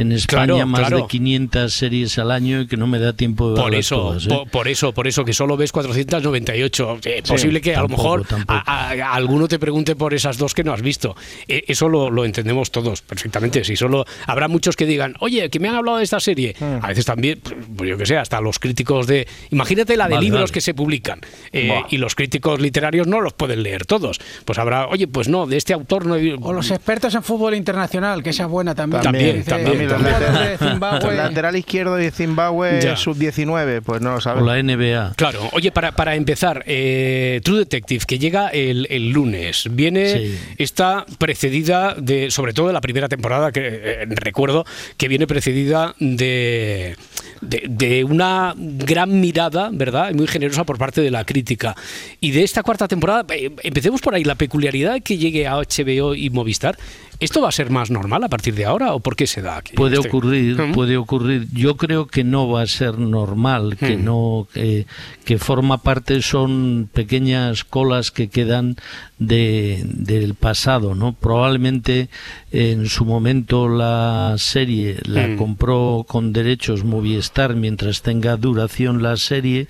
en 0.00 0.12
España 0.12 0.46
Claro, 0.46 0.66
más 0.66 0.80
claro. 0.80 0.96
de 0.98 1.06
500 1.08 1.72
series 1.72 2.18
al 2.18 2.30
año 2.30 2.60
y 2.62 2.66
que 2.66 2.76
no 2.76 2.86
me 2.86 2.98
da 2.98 3.12
tiempo 3.12 3.50
de 3.50 3.56
Por 3.56 3.64
verlas 3.70 3.86
eso, 3.86 3.96
todas, 3.96 4.26
¿eh? 4.26 4.28
po- 4.28 4.46
por, 4.46 4.68
eso, 4.68 4.92
por 4.92 5.06
eso, 5.06 5.24
que 5.24 5.32
solo 5.32 5.56
ves 5.56 5.72
498. 5.72 6.98
Eh, 7.04 7.22
posible 7.26 7.60
que 7.60 7.74
a 7.76 7.82
lo 7.82 7.88
mejor 7.88 8.24
tampoco. 8.26 8.52
a, 8.52 8.90
a- 8.90 8.92
a 8.92 9.14
alguno 9.14 9.48
te 9.48 9.58
pregunte 9.58 9.96
por 9.96 10.14
esas 10.14 10.38
dos 10.38 10.54
que 10.54 10.64
no 10.64 10.72
has 10.72 10.82
visto. 10.82 11.16
Eh, 11.46 11.64
eso 11.68 11.88
lo, 11.88 12.10
lo 12.10 12.24
entendemos 12.24 12.70
todos 12.70 13.02
perfectamente. 13.02 13.64
Si 13.64 13.76
solo 13.76 14.04
habrá 14.26 14.48
muchos 14.48 14.76
que 14.76 14.86
digan, 14.86 15.14
oye, 15.20 15.48
que 15.50 15.60
me 15.60 15.68
han 15.68 15.74
hablado 15.76 15.98
de 15.98 16.04
esta 16.04 16.20
serie. 16.20 16.54
Hmm. 16.58 16.78
A 16.84 16.88
veces 16.88 17.04
también, 17.04 17.40
pues 17.76 17.90
yo 17.90 17.96
que 17.98 18.06
sé, 18.06 18.16
hasta 18.16 18.40
los 18.40 18.58
críticos 18.58 19.06
de. 19.06 19.26
Imagínate 19.50 19.96
la 19.96 20.08
de 20.08 20.14
Vale, 20.14 20.24
libros 20.24 20.42
vale. 20.42 20.52
que 20.52 20.60
se 20.60 20.74
publican. 20.74 21.20
eh, 21.52 21.82
y 21.90 21.96
los 21.98 22.14
críticos 22.14 22.60
literarios 22.60 23.06
no 23.06 23.20
los 23.20 23.32
pueden 23.32 23.62
leer 23.62 23.84
todos. 23.86 24.20
Pues 24.44 24.58
habrá, 24.58 24.88
oye, 24.88 25.06
pues 25.08 25.28
no, 25.28 25.46
de 25.46 25.56
este 25.56 25.72
autor 25.72 26.06
no 26.06 26.16
he 26.16 26.34
O 26.40 26.52
los 26.52 26.70
expertos 26.70 27.14
en 27.14 27.22
fútbol 27.22 27.54
internacional, 27.54 28.22
que 28.22 28.30
esa 28.30 28.44
es 28.44 28.48
buena 28.48 28.74
también. 28.74 29.02
También, 29.02 29.44
también, 29.44 29.87
de 29.96 30.58
Zimbabue. 30.58 31.14
Lateral 31.16 31.56
izquierdo 31.56 31.96
de 31.96 32.10
Zimbabue 32.10 32.80
Ya. 32.82 32.96
sub-19, 32.96 33.82
pues 33.82 34.00
no 34.00 34.12
lo 34.12 34.20
sabes. 34.20 34.42
O 34.42 34.46
la 34.46 34.62
NBA. 34.62 35.14
Claro, 35.16 35.48
oye, 35.52 35.70
para, 35.72 35.92
para 35.92 36.14
empezar, 36.14 36.64
eh, 36.66 37.40
True 37.44 37.60
Detective, 37.60 38.04
que 38.06 38.18
llega 38.18 38.48
el, 38.48 38.86
el 38.90 39.10
lunes, 39.10 39.68
viene, 39.70 40.08
Sí. 40.08 40.38
está 40.58 41.04
precedida 41.18 41.94
de, 41.98 42.30
sobre 42.30 42.52
todo 42.52 42.68
de 42.68 42.72
la 42.72 42.80
primera 42.80 43.08
temporada, 43.08 43.52
que 43.52 43.60
eh, 43.64 44.06
recuerdo 44.08 44.64
que 44.96 45.08
viene 45.08 45.26
precedida 45.26 45.94
de, 45.98 46.96
de, 47.40 47.62
de 47.68 48.04
una 48.04 48.54
gran 48.56 49.20
mirada, 49.20 49.70
¿verdad? 49.72 50.12
Muy 50.12 50.26
generosa 50.26 50.64
por 50.64 50.78
parte 50.78 51.00
de 51.00 51.10
la 51.10 51.24
crítica. 51.24 51.74
Y 52.20 52.30
de 52.32 52.42
esta 52.42 52.62
cuarta 52.62 52.88
temporada, 52.88 53.24
eh, 53.34 53.50
empecemos 53.62 54.00
por 54.00 54.14
ahí, 54.14 54.24
la 54.24 54.34
peculiaridad 54.34 55.00
que 55.02 55.16
llegue 55.18 55.46
a 55.46 55.56
HBO 55.56 56.14
y 56.14 56.30
Movistar, 56.30 56.76
¿esto 57.20 57.40
va 57.42 57.48
a 57.48 57.52
ser 57.52 57.70
más 57.70 57.90
normal 57.90 58.22
a 58.24 58.28
partir 58.28 58.54
de 58.54 58.64
ahora 58.64 58.94
o 58.94 59.00
por 59.00 59.16
qué 59.16 59.26
se 59.26 59.42
da? 59.42 59.58
aquí? 59.58 59.74
Puede 59.74 59.96
Este- 59.96 60.08
ocurrir, 60.08 60.56
puede 60.72 60.96
ocurrir. 60.96 61.48
Yo 61.52 61.76
creo 61.76 62.06
que 62.06 62.22
no 62.24 62.48
va 62.48 62.62
a 62.62 62.66
ser 62.66 62.98
normal, 62.98 63.76
que 63.76 63.96
Mm. 63.96 64.04
no, 64.04 64.46
que, 64.52 64.86
que 65.24 65.38
forma 65.38 65.78
parte 65.82 66.22
son 66.22 66.88
pequeñas 66.92 67.64
colas 67.64 68.10
que 68.10 68.28
quedan 68.28 68.76
de, 69.18 69.82
del 69.84 70.34
pasado, 70.34 70.94
¿no? 70.94 71.12
Probablemente 71.12 72.08
en 72.52 72.86
su 72.88 73.04
momento 73.04 73.68
la 73.68 74.34
serie 74.38 74.96
la 75.04 75.26
Mm. 75.28 75.36
compró 75.36 76.04
con 76.06 76.32
derechos 76.32 76.84
Movistar 76.84 77.56
mientras 77.56 78.02
tenga 78.02 78.36
duración 78.36 79.02
la 79.02 79.16
serie 79.16 79.66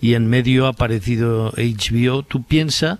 y 0.00 0.14
en 0.14 0.26
medio 0.28 0.64
ha 0.66 0.70
aparecido 0.70 1.52
HBO. 1.56 2.22
Tú 2.22 2.42
piensa 2.44 2.98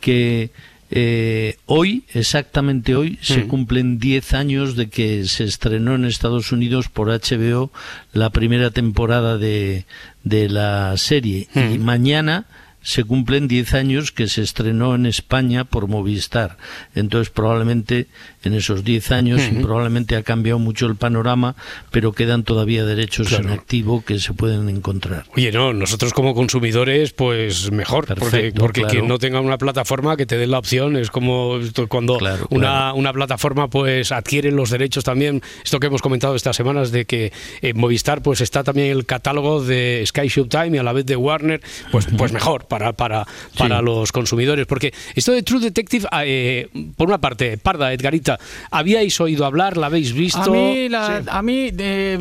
que 0.00 0.50
eh, 0.94 1.56
hoy, 1.66 2.04
exactamente 2.12 2.94
hoy, 2.94 3.18
se 3.22 3.44
Mm. 3.44 3.48
cumplen 3.48 3.98
10 3.98 4.34
años 4.34 4.76
de 4.76 4.88
que 4.90 5.24
se 5.24 5.44
estrenó 5.44 5.94
en 5.94 6.04
Estados 6.04 6.52
Unidos 6.52 6.88
por 6.88 7.08
HBO 7.10 7.72
la 8.12 8.28
primera 8.30 8.70
temporada 8.70 9.38
de, 9.38 9.86
de 10.22 10.48
la 10.50 10.94
serie. 10.98 11.48
Y 11.54 11.78
Mm. 11.78 11.82
mañana 11.82 12.44
se 12.82 13.04
cumplen 13.04 13.48
10 13.48 13.74
años 13.74 14.12
que 14.12 14.28
se 14.28 14.42
estrenó 14.42 14.94
en 14.94 15.06
España 15.06 15.64
por 15.64 15.88
Movistar. 15.88 16.56
Entonces 16.94 17.30
probablemente 17.30 18.06
en 18.44 18.54
esos 18.54 18.84
10 18.84 19.12
años 19.12 19.40
probablemente 19.62 20.16
ha 20.16 20.22
cambiado 20.22 20.58
mucho 20.58 20.86
el 20.86 20.96
panorama, 20.96 21.54
pero 21.90 22.12
quedan 22.12 22.42
todavía 22.44 22.84
derechos 22.84 23.28
Claro. 23.28 23.44
en 23.44 23.50
activo 23.50 24.04
que 24.04 24.18
se 24.18 24.32
pueden 24.32 24.68
encontrar. 24.68 25.24
Oye, 25.36 25.52
no, 25.52 25.72
nosotros 25.72 26.12
como 26.12 26.34
consumidores, 26.34 27.12
pues 27.12 27.70
mejor, 27.70 28.06
porque, 28.06 28.20
Perfecto, 28.20 28.60
porque 28.60 28.80
claro. 28.80 28.92
quien 28.92 29.08
no 29.08 29.18
tenga 29.18 29.40
una 29.40 29.58
plataforma 29.58 30.16
que 30.16 30.26
te 30.26 30.36
dé 30.36 30.46
la 30.46 30.58
opción 30.58 30.96
es 30.96 31.10
como 31.10 31.58
cuando 31.88 32.18
Claro, 32.18 32.46
una, 32.50 33.12
plataforma 33.12 33.68
pues 33.68 34.10
adquiere 34.12 34.50
los 34.50 34.70
derechos 34.70 35.04
también, 35.04 35.42
esto 35.64 35.78
que 35.78 35.86
hemos 35.86 36.02
comentado 36.02 36.34
estas 36.34 36.56
semanas 36.56 36.90
de 36.90 37.04
que 37.04 37.32
eh, 37.60 37.74
Movistar 37.74 38.22
pues 38.22 38.40
está 38.40 38.64
también 38.64 38.90
el 38.90 39.06
catálogo 39.06 39.62
de 39.62 40.02
Sky 40.06 40.28
Showtime 40.28 40.76
y 40.76 40.78
a 40.78 40.82
la 40.82 40.92
vez 40.92 41.06
de 41.06 41.16
Warner, 41.16 41.60
pues, 41.90 42.06
pues 42.16 42.32
mejor, 42.32 42.66
para, 42.72 42.92
para, 42.94 43.26
para 43.58 43.82
los 43.82 44.10
consumidores. 44.12 44.66
Porque 44.66 44.92
esto 45.14 45.32
de 45.32 45.42
True 45.42 45.60
Detective, 45.60 46.06
eh, 46.24 46.68
por 46.96 47.08
una 47.08 47.18
parte, 47.18 47.58
Parda, 47.58 47.92
Edgarita, 47.92 48.38
¿habíais 48.70 49.20
oído 49.20 49.44
hablar? 49.44 49.76
¿La 49.76 49.86
habéis 49.88 50.12
visto? 50.14 50.40
A 50.42 50.48
mí, 50.48 50.88
la- 50.88 51.22
a 51.28 51.42
mí 51.42 51.70
eh, 51.76 52.18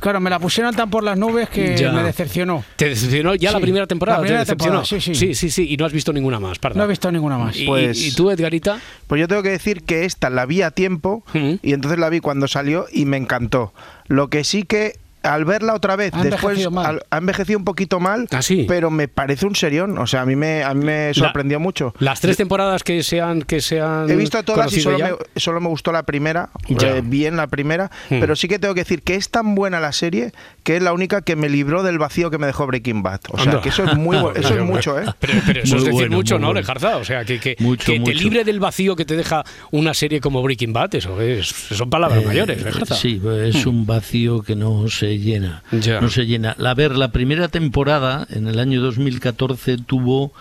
claro, 0.00 0.20
me 0.20 0.28
la 0.30 0.38
pusieron 0.40 0.74
tan 0.74 0.90
por 0.90 1.04
las 1.04 1.16
nubes 1.16 1.48
que 1.48 1.76
Ya. 1.76 1.92
me 1.92 2.02
decepcionó. 2.02 2.64
¿Te 2.76 2.88
decepcionó 2.88 3.34
ya 3.36 3.52
la 3.52 3.60
primera 3.60 3.86
temporada? 3.86 4.18
la 4.18 4.22
primera 4.22 4.44
¿Te 4.44 4.52
decepcionó? 4.52 4.82
temporada, 4.82 5.00
sí, 5.00 5.14
sí. 5.14 5.14
sí, 5.14 5.34
sí, 5.34 5.50
sí, 5.50 5.72
y 5.72 5.76
no 5.76 5.86
has 5.86 5.92
visto 5.92 6.12
ninguna 6.12 6.40
más, 6.40 6.58
Parda. 6.58 6.78
No 6.78 6.84
he 6.84 6.88
visto 6.88 7.10
ninguna 7.12 7.38
más. 7.38 7.56
¿Y, 7.56 7.66
Pues- 7.66 7.98
y- 8.02 8.08
y 8.08 8.12
tú, 8.12 8.30
Edgarita? 8.30 8.80
Pues 9.06 9.20
yo 9.20 9.28
tengo 9.28 9.42
que 9.42 9.50
decir 9.50 9.82
que 9.82 10.04
esta 10.04 10.30
la 10.30 10.46
vi 10.46 10.62
a 10.62 10.70
tiempo 10.72 11.22
y 11.62 11.72
entonces 11.72 11.98
la 12.00 12.08
vi 12.08 12.20
cuando 12.20 12.48
salió 12.48 12.86
y 12.92 13.04
me 13.04 13.16
encantó. 13.18 13.72
Lo 14.08 14.28
que 14.28 14.42
sí 14.44 14.64
que 14.64 14.96
al 15.22 15.44
verla 15.44 15.74
otra 15.74 15.96
vez, 15.96 16.12
Ha 16.14 16.22
después 16.22 16.42
envejecido 16.42 16.70
mal. 16.70 16.86
al- 16.86 17.02
ha 17.10 17.18
envejecido 17.18 17.58
un 17.58 17.64
poquito 17.64 18.00
mal, 18.00 18.26
¿Ah, 18.30 18.40
pero 18.68 18.90
me 18.90 19.08
parece 19.08 19.46
un 19.46 19.54
serión. 19.54 19.98
O 19.98 20.06
sea, 20.06 20.22
a 20.22 20.26
mí 20.26 20.36
me, 20.36 20.62
a 20.64 20.74
mí 20.74 20.84
me 20.84 21.12
sorprendió 21.14 21.60
mucho. 21.60 21.94
Las 21.98 22.20
tres 22.20 22.36
temporadas 22.36 22.82
que 22.82 23.02
se 23.02 23.20
han, 23.20 23.42
que 23.42 23.60
se 23.60 23.80
han 23.80 24.10
He 24.10 24.16
visto 24.16 24.42
todas 24.42 24.72
y 24.72 24.80
solo 24.80 24.98
ya. 24.98 25.06
me, 25.10 25.12
solo 25.40 25.60
me 25.60 25.68
gustó 25.68 25.92
la 25.92 26.02
primera, 26.04 26.50
Ya. 26.68 26.96
eh, 26.96 27.02
bien 27.04 27.36
la 27.36 27.46
primera, 27.46 27.90
Hmm. 28.10 28.20
pero 28.20 28.36
sí 28.36 28.48
que 28.48 28.58
tengo 28.58 28.74
que 28.74 28.80
decir 28.80 29.02
que 29.02 29.14
es 29.14 29.30
tan 29.30 29.54
buena 29.54 29.80
la 29.80 29.92
serie 29.92 30.32
que 30.64 30.76
es 30.76 30.82
la 30.82 30.92
única 30.92 31.22
que 31.22 31.36
me 31.36 31.48
libró 31.48 31.82
del 31.82 31.98
vacío 31.98 32.30
que 32.30 32.38
me 32.38 32.46
dejó 32.46 32.66
Breaking 32.66 33.02
Bad. 33.02 33.20
O 33.30 33.36
sea, 33.38 33.52
Anda. 33.52 33.62
que 33.62 33.68
eso 33.70 33.84
es 33.84 33.94
muy 33.96 34.16
eso 34.36 34.54
es 34.54 34.62
mucho, 34.64 34.98
¿eh? 34.98 35.04
Pero, 35.20 35.34
pero 35.46 35.62
eso 35.62 35.76
es 35.76 35.82
decir 35.84 35.92
bueno, 35.92 36.16
mucho, 36.16 36.38
¿no, 36.38 36.46
bueno. 36.48 36.60
Lejarza? 36.60 36.96
O 36.96 37.04
sea, 37.04 37.24
que, 37.24 37.38
que, 37.40 37.56
Mucho, 37.58 37.86
que 37.86 37.94
te 37.94 37.98
mucho. 38.00 38.12
libre 38.12 38.44
del 38.44 38.60
vacío 38.60 38.96
que 38.96 39.04
te 39.04 39.16
deja 39.16 39.44
una 39.70 39.94
serie 39.94 40.20
como 40.20 40.42
Breaking 40.42 40.72
Bad, 40.72 40.94
eso 40.94 41.20
es, 41.20 41.46
son 41.48 41.90
palabras 41.90 42.22
Eh, 42.22 42.26
mayores, 42.26 42.62
Lejarza. 42.62 42.94
Sí, 42.94 43.20
es 43.44 43.64
Hmm. 43.66 43.68
un 43.70 43.86
vacío 43.86 44.42
que 44.42 44.56
no 44.56 44.88
se 44.88 45.11
llena. 45.18 45.62
Ya. 45.72 46.00
No 46.00 46.08
se 46.08 46.26
llena. 46.26 46.56
A 46.58 46.74
ver, 46.74 46.96
la 46.96 47.12
primera 47.12 47.48
temporada, 47.48 48.26
en 48.30 48.48
el 48.48 48.58
año 48.58 48.80
2014, 48.80 49.78
tuvo 49.78 50.32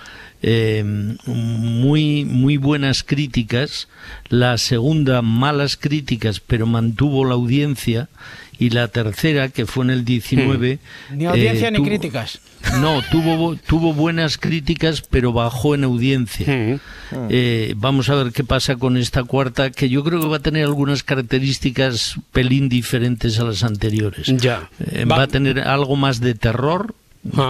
eh, 0.41 0.83
muy, 1.25 2.25
muy 2.25 2.57
buenas 2.57 3.03
críticas. 3.03 3.87
La 4.29 4.57
segunda, 4.57 5.21
malas 5.21 5.77
críticas, 5.77 6.39
pero 6.39 6.65
mantuvo 6.65 7.25
la 7.25 7.35
audiencia. 7.35 8.09
Y 8.61 8.69
la 8.69 8.89
tercera, 8.89 9.49
que 9.49 9.65
fue 9.65 9.85
en 9.85 9.89
el 9.89 10.05
19... 10.05 10.77
Ni 11.09 11.25
audiencia 11.25 11.69
eh, 11.69 11.71
ni 11.71 11.77
tuvo- 11.79 11.87
críticas. 11.87 12.39
no, 12.79 13.01
tuvo, 13.09 13.55
tuvo 13.55 13.91
buenas 13.91 14.37
críticas, 14.37 15.01
pero 15.01 15.33
bajó 15.33 15.73
en 15.73 15.83
audiencia. 15.83 16.79
Eh, 17.29 17.73
vamos 17.75 18.09
a 18.09 18.15
ver 18.15 18.31
qué 18.31 18.43
pasa 18.43 18.75
con 18.75 18.97
esta 18.97 19.23
cuarta, 19.23 19.71
que 19.71 19.89
yo 19.89 20.03
creo 20.03 20.21
que 20.21 20.27
va 20.27 20.37
a 20.37 20.41
tener 20.41 20.63
algunas 20.63 21.01
características 21.01 22.17
pelín 22.31 22.69
diferentes 22.69 23.39
a 23.39 23.45
las 23.45 23.63
anteriores. 23.63 24.27
Ya. 24.27 24.69
Eh, 24.91 25.05
va, 25.05 25.23
a 25.23 25.27
tener 25.27 25.61
algo 25.61 25.95
más 25.95 26.19
de 26.19 26.35
terror, 26.35 26.93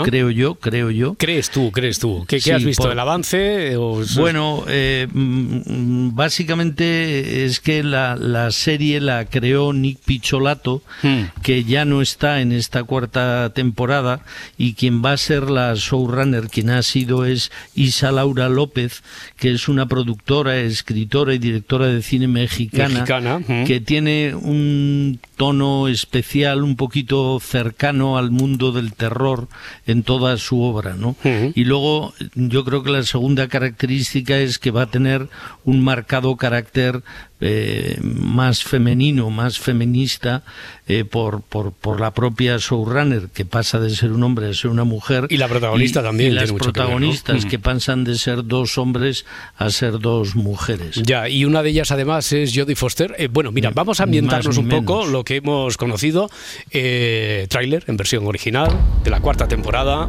Creo 0.04 0.30
yo, 0.30 0.56
creo 0.56 0.92
yo. 0.92 1.14
¿Crees 1.16 1.50
tú, 1.50 1.72
crees 1.72 1.98
tú? 2.00 2.26
¿Qué, 2.28 2.38
has 2.54 2.64
visto? 2.64 2.84
por- 2.84 2.92
¿El 2.92 3.00
avance? 3.00 3.78
O- 3.78 4.04
Bueno, 4.18 4.64
eh, 4.68 5.08
mm, 5.12 6.08
mm, 6.10 6.16
básicamente 6.16 7.46
es 7.46 7.60
que 7.62 7.82
la, 7.84 8.16
la 8.18 8.52
serie 8.52 9.00
la 9.00 9.26
creó 9.26 9.72
Nick 9.74 10.00
Picholato, 10.04 10.84
Hmm. 11.04 11.24
que 11.42 11.64
ya 11.64 11.86
no 11.86 12.02
está 12.02 12.42
en 12.42 12.52
esta 12.52 12.84
cuarta 12.84 13.52
temporada, 13.54 14.26
y 14.58 14.74
quien 14.74 15.04
va 15.04 15.14
a 15.14 15.18
ser 15.18 15.50
la 15.50 15.74
showrunner, 15.76 16.48
quien 16.50 16.70
ha 16.70 16.84
sido 16.84 17.26
es 17.26 17.52
Isa 17.74 18.12
Laura 18.12 18.50
López, 18.50 19.04
que 19.38 19.52
es 19.52 19.68
una 19.70 19.88
productora, 19.88 20.58
escritora 20.60 21.34
y 21.34 21.38
directora 21.40 21.88
de 21.88 22.02
cine 22.02 22.28
mexicana, 22.28 22.90
Mexicana, 22.90 23.40
hmm. 23.40 23.64
que 23.66 23.80
tiene 23.80 24.36
un 24.36 25.20
tono 25.38 25.88
especial, 25.88 26.64
un 26.64 26.76
poquito 26.76 27.40
cercano 27.40 28.18
al 28.18 28.32
mundo 28.32 28.72
del 28.72 28.94
terror 28.94 29.48
en 29.86 30.04
toda 30.04 30.38
su 30.38 30.62
obra, 30.62 30.96
¿no? 30.96 31.16
Y 31.24 31.64
luego 31.66 32.14
yo 32.36 32.64
creo 32.64 32.84
que 32.84 32.92
la 32.92 33.04
segunda 33.04 33.48
característica 33.48 34.38
es 34.38 34.60
que 34.60 34.72
va 34.72 34.84
a 34.84 34.92
tener 34.92 35.30
un 35.64 35.84
marcado 35.84 36.36
carácter 36.38 37.04
eh, 37.42 37.98
más 38.02 38.64
femenino, 38.64 39.30
más 39.32 39.60
feminista 39.60 40.44
eh, 40.88 41.04
por, 41.06 41.42
por, 41.42 41.72
por 41.74 42.00
la 42.00 42.12
propia 42.14 42.58
showrunner, 42.58 43.30
que 43.34 43.46
pasa 43.46 43.80
de 43.80 43.90
ser 43.90 44.12
un 44.12 44.24
hombre 44.24 44.50
a 44.50 44.54
ser 44.54 44.70
una 44.72 44.84
mujer. 44.84 45.26
Y 45.30 45.38
la 45.38 45.48
protagonista 45.48 46.00
y- 46.00 46.04
también 46.04 46.32
Y 46.32 46.36
las 46.36 46.44
tiene 46.46 46.54
mucho 46.60 46.72
que 46.72 46.80
ver, 46.80 46.90
¿no? 46.90 46.96
protagonistas 46.96 47.46
Mm. 47.46 47.50
que 47.50 47.60
pasan 47.60 48.04
de 48.04 48.16
ser 48.16 48.46
dos 48.46 48.78
hombres 48.78 49.26
a 49.58 49.70
ser 49.72 50.00
dos 50.00 50.36
mujeres. 50.36 50.98
Ya, 51.04 51.28
y 51.30 51.46
una 51.46 51.64
de 51.64 51.70
ellas 51.72 51.92
además 51.92 52.32
es 52.32 52.54
Jodie 52.56 52.76
Foster. 52.76 53.16
Eh, 53.18 53.28
bueno, 53.32 53.52
mira, 53.52 53.72
vamos 53.74 54.00
a 54.00 54.04
ambientarnos 54.04 54.58
un 54.58 54.70
poco 54.70 55.06
lo 55.08 55.24
que 55.24 55.38
hemos 55.38 55.78
conocido. 55.78 56.30
Eh, 56.72 57.48
tráiler 57.50 57.84
en 57.88 57.98
versión 57.98 58.26
original 58.28 58.70
de 59.04 59.10
la 59.10 59.20
cuarta 59.20 59.48
temporada. 59.48 60.08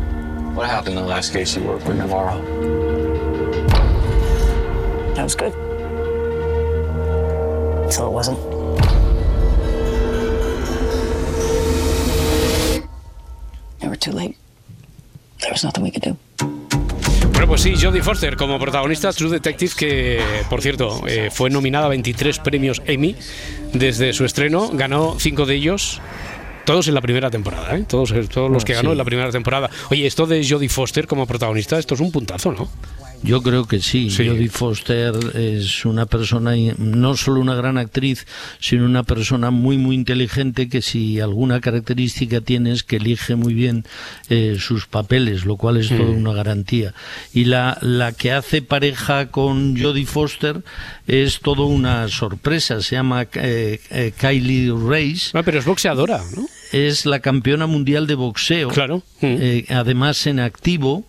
What 0.55 0.67
happened 0.69 0.99
the 1.01 1.09
last 1.09 1.33
case 1.33 1.59
you 1.59 1.65
worked 1.67 1.89
with 1.89 1.97
Navarro? 1.97 2.39
That 5.15 5.25
was 5.25 5.35
good. 5.37 5.72
Until 7.93 8.07
it 8.07 8.13
wasn't. 8.15 8.39
Were 13.83 13.97
too 13.99 14.13
late. 14.13 14.37
There 15.41 15.51
was 15.53 15.63
nothing 15.65 15.83
we 15.85 15.91
could 15.91 16.03
do. 16.03 16.17
Bueno, 17.33 17.47
pues 17.49 17.61
sí, 17.63 17.75
Jodie 17.79 18.01
Foster 18.03 18.37
como 18.37 18.59
protagonista, 18.59 19.13
True 19.13 19.31
Detective, 19.31 19.73
que 19.77 20.21
por 20.49 20.63
cierto 20.63 21.03
eh, 21.07 21.29
fue 21.31 21.51
nominada 21.51 21.87
a 21.87 21.89
23 21.91 22.39
premios 22.39 22.81
Emmy 22.87 23.15
desde 23.75 24.13
su 24.15 24.25
estreno, 24.25 24.71
ganó 24.73 25.17
5 25.19 25.45
de 25.45 25.55
ellos. 25.57 26.01
Todos 26.65 26.87
en 26.89 26.95
la 26.95 27.01
primera 27.01 27.29
temporada, 27.29 27.77
¿eh? 27.77 27.85
todos, 27.89 28.15
todos 28.31 28.49
los 28.51 28.63
Ah, 28.63 28.67
que 28.67 28.73
ganó 28.75 28.91
sí. 28.91 28.93
en 28.93 28.99
la 28.99 29.05
primera 29.05 29.31
temporada. 29.33 29.69
Oye, 29.91 30.07
esto 30.07 30.27
de 30.27 30.47
Jodie 30.49 30.69
Foster 30.69 31.09
como 31.09 31.27
protagonista, 31.27 31.77
esto 31.79 31.95
es 31.95 32.01
un 32.01 32.13
puntazo, 32.13 32.53
¿no? 32.53 32.69
Yo 33.23 33.41
creo 33.43 33.67
que 33.67 33.81
sí. 33.81 34.11
Jodie 34.11 34.49
Foster 34.49 35.15
es 35.35 35.85
una 35.85 36.07
persona, 36.07 36.53
no 36.79 37.17
solo 37.17 37.41
una 37.41 37.55
gran 37.55 37.79
actriz, 37.79 38.27
sino 38.59 38.85
una 38.85 39.05
persona 39.05 39.51
muy, 39.51 39.79
muy 39.79 39.95
inteligente 39.95 40.69
que 40.69 40.83
si 40.83 41.21
alguna 41.21 41.61
característica 41.61 42.41
tiene 42.41 42.73
es 42.73 42.83
que 42.83 42.97
elige 42.97 43.37
muy 43.37 43.55
bien 43.55 43.85
eh, 44.29 44.57
sus 44.59 44.87
papeles, 44.87 45.45
lo 45.45 45.57
cual 45.57 45.77
es 45.77 45.89
toda 45.89 46.03
Mm. 46.03 46.19
una 46.19 46.33
garantía. 46.33 46.95
Y 47.33 47.45
la, 47.45 47.79
la 47.81 48.13
que 48.13 48.33
hace 48.33 48.61
pareja 48.63 49.29
con 49.31 49.81
Jodie 49.81 50.07
Foster 50.07 50.63
es 51.07 51.41
todo 51.41 51.67
una 51.67 52.09
sorpresa. 52.09 52.81
Se 52.83 52.97
llama 52.97 53.27
eh, 53.35 53.81
eh, 53.91 54.13
Kylie 54.19 54.73
Race. 54.73 55.31
Ah, 55.35 55.43
pero 55.45 55.59
es 55.61 55.65
boxeadora, 55.65 56.23
¿no? 56.37 56.47
Es 56.73 57.07
la 57.07 57.21
campeona 57.21 57.67
mundial 57.67 58.07
de 58.07 58.15
boxeo. 58.15 58.69
Claro. 58.71 59.03
Eh, 59.21 59.65
además 59.69 60.27
en 60.27 60.41
activo. 60.41 61.05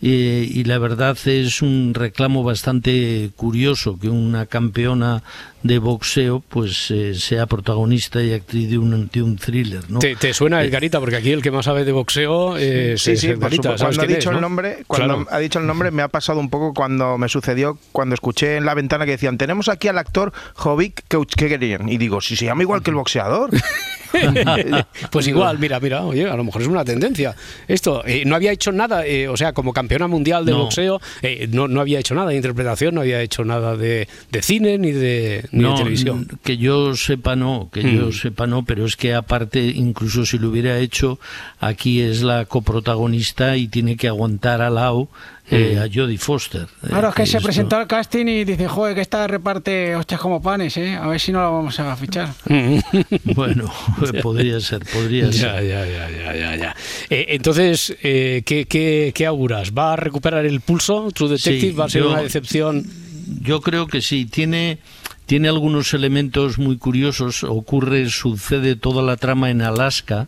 Eh, 0.00 0.48
y 0.48 0.64
la 0.64 0.78
verdad 0.78 1.16
es 1.26 1.60
un 1.60 1.92
reclamo 1.94 2.44
bastante 2.44 3.30
curioso 3.36 3.98
que 3.98 4.08
una 4.08 4.46
campeona 4.46 5.24
de 5.62 5.78
boxeo 5.78 6.42
pues 6.48 6.90
eh, 6.90 7.14
sea 7.14 7.46
protagonista 7.46 8.22
y 8.22 8.32
actriz 8.32 8.70
de 8.70 8.78
un, 8.78 9.08
de 9.12 9.22
un 9.22 9.36
thriller, 9.36 9.90
¿no? 9.90 9.98
¿Te, 9.98 10.14
te 10.16 10.32
suena 10.32 10.62
Edgarita? 10.62 11.00
Porque 11.00 11.16
aquí 11.16 11.32
el 11.32 11.42
que 11.42 11.50
más 11.50 11.64
sabe 11.64 11.84
de 11.84 11.92
boxeo 11.92 12.56
es, 12.56 13.02
Sí, 13.02 13.12
es 13.12 13.20
sí, 13.20 13.32
supuesto. 13.32 13.62
¿sabes 13.76 13.80
Cuando 13.82 14.02
ha 14.02 14.06
dicho 14.06 14.18
es, 14.18 14.26
el 14.26 14.32
no? 14.34 14.40
nombre, 14.40 14.84
cuando 14.86 15.14
Claro. 15.16 15.28
ha 15.30 15.38
dicho 15.38 15.58
el 15.58 15.66
nombre, 15.66 15.90
me 15.90 16.02
ha 16.02 16.08
pasado 16.08 16.38
un 16.40 16.48
poco 16.48 16.74
cuando 16.74 17.18
me 17.18 17.28
sucedió 17.28 17.78
cuando 17.92 18.14
escuché 18.14 18.56
en 18.56 18.64
la 18.66 18.74
ventana 18.74 19.04
que 19.04 19.12
decían 19.12 19.36
tenemos 19.38 19.68
aquí 19.68 19.88
al 19.88 19.98
actor 19.98 20.32
Jovic 20.54 21.02
querían 21.36 21.88
y 21.88 21.98
digo 21.98 22.20
si 22.20 22.36
se 22.36 22.44
llama 22.44 22.62
igual 22.62 22.82
que 22.82 22.90
el 22.90 22.96
boxeador. 22.96 23.50
pues 25.10 25.26
igual, 25.28 25.58
mira, 25.58 25.80
mira, 25.80 26.02
oye, 26.04 26.28
a 26.28 26.36
lo 26.36 26.44
mejor 26.44 26.62
es 26.62 26.68
una 26.68 26.84
tendencia. 26.84 27.34
Esto, 27.66 28.02
eh, 28.06 28.22
no 28.24 28.34
había 28.36 28.52
hecho 28.52 28.72
nada, 28.72 29.06
eh, 29.06 29.28
o 29.28 29.36
sea, 29.36 29.52
como 29.52 29.72
campeona 29.72 30.06
mundial 30.06 30.44
de 30.46 30.52
No. 30.52 30.58
boxeo, 30.62 31.00
eh, 31.22 31.46
no, 31.50 31.68
no 31.68 31.80
había 31.80 31.98
hecho 31.98 32.14
nada 32.14 32.30
de 32.30 32.36
interpretación, 32.36 32.94
no 32.94 33.02
había 33.02 33.20
hecho 33.20 33.44
nada 33.44 33.76
de, 33.76 34.08
de 34.30 34.42
cine 34.42 34.78
ni 34.78 34.92
de, 34.92 35.44
ni 35.52 35.62
de 35.62 35.68
No, 35.68 35.74
televisión. 35.76 36.28
que 36.42 36.56
yo 36.56 36.94
sepa 36.96 37.36
no, 37.36 37.68
que 37.72 37.82
Mm. 37.82 37.96
yo 37.96 38.12
sepa 38.12 38.46
no, 38.46 38.64
pero 38.64 38.84
es 38.86 38.96
que 38.96 39.14
aparte, 39.14 39.64
incluso 39.66 40.24
si 40.26 40.38
lo 40.38 40.48
hubiera 40.50 40.78
hecho, 40.78 41.18
aquí 41.60 42.00
es 42.00 42.22
la 42.22 42.44
coprotagonista 42.46 43.56
y 43.56 43.68
tiene 43.68 43.96
que 43.96 44.08
aguantar 44.08 44.62
al 44.62 44.74
lado 44.76 45.08
eh, 45.50 45.76
Mm. 45.76 45.78
a 45.78 45.88
Jodie 45.90 46.18
Foster. 46.18 46.66
Eh, 46.82 46.88
Claro, 46.88 47.08
es 47.08 47.14
que 47.14 47.24
se 47.24 47.38
esto- 47.38 47.46
presentó 47.46 47.76
al 47.76 47.86
casting 47.86 48.26
y 48.26 48.44
dice, 48.44 48.68
joder, 48.68 48.94
que 48.94 49.00
esta 49.00 49.26
reparte 49.26 49.96
hostias 49.96 50.20
como 50.20 50.42
panes, 50.42 50.76
¿eh? 50.76 50.94
A 50.94 51.06
ver 51.08 51.18
si 51.18 51.32
no 51.32 51.40
la 51.40 51.48
vamos 51.48 51.80
a 51.80 51.96
fichar. 51.96 52.28
Bueno, 53.34 53.72
podría 54.22 54.60
ser, 54.60 54.80
podría 54.92 55.30
Ya, 55.30 55.32
ser. 55.32 55.66
ya, 55.66 55.86
ya, 55.86 56.10
ya, 56.10 56.36
ya, 56.36 56.56
ya. 56.56 56.76
Eh, 57.08 57.26
entonces, 57.30 57.96
eh, 58.02 58.42
¿qué, 58.44 58.66
qué, 58.66 59.12
qué 59.14 59.24
auguras? 59.24 59.72
¿Va 59.72 59.94
a 59.94 59.96
recuperar 59.96 60.44
el 60.44 60.60
pulso? 60.60 61.08
¿True 61.14 61.30
Detective 61.30 61.60
Sí, 61.60 61.70
va 61.72 61.86
a 61.86 61.88
ser 61.88 62.02
yo- 62.02 62.10
una 62.10 62.20
decepción? 62.20 62.84
Yo 63.40 63.62
creo 63.62 63.86
que 63.86 64.02
sí, 64.02 64.26
tiene, 64.26 64.78
tiene 65.28 65.48
algunos 65.48 65.92
elementos 65.92 66.58
muy 66.58 66.78
curiosos. 66.78 67.44
Ocurre, 67.44 68.08
sucede 68.08 68.76
toda 68.76 69.02
la 69.02 69.18
trama 69.18 69.50
en 69.50 69.60
Alaska, 69.60 70.26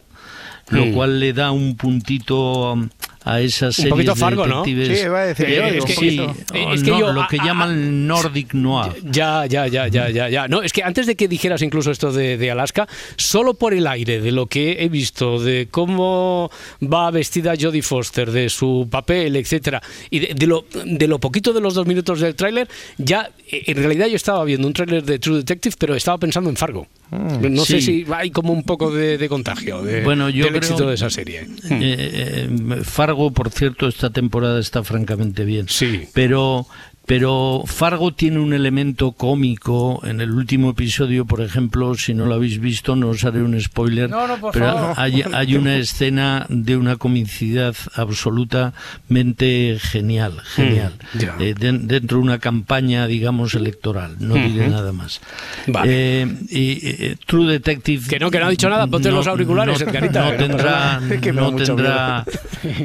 lo 0.68 0.92
cual 0.92 1.20
le 1.20 1.32
da 1.32 1.52
un 1.52 1.74
puntito 1.74 2.76
a 3.24 3.40
esas 3.40 3.68
Un 3.78 3.82
series 3.82 3.90
poquito 3.90 4.14
de 4.14 4.20
Fargo, 4.20 4.46
¿no? 4.46 4.62
detectives. 4.62 4.98
Sí, 4.98 5.04
iba 5.04 5.20
a 5.20 5.26
decir 5.26 5.46
Eh, 5.46 5.56
yo, 5.56 5.62
es 5.64 5.72
digo, 5.74 5.84
que, 5.86 5.92
un 5.92 5.98
sí, 5.98 6.16
poquito. 6.16 6.54
Eh, 6.54 6.66
es 6.74 6.82
que 6.82 6.90
no, 6.90 7.00
yo- 7.00 7.12
lo 7.12 7.26
que 7.28 7.36
a- 7.38 7.42
a- 7.42 7.46
llaman 7.46 8.06
Nordic 8.06 8.54
Noir. 8.54 8.92
Ya, 9.04 9.46
ya, 9.46 9.66
ya, 9.66 9.88
ya, 9.88 10.08
ya, 10.10 10.28
ya. 10.28 10.48
No, 10.48 10.62
es 10.62 10.72
que 10.72 10.82
antes 10.82 11.06
de 11.06 11.16
que 11.16 11.28
dijeras 11.28 11.60
incluso 11.62 11.90
esto 11.90 12.12
de, 12.12 12.38
de 12.38 12.50
Alaska, 12.50 12.88
solo 13.16 13.54
por 13.54 13.74
el 13.74 13.86
aire 13.86 14.20
de 14.20 14.32
lo 14.32 14.46
que 14.46 14.82
he 14.84 14.88
visto, 14.88 15.38
de 15.38 15.68
cómo 15.70 16.50
va 16.82 17.10
vestida 17.10 17.54
Jodie 17.60 17.82
Foster, 17.82 18.30
de 18.30 18.48
su 18.48 18.88
papel, 18.90 19.36
etcétera, 19.36 19.82
y 20.08 20.20
de, 20.20 20.34
de 20.34 20.46
lo, 20.46 20.64
de 20.84 21.06
lo 21.08 21.18
poquito 21.18 21.52
de 21.52 21.60
los 21.60 21.74
dos 21.74 21.86
minutos 21.86 22.20
del 22.20 22.34
tráiler, 22.34 22.68
ya 22.96 23.30
eh, 23.50 23.64
en 23.66 23.76
realidad 23.76 24.06
yo 24.06 24.16
estaba 24.16 24.44
viendo 24.44 24.66
un 24.66 24.72
tráiler 24.72 25.02
de 25.04 25.18
True 25.18 25.38
Detective, 25.38 25.74
pero 25.78 25.94
estaba 25.94 26.16
pensando 26.18 26.48
en 26.48 26.56
Fargo. 26.56 26.86
No 27.10 27.64
sé 27.64 27.80
Sí. 27.80 28.04
si 28.04 28.12
hay 28.14 28.30
como 28.30 28.52
un 28.52 28.62
poco 28.62 28.92
de, 28.92 29.18
de 29.18 29.28
contagio 29.28 29.82
de, 29.82 30.04
Bueno, 30.04 30.30
yo 30.30 30.44
del 30.44 30.52
creo- 30.54 30.58
éxito 30.62 30.88
de 30.88 30.94
esa 30.94 31.10
serie. 31.10 31.40
Eh, 31.68 32.48
eh, 32.48 32.80
Fargo, 32.84 33.19
por 33.32 33.50
cierto, 33.50 33.86
esta 33.86 34.10
temporada 34.10 34.58
está 34.58 34.82
francamente 34.82 35.44
bien. 35.44 35.66
Sí. 35.68 36.08
Pero, 36.14 36.66
pero 37.10 37.64
Fargo 37.66 38.12
tiene 38.14 38.38
un 38.38 38.52
elemento 38.52 39.10
cómico. 39.10 40.00
En 40.04 40.20
el 40.20 40.30
último 40.30 40.70
episodio, 40.70 41.24
por 41.24 41.40
ejemplo, 41.40 41.96
si 41.96 42.14
no 42.14 42.24
lo 42.24 42.34
habéis 42.36 42.60
visto, 42.60 42.94
no 42.94 43.08
os 43.08 43.24
haré 43.24 43.42
un 43.42 43.60
spoiler. 43.60 44.08
No, 44.08 44.28
no, 44.28 44.36
por 44.38 44.52
pero 44.52 44.66
favor. 44.66 44.94
Hay, 44.96 45.24
hay 45.32 45.56
una 45.56 45.74
escena 45.76 46.46
de 46.48 46.76
una 46.76 46.94
comicidad 46.98 47.74
absolutamente 47.96 49.76
genial, 49.80 50.40
genial. 50.54 50.92
Mm, 51.14 51.18
ya. 51.18 51.36
Eh, 51.40 51.54
den- 51.58 51.88
dentro 51.88 52.18
de 52.18 52.22
una 52.22 52.38
campaña, 52.38 53.08
digamos, 53.08 53.54
electoral. 53.54 54.14
No 54.20 54.34
diré 54.34 54.62
Ujú. 54.66 54.70
nada 54.70 54.92
más. 54.92 55.20
Vale. 55.66 56.22
Eh, 56.22 56.26
y, 56.48 56.78
eh, 56.86 57.16
True 57.26 57.50
Detective. 57.50 58.06
Que 58.08 58.20
no, 58.20 58.30
que 58.30 58.38
no 58.38 58.46
ha 58.46 58.50
dicho 58.50 58.68
nada, 58.68 58.86
ponte 58.86 59.10
los 59.10 59.26
auriculares, 59.26 59.80
no, 59.80 59.90
Edgarita, 59.90 60.30
no 60.30 60.36
tendrá, 60.36 61.00
no 61.34 61.56
tendrá, 61.56 62.24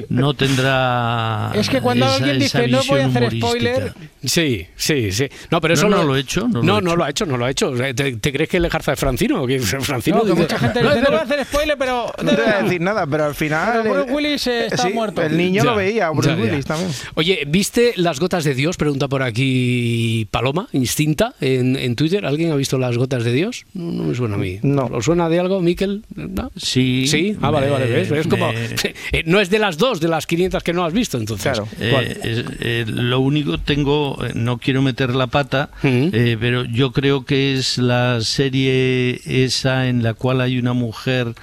no 0.10 0.34
tendrá. 0.34 1.52
Es 1.54 1.70
que 1.70 1.80
cuando 1.80 2.06
esa- 2.08 2.16
alguien 2.16 2.40
dice 2.40 2.68
no 2.68 2.84
voy 2.86 3.02
a 3.02 3.06
visión 3.08 3.24
hacer 3.24 3.40
spoiler, 3.40 3.76
humorística". 3.76 4.15
Sí, 4.28 4.66
sí, 4.76 5.12
sí. 5.12 5.28
No, 5.52 5.60
pero 5.62 5.74
No, 5.76 5.80
eso 5.80 5.90
no 5.90 6.04
lo 6.04 6.16
he 6.16 6.20
hecho, 6.22 6.48
no 6.48 6.62
lo 6.62 6.82
no, 6.82 6.94
he 6.94 6.98
lo 6.98 7.04
ha 7.04 7.10
hecho, 7.10 7.26
no 7.26 7.38
lo 7.38 7.46
ha 7.46 7.50
hecho. 7.50 7.72
¿Te, 7.74 7.94
te 8.18 8.32
crees 8.34 8.50
que 8.50 8.60
le 8.60 8.70
jarza 8.70 8.92
de 8.92 8.98
Francino? 8.98 9.44
o 9.44 9.48
que 9.48 9.60
Francino 9.60 10.18
no, 10.18 10.24
que 10.26 10.34
mucha 10.34 10.58
gente 10.60 10.82
No, 10.82 10.90
pero- 10.94 11.08
voy 11.10 11.20
a 11.20 11.22
hacer 11.24 11.46
spoiler, 11.46 11.78
pero 11.78 12.12
No 12.24 12.32
te 12.32 12.42
voy 12.42 12.52
a 12.52 12.62
decir 12.64 12.82
nada, 12.82 13.06
pero 13.08 13.26
al 13.26 13.36
final. 13.36 13.82
Pero 13.84 13.94
Bruce 13.96 14.10
eh, 14.10 14.14
Willis 14.16 14.48
eh, 14.48 14.66
está 14.68 14.84
sí, 14.88 14.94
muerto. 14.94 15.22
El 15.22 15.38
niño 15.38 15.64
Ya, 15.64 15.72
lo 15.72 15.76
veía, 15.76 16.10
Bruce 16.10 16.30
ya, 16.30 16.36
ya. 16.36 16.42
Willis 16.44 16.66
también. 16.66 16.92
Oye, 17.16 17.44
¿viste 17.48 17.94
Las 17.98 18.20
Gotas 18.20 18.44
de 18.44 18.54
Dios? 18.56 18.78
Pregunta 18.78 19.08
por 19.08 19.24
aquí 19.24 20.28
Paloma, 20.32 20.68
instinta, 20.74 21.34
en, 21.42 21.76
en 21.76 21.96
Twitter. 21.96 22.26
¿Alguien 22.26 22.52
ha 22.52 22.56
visto 22.56 22.78
Las 22.78 22.98
Gotas 22.98 23.24
de 23.24 23.34
Dios? 23.34 23.66
No, 23.74 23.92
no 23.92 24.04
me 24.04 24.16
suena 24.16 24.36
a 24.36 24.38
mí. 24.38 24.60
No. 24.64 24.86
¿Os 24.86 25.06
suena 25.06 25.30
de 25.30 25.40
algo, 25.40 25.62
Miquel? 25.62 26.04
¿No? 26.16 26.52
Sí. 26.56 27.08
Sí, 27.08 27.36
ah, 27.42 27.52
vale, 27.52 27.68
me- 27.68 27.72
vale. 27.74 27.86
¿ves? 27.88 28.12
Es 28.12 28.28
como, 28.28 28.52
me- 28.52 28.66
eh, 29.12 29.24
no 29.26 29.40
es 29.40 29.50
de 29.50 29.60
las 29.60 29.78
dos, 29.78 30.00
de 30.00 30.08
las 30.08 30.26
500 30.28 30.64
que 30.64 30.74
no 30.74 30.84
has 30.86 30.94
visto, 30.94 31.18
entonces. 31.18 31.54
Claro. 31.54 31.68
Eh, 31.80 32.18
es- 32.24 32.46
eh, 32.62 32.86
lo 32.88 33.20
único 33.20 33.58
tengo, 33.60 34.15
eh, 34.24 34.32
no 34.36 34.58
quiero 34.58 34.82
meter 34.82 35.16
la 35.16 35.28
pata, 35.28 35.70
eh, 35.84 36.38
pero 36.40 36.64
yo 36.66 36.92
creo 36.92 37.26
que 37.26 37.56
es 37.56 37.78
la 37.78 38.22
serie 38.22 39.22
esa 39.26 39.88
en 39.88 40.04
la 40.04 40.14
cual 40.14 40.42
hay 40.42 40.58
una 40.58 40.74
mujer. 40.74 41.34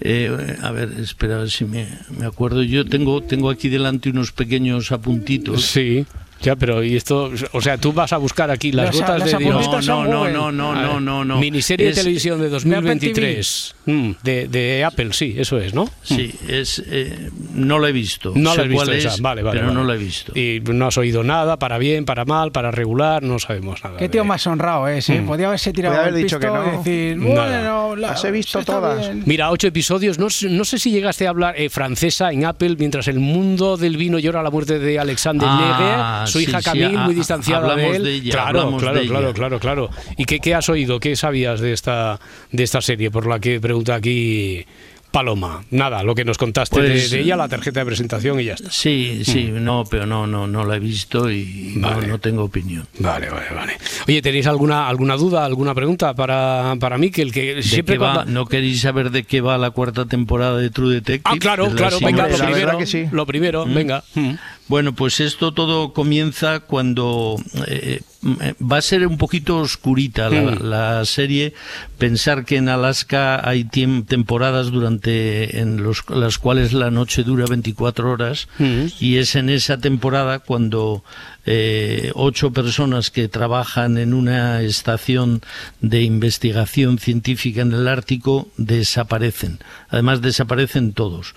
eh, 0.00 0.56
a 0.62 0.70
ver, 0.70 0.92
espera 0.98 1.36
a 1.36 1.38
ver 1.40 1.50
si 1.50 1.64
me, 1.64 1.86
me 2.18 2.24
acuerdo. 2.26 2.62
Yo 2.62 2.86
tengo 2.86 3.22
tengo 3.22 3.50
aquí 3.50 3.68
delante 3.68 4.08
unos 4.10 4.32
pequeños 4.32 4.92
apuntitos. 4.92 5.66
Sí. 5.66 6.06
Ya, 6.42 6.56
pero 6.56 6.82
y 6.82 6.96
esto, 6.96 7.30
o 7.52 7.60
sea, 7.60 7.76
tú 7.78 7.92
vas 7.92 8.12
a 8.12 8.16
buscar 8.16 8.50
aquí 8.50 8.72
las 8.72 8.86
Las- 8.86 8.94
gotas 8.96 9.18
las 9.20 9.30
de 9.32 9.38
Dios. 9.38 9.86
No, 9.86 10.04
no, 10.04 10.28
no, 10.28 10.50
no, 10.52 10.74
no, 10.74 11.00
no, 11.00 11.24
no. 11.24 11.38
Miniserie 11.38 11.88
Es- 11.88 11.96
de 11.96 12.02
televisión 12.02 12.40
de 12.40 12.48
2023. 12.48 13.74
Mm, 13.86 14.10
de, 14.22 14.48
de 14.48 14.84
Apple, 14.84 15.12
sí, 15.12 15.34
eso 15.38 15.58
es, 15.58 15.74
¿no? 15.74 15.88
Sí, 16.02 16.32
es, 16.48 16.82
eh, 16.86 17.30
no 17.54 17.78
la 17.78 17.88
he 17.88 17.92
visto. 17.92 18.32
No 18.34 18.54
la 18.54 18.62
has 18.62 18.68
visto 18.68 18.92
esa, 18.92 19.08
es, 19.14 19.20
vale, 19.20 19.42
vale. 19.42 19.58
Pero 19.60 19.72
vale. 19.72 19.80
no 19.80 19.86
la 19.86 19.94
he 19.94 19.98
visto. 19.98 20.32
Y 20.38 20.60
no 20.60 20.86
has 20.86 20.96
oído 20.98 21.22
nada, 21.24 21.58
para 21.58 21.78
bien, 21.78 22.04
para 22.04 22.24
mal, 22.24 22.52
para 22.52 22.70
regular, 22.70 23.22
no 23.22 23.38
sabemos 23.38 23.82
nada. 23.84 23.96
Qué 23.98 24.04
de- 24.04 24.08
tío 24.10 24.24
más 24.24 24.46
honrado 24.46 24.88
es, 24.88 25.08
¿eh? 25.08 25.20
Mm. 25.20 25.26
Podía 25.26 25.46
haberse 25.48 25.72
tirado 25.72 25.94
Podía 25.94 26.02
haber 26.08 26.14
el 26.18 26.22
dicho 26.24 26.38
pisto 26.38 26.52
que 26.52 26.58
no. 26.58 26.74
y 26.74 26.76
decir, 26.78 27.16
Nada. 27.18 27.84
bueno, 27.84 27.96
la- 27.96 28.08
Las 28.08 28.24
he 28.24 28.30
visto 28.30 28.62
todas. 28.64 28.98
bien. 29.00 29.22
Mira, 29.26 29.50
ocho 29.50 29.66
episodios. 29.66 30.18
No, 30.18 30.30
sé- 30.30 30.48
no 30.48 30.64
sé 30.64 30.78
si 30.78 30.90
llegaste 30.90 31.26
a 31.26 31.30
hablar 31.30 31.54
eh, 31.58 31.68
francesa 31.70 32.32
en 32.32 32.44
Apple 32.44 32.76
mientras 32.78 33.08
el 33.08 33.18
mundo 33.20 33.76
del 33.76 33.96
vino 33.96 34.18
llora 34.18 34.42
la 34.42 34.50
muerte 34.50 34.78
de 34.78 34.98
Alexander 34.98 35.48
Ah, 35.50 36.20
Neger, 36.24 36.29
su 36.30 36.40
hija 36.40 36.58
sí, 36.58 36.64
Camille, 36.64 36.94
ah, 36.96 37.04
muy 37.04 37.14
distanciada 37.14 37.74
de 37.76 37.96
él. 37.96 38.04
de 38.04 38.12
ella, 38.14 38.32
claro, 38.32 38.48
hablamos 38.60 38.82
claro, 38.82 39.00
de 39.00 39.06
claro, 39.06 39.24
ella. 39.26 39.34
claro, 39.34 39.60
claro. 39.60 39.90
¿Y 40.16 40.24
qué, 40.24 40.38
qué 40.40 40.54
has 40.54 40.68
oído? 40.68 41.00
¿Qué 41.00 41.16
sabías 41.16 41.60
de 41.60 41.72
esta 41.72 42.18
de 42.52 42.62
esta 42.62 42.80
serie 42.80 43.10
por 43.10 43.26
la 43.26 43.38
que 43.40 43.60
pregunta 43.60 43.94
aquí 43.94 44.64
Paloma? 45.10 45.64
Nada, 45.72 46.04
lo 46.04 46.14
que 46.14 46.24
nos 46.24 46.38
contaste 46.38 46.80
de- 46.80 46.88
Pues, 46.90 47.10
de, 47.10 47.20
ella, 47.22 47.34
la 47.36 47.48
tarjeta 47.48 47.80
de 47.80 47.86
presentación 47.86 48.38
y 48.40 48.44
ya 48.44 48.54
está. 48.54 48.70
Sí, 48.70 49.22
sí, 49.24 49.50
no, 49.52 49.82
pero 49.90 50.06
no, 50.06 50.24
no, 50.28 50.46
no 50.46 50.64
la 50.64 50.76
he 50.76 50.78
visto 50.78 51.28
y 51.28 51.72
no- 51.76 51.88
Vale. 51.90 52.06
no, 52.06 52.20
tengo 52.20 52.44
opinión. 52.44 52.86
Vale, 53.00 53.28
vale, 53.28 53.46
vale. 53.52 53.72
Oye, 54.06 54.22
¿tenéis 54.22 54.46
alguna 54.46 54.86
alguna 54.88 55.16
duda, 55.16 55.44
alguna 55.44 55.74
pregunta 55.74 56.14
para, 56.14 56.76
para 56.78 56.96
mí? 56.96 57.10
Que 57.10 57.22
el 57.22 57.32
que 57.32 57.56
¿De 57.56 57.62
siempre 57.64 57.98
va? 57.98 58.14
cuando- 58.14 58.32
¿No 58.32 58.46
queréis 58.46 58.82
saber 58.82 59.10
de 59.10 59.24
qué 59.24 59.40
va 59.40 59.58
la 59.58 59.72
cuarta 59.72 60.06
temporada 60.06 60.58
de 60.58 60.70
True 60.70 60.94
Detective? 60.94 61.22
Ah, 61.24 61.38
claro, 61.40 61.68
claro, 61.74 61.98
venga, 62.00 62.28
lo 62.28 62.36
primero, 62.38 62.78
que 62.78 62.86
sí. 62.86 63.06
lo 63.10 63.26
primero, 63.26 63.66
Mm. 63.66 63.74
venga. 63.74 64.04
Mm. 64.14 64.30
Bueno, 64.70 64.94
pues 64.94 65.18
esto 65.18 65.52
todo 65.52 65.92
comienza 65.92 66.60
cuando 66.60 67.36
eh, 67.66 68.02
eh, 68.40 68.54
va 68.62 68.76
a 68.76 68.82
ser 68.82 69.04
un 69.04 69.18
poquito 69.18 69.56
oscurita 69.58 70.30
la, 70.30 70.42
Mm. 70.42 70.62
la 70.68 71.04
serie. 71.06 71.54
Pensar 71.98 72.44
que 72.44 72.56
en 72.56 72.68
Alaska 72.68 73.40
hay 73.46 73.64
temporadas 73.64 74.70
durante 74.70 75.58
en 75.58 75.82
los, 75.82 76.04
las 76.08 76.38
cuales 76.38 76.72
la 76.72 76.92
noche 76.92 77.24
dura 77.24 77.46
24 77.46 78.12
horas 78.12 78.46
Mm. 78.60 78.84
y 79.00 79.16
es 79.16 79.34
en 79.34 79.48
esa 79.48 79.78
temporada 79.78 80.38
cuando 80.38 81.02
eh, 81.46 82.12
ocho 82.14 82.52
personas 82.52 83.10
que 83.10 83.26
trabajan 83.26 83.98
en 83.98 84.14
una 84.14 84.60
estación 84.62 85.40
de 85.80 86.02
investigación 86.02 86.98
científica 86.98 87.62
en 87.62 87.72
el 87.72 87.88
Ártico 87.88 88.48
desaparecen. 88.56 89.58
Además 89.88 90.20
desaparecen 90.20 90.92
todos. 90.92 91.34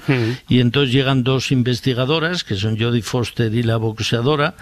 Y 0.50 0.60
entonces 0.60 0.94
llegan 0.94 1.24
dos 1.24 1.52
investigadoras, 1.52 2.44
que 2.44 2.56
son 2.58 2.78
Jodie 2.78 3.02
Foster 3.02 3.23
y 3.38 3.64
la 3.64 3.78
boxeadora, 3.78 4.56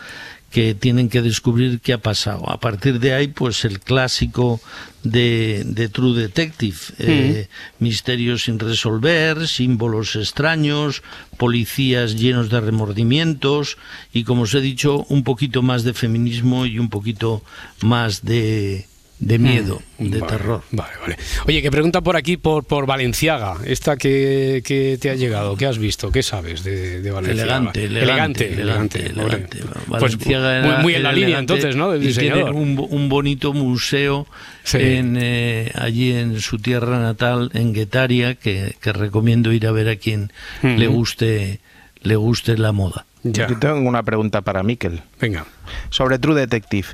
que 0.52 0.76
tienen 0.76 1.08
que 1.08 1.22
descubrir 1.22 1.80
qué 1.80 1.94
ha 1.94 1.98
pasado. 1.98 2.50
A 2.50 2.60
partir 2.60 3.00
de 3.00 3.14
ahí, 3.14 3.30
pues 3.30 3.64
el 3.64 3.80
clásico 3.80 4.60
de, 5.02 5.64
de 5.66 5.88
True 5.88 6.20
Detective, 6.20 6.78
eh, 7.00 7.48
misterios 7.80 8.44
sin 8.44 8.60
resolver, 8.60 9.48
símbolos 9.48 10.18
extraños, 10.18 11.04
policías 11.38 12.18
llenos 12.18 12.50
de 12.50 12.60
remordimientos 12.60 13.78
y, 14.12 14.26
como 14.26 14.42
os 14.42 14.54
he 14.54 14.60
dicho, 14.60 15.06
un 15.08 15.24
poquito 15.24 15.62
más 15.62 15.84
de 15.84 15.94
feminismo 15.94 16.66
y 16.66 16.80
un 16.80 16.90
poquito 16.90 17.44
más 17.82 18.26
de, 18.26 18.88
de 19.22 19.38
miedo, 19.38 19.82
de 20.00 20.20
Vale, 20.20 20.32
terror. 20.32 20.64
Vale, 20.72 20.94
vale. 21.00 21.16
Oye, 21.48 21.62
que 21.62 21.70
pregunta 21.70 22.02
por 22.02 22.16
aquí 22.18 22.38
por, 22.38 22.64
por 22.66 22.88
Valenciaga, 22.88 23.58
esta 23.66 23.96
que, 23.96 24.64
que 24.66 24.98
te 25.00 25.12
ha 25.12 25.16
llegado, 25.16 25.56
¿qué 25.56 25.68
has 25.68 25.78
visto? 25.78 26.12
¿Qué 26.12 26.24
sabes 26.24 26.64
de, 26.64 27.02
de 27.02 27.12
Valenciaga? 27.12 27.44
Elegante, 27.58 27.86
elegante, 27.86 28.48
elegante, 28.54 29.00
elegante, 29.06 29.58
elegante. 29.60 29.80
Pues 29.88 30.02
Valenciaga 30.02 30.62
muy, 30.62 30.70
era- 30.72 30.82
muy 30.82 30.96
en 30.96 31.04
la 31.04 31.12
línea 31.14 31.38
entonces, 31.40 31.76
¿no? 31.76 31.92
Del 31.92 32.02
y 32.04 32.14
tiene 32.14 32.30
diseñador. 32.36 32.56
un, 32.56 32.88
un 32.90 33.10
bonito 33.10 33.54
museo 33.54 34.26
Sí. 34.64 34.78
en, 34.80 35.18
eh, 35.20 35.72
allí 35.76 36.12
en 36.14 36.40
su 36.42 36.58
tierra 36.58 37.00
natal, 37.00 37.52
en 37.54 37.74
Guetaria, 37.74 38.36
que, 38.36 38.76
que 38.82 38.92
recomiendo 38.94 39.52
ir 39.54 39.66
a 39.68 39.72
ver 39.72 39.88
a 39.88 39.96
quien 39.98 40.32
le 40.64 40.88
guste 40.88 41.60
le 42.04 42.16
guste 42.16 42.58
la 42.58 42.72
moda. 42.72 43.06
Ya. 43.22 43.48
Yo 43.48 43.60
tengo 43.60 43.88
una 43.88 44.02
pregunta 44.02 44.42
para 44.42 44.64
Miquel. 44.64 45.02
Venga. 45.20 45.46
Sobre 45.92 46.18
True 46.18 46.40
Detective. 46.40 46.88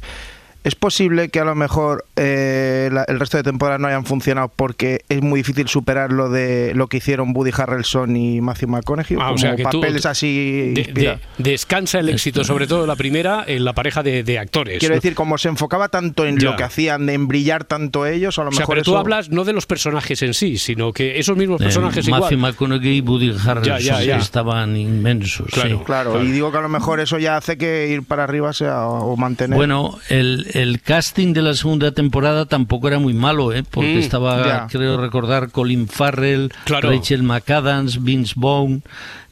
¿Es 0.67 0.75
posible 0.75 1.29
que 1.29 1.39
a 1.39 1.45
lo 1.45 1.55
mejor 1.55 2.03
eh, 2.17 2.89
la- 2.91 3.05
el 3.07 3.21
resto 3.21 3.37
de 3.37 3.43
temporadas 3.43 3.79
no 3.79 3.87
hayan 3.87 4.03
funcionado 4.05 4.51
porque 4.53 5.05
es 5.07 5.21
muy 5.21 5.39
difícil 5.39 5.69
superar 5.69 6.11
lo 6.11 6.29
de 6.29 6.73
lo 6.75 6.87
que 6.87 6.97
hicieron 6.97 7.31
Woody 7.33 7.51
Harrelson 7.57 8.17
y 8.17 8.41
Matthew 8.41 8.67
McConaughey? 8.67 9.15
Ah, 9.17 9.27
o 9.27 9.27
como 9.27 9.37
sea 9.37 9.55
que 9.55 9.63
tú- 9.63 9.79
papeles 9.79 10.05
así 10.05 10.73
De- 10.73 10.81
inspira- 10.81 11.19
de- 11.37 11.51
descansa 11.51 11.99
el 11.99 12.09
éxito, 12.09 12.43
sobre 12.43 12.67
todo 12.67 12.85
la 12.85 12.97
primera, 12.97 13.45
en 13.47 13.63
la 13.63 13.71
pareja 13.71 14.03
de, 14.03 14.23
de 14.23 14.39
actores. 14.39 14.79
Quiero 14.79 14.95
¿no? 14.95 14.97
decir, 14.97 15.15
como 15.15 15.37
se 15.37 15.47
enfocaba 15.47 15.87
tanto 15.87 16.25
en 16.25 16.37
Ya. 16.37 16.49
lo 16.51 16.57
que 16.57 16.63
hacían, 16.65 17.07
en 17.07 17.29
brillar 17.29 17.63
tanto 17.63 18.05
ellos, 18.05 18.37
a 18.37 18.43
lo 18.43 18.49
O 18.49 18.51
sea, 18.51 18.61
mejor 18.63 18.75
pero 18.75 18.83
tú 18.83 18.91
eso- 18.91 18.99
hablas 18.99 19.29
no 19.29 19.45
de 19.45 19.53
los 19.53 19.65
personajes 19.67 20.21
en 20.21 20.33
sí, 20.33 20.57
sino 20.57 20.91
que 20.91 21.17
esos 21.17 21.37
mismos 21.37 21.61
Eh, 21.61 21.63
personajes 21.63 22.09
Matthew 22.09 22.37
igual. 22.39 22.51
McConaughey 22.51 22.97
y 22.97 22.99
Woody 23.01 23.29
Harrelson 23.29 23.79
ya, 23.79 24.01
ya. 24.03 24.17
estaban 24.17 24.75
inmensos. 24.75 25.47
Claro. 25.49 25.77
sí. 25.79 25.83
Claro, 25.85 26.21
y 26.21 26.29
digo 26.31 26.51
que 26.51 26.57
a 26.57 26.61
lo 26.61 26.67
mejor 26.69 26.99
eso 26.99 27.17
ya 27.19 27.37
hace 27.37 27.57
que 27.57 27.87
ir 27.87 28.03
para 28.03 28.25
arriba 28.25 28.51
sea 28.51 28.85
o 28.87 29.15
mantener. 29.15 29.55
Bueno, 29.55 29.97
el, 30.09 30.45
el 30.61 30.81
casting 30.81 31.33
de 31.33 31.41
la 31.41 31.53
segunda 31.53 31.91
temporada 31.91 32.45
tampoco 32.45 32.87
era 32.87 32.99
muy 32.99 33.13
malo, 33.13 33.53
¿eh? 33.53 33.63
porque 33.69 33.95
Mm, 33.95 33.99
estaba, 33.99 34.67
creo 34.67 34.97
recordar, 34.99 35.51
Colin 35.51 35.87
Farrell, 35.87 36.51
Claro. 36.65 36.89
Rachel 36.89 37.23
McAdams, 37.23 38.03
Vince 38.03 38.33
Vaughn, 38.35 38.81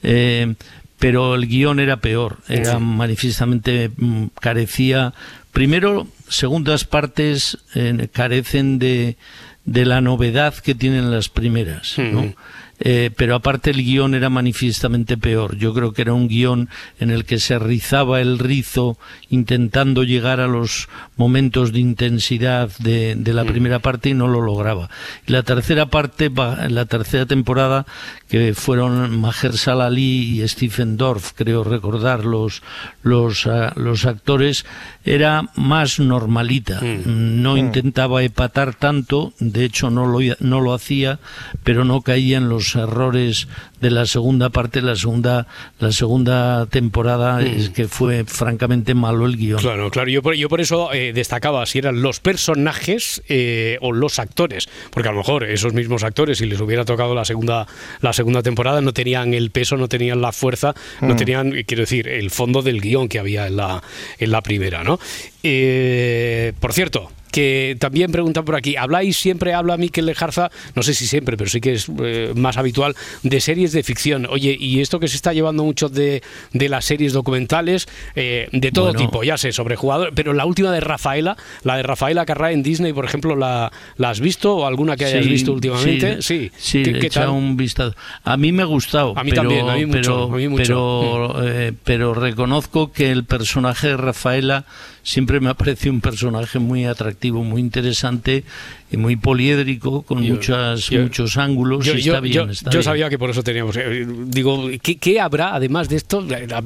eh, 0.04 0.54
pero 1.00 1.36
el 1.36 1.48
guion 1.48 1.80
era 1.80 1.98
peor, 1.98 2.38
era 2.48 2.74
Sí. 2.78 2.84
manifiestamente 2.84 3.90
mm, 3.98 4.26
carecía. 4.40 5.14
Primero, 5.52 6.08
segundas 6.28 6.84
partes 6.86 7.58
eh, 7.76 8.08
carecen 8.12 8.78
de, 8.80 9.18
de 9.66 9.86
la 9.86 10.02
novedad 10.02 10.54
que 10.56 10.76
tienen 10.76 11.12
las 11.12 11.30
primeras, 11.30 11.96
¿no? 11.98 12.34
Mm. 12.80 12.82
eh, 12.88 13.12
pero 13.16 13.36
aparte 13.36 13.72
el 13.72 13.84
guion 13.84 14.16
era 14.16 14.30
manifiestamente 14.30 15.18
peor. 15.18 15.58
Yo 15.58 15.74
creo 15.74 15.94
que 15.94 16.02
era 16.02 16.14
un 16.14 16.28
guion 16.28 16.70
en 17.00 17.12
el 17.12 17.26
que 17.26 17.40
se 17.40 17.60
rizaba 17.60 18.22
el 18.22 18.40
rizo 18.40 18.98
intentando 19.30 20.04
llegar 20.04 20.40
a 20.40 20.48
los 20.48 20.90
momentos 21.16 21.72
de 21.72 21.80
intensidad 21.80 22.70
de, 22.80 23.16
de 23.16 23.34
la 23.34 23.46
primera 23.46 23.80
parte 23.80 24.10
y 24.10 24.14
no 24.14 24.28
lo 24.28 24.42
lograba. 24.42 24.90
Y 25.28 25.32
la 25.32 25.44
tercera 25.44 25.88
parte, 25.88 26.32
la 26.70 26.86
tercera 26.86 27.26
temporada, 27.26 27.86
que 28.30 28.54
fueron 28.54 29.20
Mahershala 29.20 29.88
Ali 29.88 30.42
y 30.42 30.48
Stephen 30.48 30.98
Dorff, 30.98 31.34
creo 31.36 31.64
recordar 31.64 32.26
los, 32.26 32.64
los, 33.04 33.48
ah, 33.48 33.74
los 33.76 34.06
actores, 34.06 34.66
era 35.06 35.50
más 35.56 36.00
normalita. 36.00 36.82
No 37.06 37.58
intentaba 37.58 38.24
epatar 38.24 38.74
tanto, 38.74 39.34
de 39.40 39.64
hecho 39.66 39.90
no 39.90 40.06
lo, 40.08 40.20
no 40.40 40.62
lo 40.62 40.74
hacía, 40.74 41.20
pero 41.64 41.86
no 41.86 42.02
caía 42.02 42.38
en 42.38 42.50
los 42.50 42.76
errores 42.76 43.48
de 43.82 43.92
la 43.92 44.06
segunda 44.08 44.50
parte, 44.50 44.82
la 44.82 44.96
segunda, 44.96 45.46
la 45.80 45.92
segunda 45.92 46.66
temporada, 46.66 47.42
es 47.44 47.70
que 47.70 47.88
fue 47.88 48.24
francamente 48.26 48.96
malo 48.96 49.26
el 49.28 49.38
guion. 49.38 49.60
Claro, 49.60 49.92
claro. 49.92 50.10
Yo 50.10 50.24
por, 50.24 50.34
yo 50.34 50.50
por 50.50 50.60
eso 50.60 50.92
eh, 50.92 51.14
destacaba 51.14 51.66
si 51.68 51.80
eran 51.80 52.02
los 52.02 52.20
personajes 52.20 53.22
eh, 53.30 53.78
o 53.82 53.92
los 53.92 54.18
actores, 54.18 54.68
porque 54.90 55.10
a 55.10 55.12
lo 55.12 55.20
mejor 55.20 55.44
esos 55.44 55.74
mismos 55.74 56.04
actores, 56.04 56.40
si 56.40 56.46
les 56.48 56.60
hubiera 56.60 56.84
tocado 56.84 57.14
la 57.14 57.26
segunda 57.26 57.68
la 58.02 58.14
segunda 58.14 58.42
temporada, 58.42 58.82
no 58.82 58.94
tenían 58.94 59.34
el 59.34 59.52
peso, 59.52 59.78
no 59.78 59.88
tenían 59.88 60.22
la 60.22 60.32
fuerza, 60.32 60.74
no 61.02 61.14
Mm. 61.14 61.18
tenían, 61.18 61.56
eh, 61.56 61.64
quiero 61.66 61.82
decir, 61.82 62.08
el 62.08 62.32
fondo 62.32 62.62
del 62.62 62.82
guion 62.82 63.08
que 63.08 63.20
había 63.20 63.46
en 63.48 63.58
la 63.58 63.84
en 64.18 64.32
la 64.32 64.42
primera, 64.42 64.84
¿no? 64.84 64.95
¿no? 64.98 65.00
Eh, 65.48 66.54
por 66.60 66.74
cierto. 66.74 67.12
Que 67.32 67.76
también 67.82 68.14
preguntan 68.14 68.46
por 68.46 68.56
aquí, 68.56 68.78
habláis 68.78 69.18
siempre, 69.18 69.54
habla 69.54 69.76
Miquel 69.76 70.06
Lejarza, 70.06 70.52
no 70.74 70.84
sé 70.84 70.94
si 70.94 71.06
siempre, 71.06 71.36
pero 71.36 71.50
sí 71.50 71.60
que 71.60 71.74
es 71.74 71.88
eh, 72.02 72.32
más 72.34 72.56
habitual, 72.56 72.96
de 73.24 73.42
series 73.42 73.74
de 73.74 73.84
ficción. 73.84 74.26
Oye, 74.30 74.56
y 74.58 74.80
esto 74.80 75.02
que 75.02 75.10
se 75.10 75.18
está 75.18 75.34
llevando 75.34 75.66
mucho 75.66 75.90
de, 75.90 76.24
de 76.54 76.70
las 76.70 76.86
series 76.86 77.12
documentales, 77.12 77.90
eh, 78.16 78.48
de 78.54 78.72
todo 78.72 78.86
Bueno. 78.94 79.00
tipo, 79.02 79.22
ya 79.26 79.38
sé, 79.38 79.52
sobre 79.52 79.76
jugadores, 79.76 80.14
pero 80.16 80.32
la 80.32 80.46
última 80.46 80.72
de 80.72 80.80
Rafaela, 80.80 81.36
la 81.64 81.76
de 81.76 81.84
Rafaela 81.84 82.26
Carrá 82.26 82.54
en 82.54 82.64
Disney, 82.64 82.94
por 82.94 83.04
ejemplo, 83.04 83.36
¿la, 83.36 83.70
la 83.98 84.12
has 84.12 84.22
visto 84.22 84.56
o 84.56 84.66
alguna 84.66 84.96
que 84.96 85.04
hayas 85.04 85.26
Sí, 85.26 85.30
visto 85.30 85.52
últimamente? 85.52 86.22
Sí, 86.22 86.52
Sí, 86.58 86.84
sí, 86.86 86.94
¿Qué, 87.02 87.10
tal? 87.10 87.32
un 87.32 87.58
vistazo. 87.58 87.98
A 88.24 88.38
mí 88.38 88.54
me 88.54 88.62
ha 88.64 88.66
gustado. 88.68 89.12
A 89.18 89.26
mí 89.26 89.32
pero, 89.32 89.42
también, 89.42 89.70
a 89.70 89.76
mí 89.76 89.86
mucho, 89.86 90.00
pero, 90.02 90.24
a 90.34 90.38
mí 90.38 90.48
mucho. 90.48 91.34
Pero, 91.34 91.50
eh, 91.50 91.74
pero 91.84 92.14
reconozco 92.14 92.94
que 92.94 93.12
el 93.12 93.26
personaje 93.26 93.88
de 93.90 93.98
Rafaela 93.98 94.64
siempre 95.06 95.40
me 95.40 95.50
ha 95.50 95.54
parecido 95.54 95.94
un 95.94 96.02
personaje 96.02 96.60
muy 96.60 96.84
atractivo, 96.86 97.44
muy 97.44 97.62
interesante 97.62 98.44
y 98.92 98.98
muy 98.98 99.16
poliédrico, 99.16 100.02
con 100.04 100.24
Yo- 100.24 100.34
muchas, 100.36 100.90
yo- 100.90 101.02
muchos 101.02 101.38
ángulos 101.38 101.86
Yo, 101.86 101.94
y 101.94 102.00
está 102.00 102.20
bien. 102.20 102.34
yo- 102.34 102.50
está 102.52 102.70
yo 102.72 102.80
bien. 102.80 102.84
sabía 102.84 103.10
que 103.10 103.18
por 103.20 103.30
eso 103.30 103.44
teníamos. 103.44 103.78
eh, 103.78 104.06
digo, 104.28 104.68
¿qué, 104.82 104.98
qué 104.98 105.20
habrá, 105.20 105.54
además 105.56 105.90
de 105.90 105.98
esto, 105.98 106.26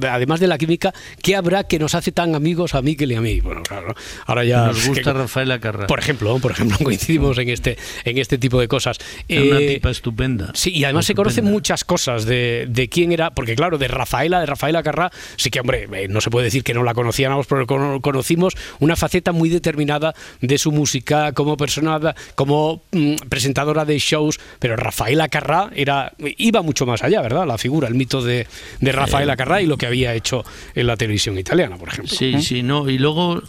además 0.10 0.40
de 0.40 0.48
la 0.48 0.58
química, 0.58 0.94
qué 1.22 1.36
habrá 1.36 1.66
que 1.66 1.80
nos 1.80 1.96
hace 1.96 2.12
tan 2.12 2.34
amigos 2.36 2.76
a 2.76 2.82
Miquel 2.82 3.12
y 3.12 3.16
a 3.16 3.22
mí? 3.22 3.42
Bueno, 3.42 3.62
claro, 3.64 3.94
ahora 4.26 4.44
ya. 4.46 4.68
Nos 4.68 4.86
gusta 4.88 5.14
que- 5.14 5.20
Rafaela 5.20 5.60
Carrá. 5.60 5.88
Por 5.88 6.00
ejemplo, 6.00 6.38
por 6.40 6.52
ejemplo, 6.52 6.78
coincidimos 6.84 7.38
en 7.40 7.50
este, 7.50 7.78
en 8.06 8.18
este 8.18 8.38
tipo 8.38 8.60
de 8.60 8.68
cosas. 8.68 8.98
Es 9.28 9.40
una 9.42 9.60
Eh, 9.60 9.74
tipa 9.76 9.90
estupenda. 9.90 10.52
Sí, 10.54 10.72
y 10.72 10.84
además 10.86 11.06
se 11.06 11.16
conocen 11.16 11.46
muchas 11.46 11.84
cosas 11.84 12.26
de, 12.26 12.68
de 12.70 12.88
quién 12.90 13.12
era, 13.12 13.32
porque 13.32 13.56
claro, 13.56 13.78
de 13.78 13.88
Rafaela, 13.88 14.40
de 14.40 14.46
Rafaela 14.46 14.82
Carrá, 14.84 15.12
sí 15.36 15.50
que, 15.50 15.60
hombre, 15.60 15.88
eh, 15.94 16.08
no 16.08 16.22
se 16.22 16.30
puede 16.30 16.46
decir 16.46 16.64
que 16.64 16.74
no 16.74 16.84
la 16.84 16.94
conocíamos, 16.94 17.48
pero 17.48 17.66
cono- 17.68 18.00
conocimos 18.30 18.56
una 18.80 18.96
faceta 18.96 19.32
muy 19.32 19.50
determinada 19.50 20.14
de 20.42 20.58
su 20.58 20.72
música 20.72 21.32
como 21.34 21.58
persona, 21.58 22.16
como 22.36 22.84
mm, 22.92 23.16
presentadora 23.28 23.86
de 23.86 23.98
shows, 23.98 24.40
pero 24.60 24.76
Rafaela 24.76 25.30
Carrá 25.30 25.70
era, 25.76 26.14
iba 26.38 26.62
mucho 26.62 26.86
más 26.86 27.04
allá, 27.04 27.22
¿verdad? 27.22 27.48
La 27.48 27.58
figura, 27.58 27.88
el 27.88 27.96
mito 27.96 28.22
de, 28.22 28.46
de 28.82 28.92
Rafaela 28.92 29.36
Carrá 29.36 29.62
y 29.62 29.66
lo 29.66 29.78
que 29.78 29.88
había 29.88 30.14
hecho 30.14 30.44
en 30.76 30.86
la 30.86 30.96
televisión 30.96 31.40
italiana, 31.40 31.78
por 31.78 31.90
ejemplo. 31.90 32.16
Sí, 32.16 32.42
sí, 32.42 32.62
no. 32.62 32.88
Y 32.90 33.00
luego 33.00 33.42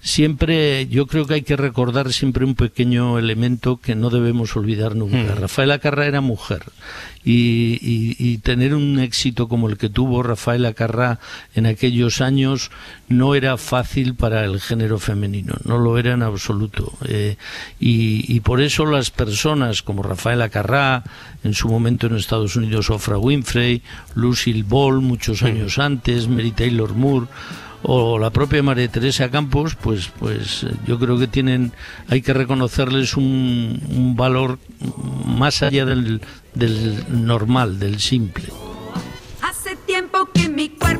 siempre, 0.00 0.86
yo 0.88 1.06
creo 1.06 1.26
que 1.26 1.34
hay 1.34 1.42
que 1.42 1.56
recordar 1.56 2.12
siempre 2.12 2.44
un 2.44 2.54
pequeño 2.54 3.18
elemento 3.18 3.78
que 3.80 3.94
no 3.94 4.10
debemos 4.10 4.56
olvidar 4.56 4.96
nunca. 4.96 5.34
Mm. 5.34 5.40
Rafaela 5.40 5.78
Carrá 5.78 6.06
era 6.06 6.20
mujer. 6.20 6.62
Y, 7.22 7.78
y- 7.82 8.16
y 8.18 8.38
tener 8.38 8.74
un 8.74 8.98
éxito 8.98 9.46
como 9.46 9.68
el 9.68 9.76
que 9.76 9.90
tuvo 9.90 10.22
Rafaela 10.22 10.72
Carrá 10.72 11.20
en 11.54 11.66
aquellos 11.66 12.22
años 12.22 12.70
no 13.08 13.34
era 13.34 13.58
fácil 13.58 14.14
para 14.14 14.42
el 14.46 14.58
género 14.58 14.98
femenino, 14.98 15.52
no 15.64 15.76
lo 15.76 15.98
era 15.98 16.12
en 16.14 16.22
absoluto. 16.22 16.94
Eh, 17.06 17.36
y, 17.78 18.24
y 18.34 18.40
por 18.40 18.62
eso 18.62 18.86
las 18.86 19.10
personas 19.10 19.82
como 19.82 20.02
Rafaela 20.02 20.48
Carrá, 20.48 21.04
en 21.44 21.52
su 21.52 21.68
momento 21.68 22.06
en 22.06 22.16
Estados 22.16 22.56
Unidos 22.56 22.88
Oprah 22.88 23.18
Winfrey, 23.18 23.82
Lucille 24.14 24.62
Ball 24.62 25.02
muchos 25.02 25.42
años 25.42 25.78
antes, 25.78 26.26
Mary 26.26 26.52
Taylor 26.52 26.94
Moore, 26.94 27.26
o 27.82 28.18
la 28.18 28.30
propia 28.30 28.62
María 28.62 28.88
Teresa 28.88 29.30
Campos, 29.30 29.74
pues, 29.74 30.10
pues 30.18 30.66
yo 30.86 30.98
creo 30.98 31.18
que 31.18 31.26
tienen, 31.26 31.72
hay 32.08 32.22
que 32.22 32.32
reconocerles 32.32 33.16
un, 33.16 33.80
un 33.90 34.16
valor 34.16 34.58
más 35.24 35.62
allá 35.62 35.84
del, 35.86 36.20
del 36.54 37.04
normal, 37.24 37.78
del 37.78 38.00
simple. 38.00 38.44
Hace 39.42 39.76
tiempo 39.86 40.28
que 40.32 40.48
mi 40.48 40.68
cuerpo 40.70 40.99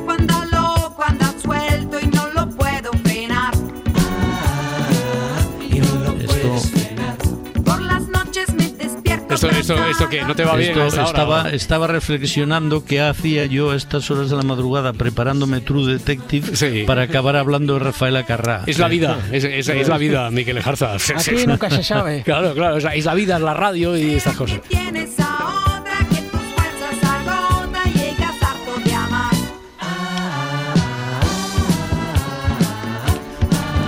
Esto, 9.31 9.49
esto, 9.49 9.85
esto 9.87 10.09
que 10.09 10.23
no 10.23 10.35
te 10.35 10.43
va 10.43 10.55
bien 10.55 10.77
estaba, 10.79 11.43
¿no? 11.43 11.49
estaba 11.49 11.87
reflexionando 11.87 12.83
qué 12.85 13.01
hacía 13.01 13.45
yo 13.45 13.71
a 13.71 13.75
estas 13.75 14.09
horas 14.11 14.29
de 14.29 14.35
la 14.35 14.43
madrugada 14.43 14.93
preparándome 14.93 15.61
True 15.61 15.93
Detective 15.93 16.85
para 16.85 17.03
acabar 17.03 17.35
hablando 17.35 17.73
de 17.75 17.79
Rafaela 17.79 18.25
Carrá. 18.25 18.63
Es 18.67 18.79
la 18.79 18.87
vida, 18.87 19.17
es, 19.31 19.43
es- 19.43 19.69
es 19.69 19.87
la 19.87 19.97
vida, 19.97 20.29
Miquel 20.31 20.57
Ejarza. 20.57 20.93
Aquí 20.95 21.45
nunca 21.47 21.69
se 21.69 21.83
sabe. 21.83 22.23
Claro, 22.31 22.53
claro, 22.53 22.77
es 22.77 22.83
la, 22.83 22.95
es 22.95 23.05
la 23.05 23.13
vida, 23.13 23.35
es 23.37 23.41
la 23.41 23.53
radio 23.53 23.97
y 23.97 24.11
estas 24.15 24.35
cosas. 24.35 24.59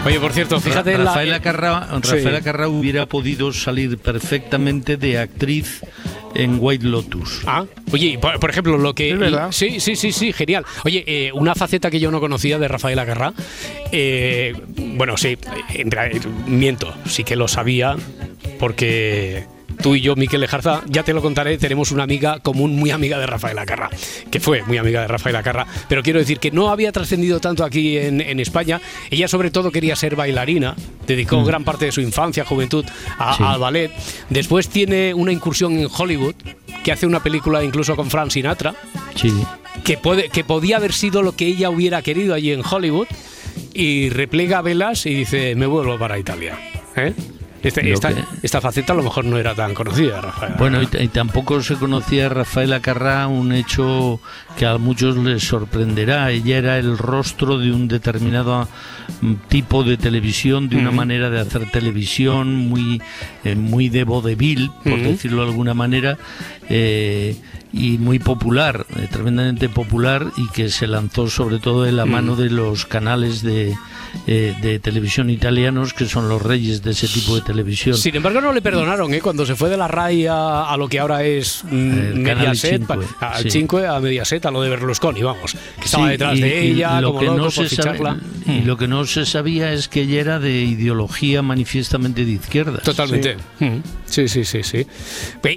Oye, 0.05 0.19
por 0.19 0.33
cierto, 0.33 0.59
fíjate 0.59 0.91
en 0.93 1.05
la... 1.05 1.11
Rafaela 1.11 1.39
Carrá, 1.41 1.87
Sí. 2.03 2.15
Rafaela 2.15 2.41
Carrá 2.41 2.67
hubiera 2.67 3.05
podido 3.05 3.53
salir 3.53 3.97
perfectamente 3.97 4.97
de 4.97 5.17
actriz 5.17 5.81
en 6.35 6.57
White 6.59 6.85
Lotus. 6.85 7.41
Ah, 7.45 7.65
oye, 7.91 8.07
y 8.07 8.17
por, 8.17 8.37
por 8.39 8.49
ejemplo, 8.49 8.77
lo 8.77 8.93
que... 8.93 9.11
Es 9.11 9.19
verdad. 9.19 9.51
Sí, 9.51 9.79
sí, 9.79 9.95
sí, 9.95 10.11
sí, 10.11 10.33
genial. 10.33 10.65
Oye, 10.83 11.03
eh, 11.07 11.31
una 11.33 11.55
faceta 11.55 11.89
que 11.89 12.01
yo 12.01 12.11
no 12.11 12.19
conocía 12.19 12.59
de 12.59 12.67
Rafaela 12.67 13.05
Carrá, 13.05 13.33
eh, 13.91 14.53
bueno, 14.75 15.15
sí, 15.15 15.37
en 15.73 15.89
miento, 16.47 16.93
sí 17.05 17.23
que 17.23 17.37
lo 17.37 17.47
sabía, 17.47 17.95
porque 18.59 19.45
tú 19.83 19.93
y 19.95 20.01
yo, 20.01 20.15
Miquel 20.15 20.41
Lejarza, 20.41 20.81
ya 20.87 21.03
te 21.03 21.13
lo 21.13 21.21
contaré, 21.21 21.57
tenemos 21.59 21.91
una 21.91 22.03
amiga 22.03 22.39
común, 22.39 22.75
muy 22.77 22.89
amiga 22.89 23.19
de 23.19 23.27
Rafaela 23.27 23.65
Carrá, 23.65 23.89
que 24.31 24.39
fue 24.39 24.63
muy 24.63 24.77
amiga 24.77 25.01
de 25.01 25.07
Rafaela 25.07 25.43
Carrá, 25.43 25.67
pero 25.89 26.01
quiero 26.01 26.17
decir 26.19 26.39
que 26.39 26.49
no 26.51 26.69
había 26.69 26.91
trascendido 26.91 27.39
tanto 27.39 27.63
aquí 27.65 27.97
en, 27.97 28.21
en 28.21 28.39
España. 28.39 28.81
Ella 29.11 29.27
sobre 29.27 29.51
todo 29.51 29.71
quería 29.71 29.95
ser 29.95 30.15
bailarina, 30.15 30.75
dedicó 31.05 31.41
Mm. 31.41 31.45
gran 31.45 31.63
parte 31.65 31.85
de 31.85 31.91
su 31.91 32.01
infancia, 32.01 32.45
juventud 32.45 32.85
a- 33.19 33.35
Sí. 33.37 33.43
al 33.45 33.59
ballet. 33.59 33.91
Después 34.29 34.69
tiene 34.69 35.13
una 35.13 35.31
incursión 35.33 35.73
en 35.77 35.87
Hollywood, 35.95 36.35
que 36.83 36.91
hace 36.91 37.05
una 37.05 37.21
película 37.21 37.63
incluso 37.63 37.95
con 37.95 38.09
Frank 38.09 38.29
Sinatra, 38.31 38.73
Sí. 39.15 39.33
que, 39.83 39.97
puede, 39.97 40.29
que 40.29 40.43
podía 40.45 40.77
haber 40.77 40.93
sido 40.93 41.21
lo 41.21 41.35
que 41.35 41.45
ella 41.45 41.69
hubiera 41.69 42.01
querido 42.01 42.33
allí 42.33 42.51
en 42.53 42.61
Hollywood, 42.65 43.07
y 43.73 44.09
replega 44.09 44.61
velas 44.61 45.05
y 45.05 45.13
dice, 45.13 45.55
me 45.55 45.65
vuelvo 45.65 45.97
para 45.99 46.17
Italia. 46.17 46.57
¿Eh? 46.95 47.13
Este- 47.63 47.91
esta, 47.91 48.13
que- 48.13 48.23
esta 48.41 48.59
faceta 48.61 48.93
a 48.93 48.95
lo 48.95 49.03
mejor 49.03 49.25
no 49.25 49.37
era 49.37 49.55
tan 49.55 49.73
conocida, 49.73 50.19
Rafael. 50.21 50.53
Bueno, 50.57 50.79
y, 50.81 51.07
tampoco 51.07 51.61
se 51.63 51.75
conocía 51.75 52.25
a 52.25 52.29
Rafaela 52.29 52.81
Carrá 52.81 53.27
un 53.27 53.53
hecho 53.53 54.19
que 54.57 54.65
a 54.65 54.77
muchos 54.77 55.15
les 55.17 55.43
sorprenderá. 55.43 56.29
Ella 56.31 56.57
era 56.57 56.77
el 56.77 56.97
rostro 56.97 57.57
de 57.57 57.71
un 57.71 57.87
determinado 57.87 58.67
mm, 59.21 59.33
tipo 59.47 59.83
de 59.83 59.97
televisión, 59.97 60.67
de 60.69 60.75
una 60.77 60.91
manera 60.91 61.29
de 61.29 61.39
hacer 61.39 61.71
televisión 61.71 62.53
muy, 62.55 63.01
eh, 63.43 63.55
muy 63.55 63.89
de 63.89 64.03
vodevil, 64.03 64.69
por 64.83 64.93
Ujú. 64.93 65.01
decirlo 65.03 65.43
de 65.43 65.49
alguna 65.49 65.73
manera. 65.73 66.17
eh, 66.69 67.35
y 67.73 67.97
muy 67.97 68.19
popular, 68.19 68.85
eh, 68.97 69.07
tremendamente 69.11 69.67
popular 69.67 70.27
y 70.37 70.47
que 70.49 70.69
se 70.69 70.85
lanzó 70.85 71.27
sobre 71.27 71.57
todo 71.57 71.87
en 71.87 71.97
la 71.97 72.05
Mm. 72.05 72.09
mano 72.11 72.35
de 72.35 72.51
los 72.51 72.85
canales 72.85 73.41
de, 73.41 73.75
eh, 74.27 74.55
de 74.61 74.77
televisión 74.79 75.31
italianos 75.31 75.93
que 75.93 76.05
son 76.05 76.29
los 76.29 76.39
reyes 76.41 76.83
de 76.83 76.91
ese 76.91 77.07
tipo 77.07 77.33
de 77.35 77.41
televisión. 77.41 77.97
Sin 77.97 78.15
embargo, 78.15 78.41
no 78.41 78.53
le 78.53 78.61
perdonaron, 78.61 79.11
¿eh? 79.13 79.21
Cuando 79.21 79.43
se 79.45 79.55
fue 79.55 79.69
de 79.69 79.77
la 79.77 79.87
RAI 79.87 80.27
a, 80.27 80.69
a 80.71 80.77
lo 80.77 80.87
que 80.87 80.99
ahora 80.99 81.23
es 81.23 81.63
mm, 81.63 82.13
Mediaset, 82.21 82.85
Cinque, 82.87 83.05
al 83.19 83.41
sí. 83.43 83.49
5, 83.49 83.77
a 83.79 83.99
Mediaset, 83.99 84.45
a 84.45 84.51
lo 84.51 84.61
de 84.61 84.69
Berlusconi, 84.69 85.23
vamos. 85.23 85.55
Que 85.79 85.85
estaba 85.85 86.05
Sí, 86.05 86.11
detrás 86.11 86.37
y- 86.37 86.41
de 86.41 86.65
y 86.65 86.71
ella, 86.73 87.01
lo 87.01 87.07
como 87.07 87.19
que 87.21 87.25
loco 87.25 87.37
no 87.39 87.49
se 87.51 87.69
sabe- 87.69 87.99
y 88.45 88.61
lo 88.61 88.77
que 88.77 88.87
no 88.87 89.05
se 89.05 89.25
sabía 89.25 89.73
es 89.73 89.87
que 89.87 90.01
ella 90.01 90.21
era 90.21 90.39
de 90.39 90.61
ideología 90.61 91.41
manifiestamente 91.41 92.23
de 92.23 92.31
izquierda. 92.33 92.79
Totalmente. 92.83 93.37
Mm. 93.59 93.77
Sí, 94.05 94.27
sí, 94.27 94.45
sí, 94.45 94.61
sí. 94.61 94.85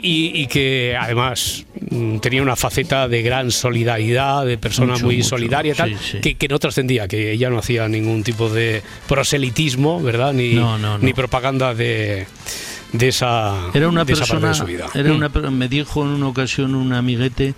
Y, 0.03 0.41
y 0.43 0.47
que 0.47 0.97
además 0.99 1.67
mm, 1.75 1.76
tenía 2.21 2.43
una 2.43 2.57
faceta 2.57 3.07
de 3.09 3.23
gran 3.23 3.51
solidaridad, 3.51 4.45
de 4.45 4.59
persona 4.59 4.95
Mucho, 4.95 5.05
muy 5.07 5.17
mucho. 5.19 5.29
solidaria 5.29 5.73
y 5.73 5.77
tal, 5.77 5.91
Sí, 5.91 5.97
sí. 6.13 6.21
Que, 6.21 6.35
que 6.35 6.49
no 6.49 6.59
trascendía, 6.59 7.07
que 7.07 7.33
ella 7.33 7.49
no 7.51 7.59
hacía 7.59 7.89
ningún 7.89 8.23
tipo 8.25 8.49
de 8.49 8.83
proselitismo, 9.09 10.01
¿verdad? 10.03 10.33
Ni, 10.33 10.55
No, 10.55 10.79
no, 10.79 10.99
no. 10.99 11.05
ni 11.05 11.13
propaganda 11.13 11.75
de, 11.75 12.27
de 12.93 13.09
esa, 13.09 13.55
Era 13.75 13.89
una 13.89 14.05
de 14.05 14.13
esa 14.15 14.27
parte 14.27 14.47
de 14.49 14.55
su 14.55 14.65
vida. 14.65 14.87
era 14.95 15.13
Mm. 15.13 15.17
una, 15.17 15.29
per- 15.29 15.51
me 15.51 15.69
dijo 15.69 16.03
en 16.03 16.09
una 16.09 16.29
ocasión 16.29 16.75
un 16.75 16.93
amiguete 16.93 17.55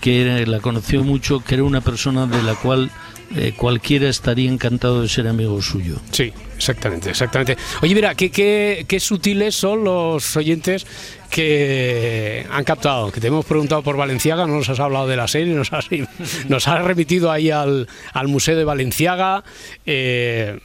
que 0.00 0.22
era- 0.22 0.44
la 0.46 0.60
conoció 0.60 1.02
mucho, 1.04 1.40
que 1.40 1.54
era 1.54 1.64
una 1.64 1.80
persona 1.80 2.26
de 2.26 2.42
la 2.42 2.54
cual 2.54 2.90
eh, 3.36 3.52
cualquiera 3.56 4.08
estaría 4.08 4.50
encantado 4.50 5.02
de 5.02 5.08
ser 5.08 5.28
amigo 5.28 5.60
suyo. 5.60 5.96
Sí, 6.12 6.32
exactamente, 6.58 7.10
exactamente. 7.10 7.56
Oye, 7.82 7.94
mira, 7.94 8.14
qué, 8.14 8.30
qué, 8.30 8.84
qué 8.86 9.00
sutiles 9.00 9.54
son 9.54 9.84
los 9.84 10.36
oyentes 10.36 10.86
que 11.30 12.46
han 12.50 12.64
captado, 12.64 13.12
que 13.12 13.20
te 13.20 13.26
hemos 13.28 13.44
preguntado 13.44 13.82
por 13.82 13.96
Valenciaga, 13.96 14.46
no 14.46 14.56
nos 14.56 14.68
has 14.70 14.80
hablado 14.80 15.06
de 15.06 15.16
la 15.16 15.28
serie, 15.28 15.54
nos 15.54 15.72
has, 15.72 15.86
nos 16.48 16.66
has 16.68 16.82
remitido 16.84 17.30
ahí 17.30 17.50
al, 17.50 17.86
al 18.12 18.28
Museo 18.28 18.56
de 18.56 18.64
Valenciaga. 18.64 19.44
Eh, 19.86 20.58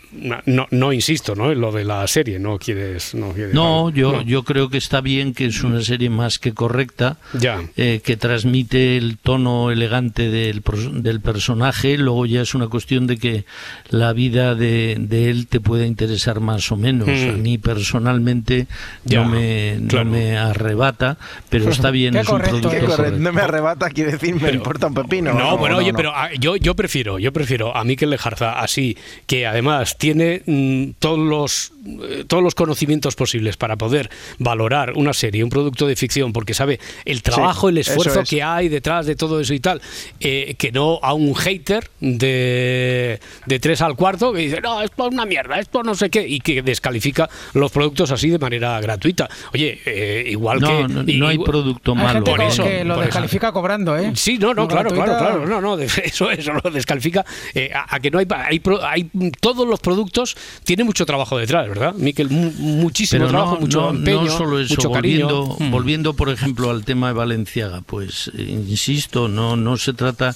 no, 0.46 0.68
no 0.72 0.94
insisto, 0.94 1.36
¿no? 1.36 1.52
En 1.52 1.60
lo 1.62 1.72
de 1.72 1.84
la 1.86 2.06
serie, 2.08 2.40
no 2.40 2.58
quieres... 2.60 3.14
No, 3.14 3.34
quieres- 3.34 3.54
No, 3.54 3.90
yo, 3.90 4.14
no. 4.14 4.22
yo 4.22 4.44
creo 4.44 4.70
que 4.70 4.78
está 4.78 5.02
bien, 5.02 5.34
que 5.34 5.46
es 5.48 5.64
una 5.64 5.82
serie 5.82 6.10
más 6.10 6.40
que 6.40 6.54
correcta, 6.54 7.18
Ya. 7.40 7.62
eh, 7.78 8.02
que 8.04 8.16
transmite 8.18 8.98
el 8.98 9.18
tono 9.18 9.70
elegante 9.72 10.30
del, 10.30 10.64
del 10.94 11.22
personaje, 11.22 11.98
luego 11.98 12.26
ya 12.26 12.42
es 12.42 12.56
una 12.56 12.68
cuestión 12.68 13.06
de 13.06 13.18
que 13.18 13.46
la 13.90 14.14
vida 14.14 14.56
de, 14.56 14.96
de 14.98 15.30
él 15.30 15.48
te 15.48 15.60
pueda 15.84 15.88
interesar 15.88 16.40
más 16.40 16.72
o 16.72 16.78
menos. 16.78 17.08
Mm. 17.08 17.30
A 17.30 17.34
mí 17.34 17.58
personalmente 17.58 18.68
Ya, 19.04 19.24
no, 19.24 19.30
me, 19.30 19.78
no 19.80 20.06
me 20.06 20.38
arrebata, 20.38 21.18
pero 21.50 21.70
está 21.70 21.92
bien, 21.92 22.14
Qué 22.14 22.20
es 22.20 22.28
un 22.28 22.34
correcto, 22.34 22.50
producto 22.52 22.70
qué 22.70 22.80
correcto. 22.80 22.96
correcto. 22.98 23.20
No 23.20 23.34
me 23.34 23.42
arrebata, 23.42 23.90
quiere 23.90 24.14
decir, 24.14 24.36
me 24.36 24.52
importa 24.52 24.88
un 24.88 24.94
pepino. 24.94 25.34
No, 25.34 25.58
bueno, 25.58 25.78
oye, 25.78 25.92
no. 25.92 25.98
pero 25.98 26.12
ah, 26.16 26.30
yo, 26.40 26.56
yo 26.56 26.76
prefiero, 26.76 27.20
yo 27.20 27.32
prefiero 27.34 27.76
a 27.76 27.84
Miquel 27.84 28.10
Lejarza 28.10 28.60
así, 28.60 28.98
que 29.28 29.46
además 29.46 29.98
tiene 29.98 30.42
mm, 30.46 30.92
todos 31.00 31.20
los 31.20 31.74
eh, 31.86 32.24
todos 32.28 32.42
los 32.42 32.56
conocimientos 32.56 33.16
posibles 33.16 33.58
para 33.58 33.76
poder 33.76 34.10
valorar 34.40 34.94
una 34.96 35.12
serie, 35.12 35.44
un 35.44 35.50
producto 35.50 35.86
de 35.86 35.98
ficción, 35.98 36.32
porque 36.32 36.54
sabe 36.54 36.80
el 37.04 37.22
trabajo, 37.22 37.68
el 37.68 37.78
esfuerzo 37.78 38.22
es. 38.22 38.30
que 38.30 38.42
hay 38.42 38.70
detrás 38.70 39.06
de 39.06 39.18
todo 39.18 39.42
eso 39.42 39.54
y 39.54 39.60
tal, 39.60 39.82
eh, 40.22 40.56
que 40.58 40.72
no 40.72 41.00
a 41.02 41.14
un 41.14 41.36
hater 41.36 41.90
de, 42.00 43.20
de 43.46 43.60
tres 43.60 43.82
al 43.82 43.98
cuarto 43.98 44.32
que 44.32 44.40
dice, 44.40 44.62
no, 44.62 44.82
esto 44.82 45.08
es 45.08 45.14
una 45.14 45.26
mierda, 45.26 45.60
esto 45.74 45.84
no 45.84 45.96
sé 45.96 46.10
qué, 46.12 46.28
y 46.28 46.40
que 46.40 46.62
descalifica 46.62 47.28
los 47.54 47.72
productos 47.72 48.12
así 48.12 48.30
de 48.30 48.38
manera 48.38 48.80
gratuita. 48.80 49.28
Oye, 49.54 49.82
eh, 49.86 50.26
igual 50.30 50.60
No, 50.60 50.68
que... 50.68 50.74
no, 50.94 51.04
no 51.04 51.28
hay 51.28 51.34
igual- 51.36 51.50
producto 51.50 51.92
Hay 51.94 51.98
malo. 51.98 52.14
gente 52.14 52.32
Por 52.32 52.42
eso, 52.42 52.64
que 52.64 52.84
lo 52.84 52.94
por 52.94 53.04
eso. 53.04 53.06
descalifica 53.08 53.52
cobrando, 53.52 53.98
¿eh? 53.98 54.12
Sí, 54.16 54.38
no, 54.38 54.54
no, 54.54 54.68
claro, 54.68 54.90
claro, 54.92 55.14
gratuita- 55.14 55.18
claro, 55.20 55.46
no, 55.48 55.62
no, 55.62 55.80
eso, 56.04 56.30
eso 56.30 56.54
lo 56.64 56.70
descalifica. 56.70 57.26
eh, 57.56 57.72
a, 57.74 57.96
a 57.96 58.00
que 58.00 58.12
no 58.12 58.20
hay, 58.20 58.28
hay, 58.30 58.60
pro- 58.60 58.86
hay 58.86 59.10
todos 59.40 59.68
los 59.68 59.80
productos 59.80 60.36
tiene 60.64 60.84
mucho 60.84 61.06
trabajo 61.08 61.38
detrás, 61.38 61.68
¿verdad? 61.68 61.94
Miquel, 61.96 62.30
mu- 62.30 62.52
muchísimo 62.52 63.20
Pero 63.22 63.30
trabajo, 63.32 63.56
no, 63.56 63.62
mucho 63.62 63.82
no, 63.82 63.90
empeño, 63.98 64.22
no 64.26 64.38
solo 64.38 64.60
eso, 64.60 64.76
mucho 64.76 64.92
cariño. 64.92 65.28
volviendo, 65.28 65.58
Mm. 65.60 65.72
volviendo 65.72 66.14
por 66.14 66.30
ejemplo 66.30 66.70
al 66.70 66.86
tema 66.86 67.08
de 67.08 67.14
Valenciaga, 67.14 67.82
pues 67.82 68.30
eh, 68.38 68.44
insisto, 68.44 69.28
no, 69.28 69.56
no 69.56 69.78
se 69.78 69.94
trata, 69.94 70.36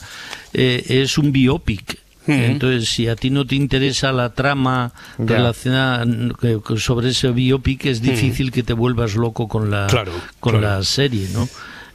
eh, 0.53 0.83
es 0.87 1.17
un 1.19 1.31
biopic. 1.31 1.99
Entonces, 2.27 2.89
si 2.89 3.07
a 3.07 3.15
ti 3.15 3.29
no 3.29 3.45
te 3.45 3.55
interesa 3.55 4.11
la 4.11 4.33
trama 4.33 4.91
relacionada 5.17 6.05
sobre 6.77 7.09
ese 7.09 7.31
biopic, 7.31 7.85
es 7.85 8.01
difícil 8.01 8.51
que 8.51 8.63
te 8.63 8.73
vuelvas 8.73 9.15
loco 9.15 9.47
con 9.47 9.71
la, 9.71 9.87
Claro, 9.87 10.11
con 10.39 10.59
claro. 10.59 10.77
la 10.77 10.83
serie, 10.83 11.27
¿no? 11.33 11.47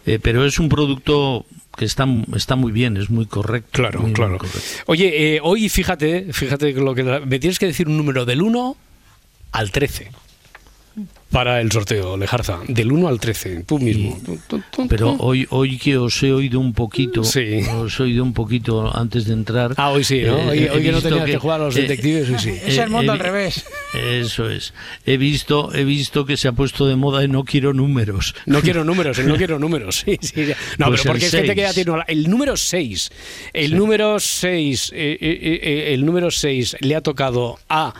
Eh, 0.06 0.18
pero 0.20 0.44
es 0.44 0.58
un 0.58 0.68
producto 0.68 1.46
que 1.76 1.84
está, 1.84 2.06
está 2.34 2.56
muy 2.56 2.72
bien, 2.72 2.96
es 2.96 3.08
muy 3.10 3.26
correcto. 3.26 3.70
Claro, 3.72 4.00
muy, 4.00 4.06
muy 4.08 4.14
claro. 4.14 4.38
correcto. 4.38 4.58
Oye, 4.86 5.36
eh, 5.36 5.40
hoy 5.42 5.68
fíjate, 5.68 6.32
fíjate 6.32 6.72
lo 6.72 6.94
que 6.94 7.02
me 7.04 7.38
tienes 7.38 7.58
que 7.58 7.66
decir 7.66 7.88
un 7.88 7.96
número 7.96 8.24
del 8.24 8.42
1 8.42 8.76
al 9.52 9.70
13 9.70 10.10
para 11.32 11.60
el 11.60 11.72
sorteo, 11.72 12.16
Lejarza. 12.16 12.60
Del 12.68 12.92
1 12.92 13.08
al 13.08 13.18
13, 13.18 13.64
tú 13.66 13.78
mismo. 13.78 14.20
Pero 14.88 15.16
hoy, 15.18 15.46
hoy 15.50 15.78
que 15.78 15.96
os 15.96 16.22
he 16.22 16.32
oído 16.32 16.60
un 16.60 16.74
poquito, 16.74 17.24
Sí. 17.24 17.60
os 17.74 17.98
he 17.98 18.02
oído 18.04 18.22
un 18.22 18.34
poquito 18.34 18.94
antes 18.96 19.24
de 19.24 19.32
entrar. 19.32 19.72
Ah, 19.78 19.90
hoy 19.90 20.04
sí, 20.04 20.20
¿no? 20.20 20.36
eh, 20.38 20.48
hoy 20.50 20.58
he 20.64 20.70
hoy 20.70 20.82
que 20.82 20.92
no 20.92 21.00
tenías 21.00 21.24
que, 21.24 21.38
jugar 21.38 21.60
a 21.60 21.64
los 21.64 21.76
eh, 21.76 21.82
detectives, 21.82 22.28
hoy 22.30 22.38
sí. 22.38 22.50
Es 22.66 22.78
el 22.78 22.90
mundo 22.90 23.12
eh, 23.12 23.14
al 23.14 23.18
revés. 23.18 23.64
Eso 23.94 24.48
es. 24.50 24.74
He 25.06 25.16
visto, 25.16 25.74
he 25.74 25.84
visto 25.84 26.26
que 26.26 26.36
se 26.36 26.48
ha 26.48 26.52
puesto 26.52 26.86
de 26.86 26.96
moda 26.96 27.24
y 27.24 27.28
no 27.28 27.44
quiero 27.44 27.72
números. 27.72 28.34
No 28.46 28.60
quiero 28.60 28.84
números, 28.84 29.18
no 29.20 29.36
quiero 29.36 29.58
números. 29.58 30.04
Sí, 30.12 30.18
sí, 30.20 30.46
sí. 30.46 30.52
No, 30.78 30.86
Pues 30.88 31.02
pero 31.02 31.12
porque 31.12 31.26
es 31.26 31.32
gente 31.32 31.54
que 31.54 31.60
ya 31.60 31.72
seis. 31.72 31.86
tiene 31.86 32.02
el 32.08 32.28
número 32.28 32.56
6. 32.56 33.10
El 33.52 33.76
número 33.76 34.18
6, 34.18 34.92
el 34.94 36.04
número 36.04 36.30
6 36.30 36.76
le 36.80 36.96
ha 36.96 37.00
tocado 37.00 37.58
a 37.68 37.94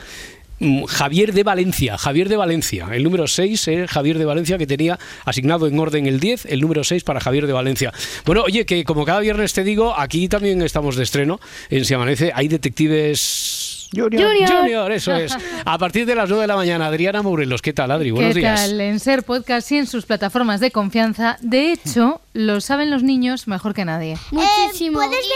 Javier 0.89 1.33
de 1.33 1.43
Valencia, 1.43 1.99
Javier 1.99 2.29
de 2.29 2.37
Valencia. 2.37 2.87
El 2.93 3.03
número 3.03 3.27
6 3.27 3.69
es 3.69 3.91
Javier 3.91 4.19
de 4.19 4.25
Valencia 4.25 4.59
que 4.59 4.67
tenía 4.67 4.99
asignado 5.25 5.67
en 5.67 5.79
orden 5.79 6.07
el 6.07 6.21
10, 6.21 6.47
el 6.47 6.61
número 6.61 6.85
6 6.85 7.05
para 7.05 7.21
Javier 7.21 7.47
de 7.47 7.53
Valencia. 7.53 7.93
Bueno, 8.25 8.43
oye, 8.43 8.65
que 8.65 8.85
como 8.85 9.05
cada 9.05 9.21
viernes 9.21 9.53
te 9.53 9.65
digo, 9.65 9.99
aquí 9.99 10.29
también 10.29 10.63
estamos 10.63 10.97
de 10.97 11.03
estreno 11.03 11.41
en 11.71 11.85
Si 11.85 11.95
Amanece. 11.95 12.33
Hay 12.35 12.49
detectives... 12.49 13.62
Junior. 13.95 14.31
Junior, 14.49 14.93
eso 14.93 15.15
es. 15.15 15.37
A 15.65 15.79
partir 15.79 16.07
de 16.07 16.15
las 16.15 16.29
9 16.29 16.43
de 16.43 16.47
la 16.49 16.57
mañana, 16.57 16.87
Adriana 16.87 17.23
Morelos, 17.23 17.61
¿qué 17.63 17.73
tal, 17.73 17.91
Adri? 17.91 18.11
Buenos 18.11 18.35
¿Qué 18.35 18.41
días. 18.41 18.61
tal? 18.69 18.81
En 18.81 18.99
Ser 19.01 19.23
Podcast 19.23 19.71
y 19.73 19.79
en 19.79 19.87
sus 19.87 20.07
plataformas 20.07 20.61
de 20.61 20.71
confianza. 20.71 21.37
De 21.41 21.73
hecho, 21.73 22.21
lo 22.33 22.61
saben 22.61 22.91
los 22.91 23.03
niños 23.03 23.47
mejor 23.49 23.75
que 23.75 23.85
nadie. 23.85 24.17
Muchísimo. 24.31 24.99
¿Puedes 24.99 25.11
decir 25.13 25.29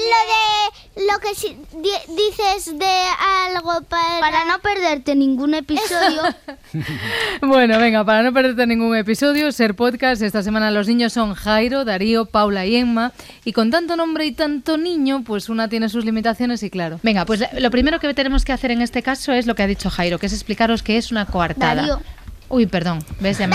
lo 0.00 1.04
de 1.04 1.12
lo 1.12 1.18
que 1.18 1.34
si- 1.34 1.56
di- 1.80 2.14
dices 2.14 2.78
de 2.78 2.86
algo 3.48 3.80
para... 3.88 4.20
para 4.20 4.44
no 4.44 4.58
perderte 4.60 5.14
ningún 5.14 5.54
episodio? 5.54 6.22
Bueno, 7.40 7.78
venga, 7.78 8.04
para 8.04 8.22
no 8.22 8.32
perderte 8.32 8.66
ningún 8.66 8.96
episodio, 8.96 9.52
Ser 9.52 9.74
Podcast, 9.74 10.22
esta 10.22 10.42
semana 10.42 10.70
los 10.70 10.88
niños 10.88 11.12
son 11.12 11.34
Jairo, 11.34 11.84
Darío, 11.84 12.24
Paula 12.26 12.66
y 12.66 12.76
Emma. 12.76 13.12
Y 13.44 13.52
con 13.52 13.70
tanto 13.70 13.96
nombre 13.96 14.26
y 14.26 14.32
tanto 14.32 14.76
niño, 14.76 15.22
pues 15.24 15.48
una 15.48 15.68
tiene 15.68 15.88
sus 15.88 16.04
limitaciones 16.04 16.62
y 16.62 16.70
claro. 16.70 16.98
Venga, 17.02 17.24
pues 17.26 17.44
lo 17.52 17.70
primero 17.70 17.93
que 18.00 18.12
tenemos 18.14 18.44
que 18.44 18.52
hacer 18.52 18.70
en 18.70 18.82
este 18.82 19.02
caso 19.02 19.32
es 19.32 19.46
lo 19.46 19.54
que 19.54 19.62
ha 19.62 19.66
dicho 19.66 19.90
Jairo, 19.90 20.18
que 20.18 20.26
es 20.26 20.32
explicaros 20.32 20.82
qué 20.82 20.96
es 20.96 21.10
una 21.10 21.26
coartada. 21.26 21.74
Darío. 21.82 22.00
Uy, 22.50 22.66
perdón, 22.66 22.98
¿ves? 23.20 23.38
¿Veis, 23.38 23.50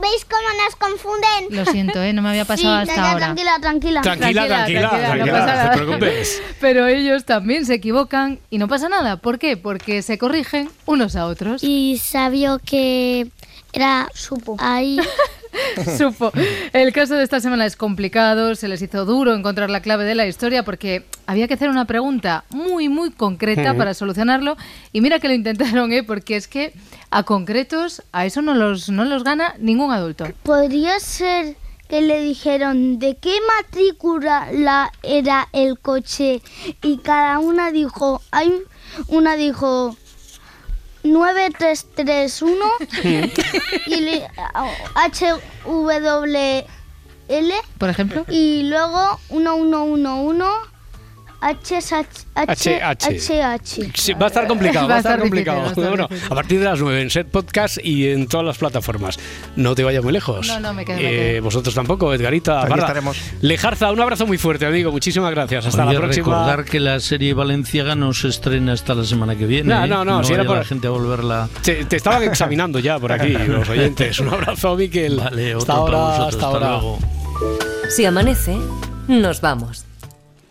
¿Veis 0.00 0.24
cómo 0.24 0.48
nos 0.64 0.74
confunden? 0.76 1.56
Lo 1.56 1.64
siento, 1.70 2.02
¿eh? 2.02 2.12
no 2.12 2.22
me 2.22 2.30
había 2.30 2.44
pasado 2.46 2.82
Sí, 2.84 2.90
hasta 2.90 2.94
ya, 2.96 3.12
ahora. 3.12 3.26
Tranquila, 3.26 3.58
tranquila. 3.60 4.00
Tranquila, 4.00 4.46
tranquila, 4.46 4.88
tranquila, 4.88 4.90
no 4.90 4.98
tranquila, 5.06 5.32
pasa 5.32 5.46
no 5.46 5.46
te 5.46 5.56
nada. 5.56 5.72
preocupes. 5.76 6.42
Pero 6.60 6.86
ellos 6.88 7.24
también 7.26 7.66
se 7.66 7.74
equivocan 7.74 8.40
y 8.48 8.58
no 8.58 8.66
pasa 8.66 8.88
nada. 8.88 9.18
¿Por 9.18 9.38
qué? 9.38 9.56
Porque 9.56 10.02
se 10.02 10.18
corrigen 10.18 10.70
unos 10.86 11.16
a 11.16 11.26
otros. 11.26 11.62
Y 11.62 12.00
sabía 12.02 12.56
que 12.64 13.28
era... 13.72 14.08
Supo. 14.14 14.56
Ahí... 14.58 14.98
Supo. 15.98 16.32
El 16.72 16.92
caso 16.92 17.14
de 17.14 17.24
esta 17.24 17.40
semana 17.40 17.66
es 17.66 17.76
complicado, 17.76 18.54
se 18.54 18.68
les 18.68 18.82
hizo 18.82 19.04
duro 19.04 19.34
encontrar 19.34 19.70
la 19.70 19.80
clave 19.80 20.04
de 20.04 20.14
la 20.14 20.26
historia 20.26 20.62
porque 20.64 21.04
había 21.26 21.48
que 21.48 21.54
hacer 21.54 21.68
una 21.70 21.84
pregunta 21.86 22.44
muy, 22.50 22.88
muy 22.88 23.10
concreta 23.10 23.74
para 23.74 23.94
solucionarlo. 23.94 24.56
Y 24.92 25.00
mira 25.00 25.18
que 25.18 25.28
lo 25.28 25.34
intentaron, 25.34 25.92
¿eh? 25.92 26.02
porque 26.02 26.36
es 26.36 26.48
que 26.48 26.72
a 27.10 27.22
concretos 27.22 28.02
a 28.12 28.26
eso 28.26 28.42
no 28.42 28.54
los, 28.54 28.88
no 28.88 29.04
los 29.04 29.24
gana 29.24 29.54
ningún 29.58 29.92
adulto. 29.92 30.26
Podría 30.42 30.98
ser 31.00 31.56
que 31.88 32.02
le 32.02 32.20
dijeron 32.22 33.00
de 33.00 33.16
qué 33.16 33.34
matrícula 33.58 34.48
la- 34.52 34.92
era 35.02 35.48
el 35.52 35.78
coche 35.78 36.40
y 36.82 36.98
cada 36.98 37.40
una 37.40 37.72
dijo, 37.72 38.22
hay 38.30 38.52
una 39.08 39.34
dijo 39.34 39.96
9331 41.02 42.64
y 43.86 43.96
le- 44.00 44.28
HWL 44.94 46.64
Por 47.78 47.88
ejemplo. 47.88 48.26
y 48.28 48.64
luego 48.64 49.18
1111 49.30 50.44
HH. 51.40 53.90
Sí, 53.94 54.12
va 54.14 54.24
a 54.24 54.28
estar 54.28 54.46
complicado, 54.46 54.88
va, 54.88 54.96
a 54.96 54.98
estar 54.98 55.18
complicado. 55.20 55.58
va 55.60 55.66
a 55.66 55.68
estar 55.70 55.88
Bueno, 55.88 56.08
a 56.30 56.34
partir 56.34 56.58
de 56.58 56.64
las 56.66 56.80
9 56.80 57.00
en 57.02 57.10
Set 57.10 57.28
Podcast 57.28 57.78
y 57.82 58.08
en 58.08 58.26
todas 58.28 58.46
las 58.46 58.58
plataformas. 58.58 59.18
No 59.56 59.74
te 59.74 59.84
vayas 59.84 60.02
muy 60.04 60.12
lejos. 60.12 60.46
No, 60.48 60.60
no, 60.60 60.74
me 60.74 60.84
quedo, 60.84 60.96
me 60.98 61.02
Eh, 61.04 61.32
quedo. 61.34 61.42
vosotros 61.44 61.74
tampoco, 61.74 62.12
Edgarita. 62.14 62.62
Aquí 62.64 62.78
estaremos. 62.78 63.16
Lejarza, 63.40 63.90
un 63.92 64.00
abrazo 64.00 64.26
muy 64.26 64.38
fuerte, 64.38 64.66
amigo. 64.66 64.92
Muchísimas 64.92 65.30
gracias. 65.30 65.66
Hasta 65.66 65.84
Oye, 65.86 65.94
la 65.94 66.00
próxima. 66.00 66.26
recordar 66.26 66.64
que 66.64 66.80
la 66.80 67.00
serie 67.00 67.34
valenciaga 67.34 67.94
no 67.94 68.12
se 68.12 68.28
estrena 68.28 68.72
hasta 68.72 68.94
la 68.94 69.04
semana 69.04 69.36
que 69.36 69.46
viene. 69.46 69.74
No, 69.74 69.84
¿eh? 69.84 69.88
no, 69.88 70.04
no, 70.04 70.24
si 70.24 70.32
era 70.34 70.44
por- 70.44 70.58
la 70.58 70.64
gente 70.64 70.86
a 70.86 70.90
volverla. 70.90 71.48
Te, 71.62 71.84
te 71.84 71.96
estaban 71.96 72.22
examinando 72.22 72.78
ya 72.78 72.98
por 72.98 73.12
aquí, 73.12 73.32
los 73.32 73.68
oyentes. 73.68 74.18
Un 74.20 74.28
abrazo, 74.28 74.76
Miquel. 74.76 75.16
Vale, 75.16 75.54
hasta 75.54 75.66
para 75.66 75.78
ahora, 75.78 75.98
vosotros, 75.98 76.26
hasta 76.34 76.46
hasta 76.46 76.46
ahora. 76.46 76.68
luego. 76.70 76.98
Si 77.88 78.04
amanece, 78.04 78.56
nos 79.08 79.40
vamos. 79.40 79.84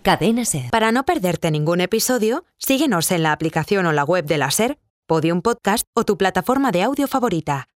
Cadena 0.01 0.45
Ser. 0.45 0.71
Para 0.71 0.91
no 0.91 1.03
perderte 1.03 1.51
ningún 1.51 1.81
episodio, 1.81 2.45
síguenos 2.57 3.11
en 3.11 3.23
la 3.23 3.31
aplicación 3.31 3.85
o 3.85 3.91
la 3.91 4.03
web 4.03 4.25
de 4.25 4.37
la 4.37 4.49
SER, 4.49 4.77
Podium 5.07 5.41
Podcast 5.41 5.85
o 5.93 6.05
tu 6.05 6.17
plataforma 6.17 6.71
de 6.71 6.83
audio 6.83 7.07
favorita. 7.07 7.67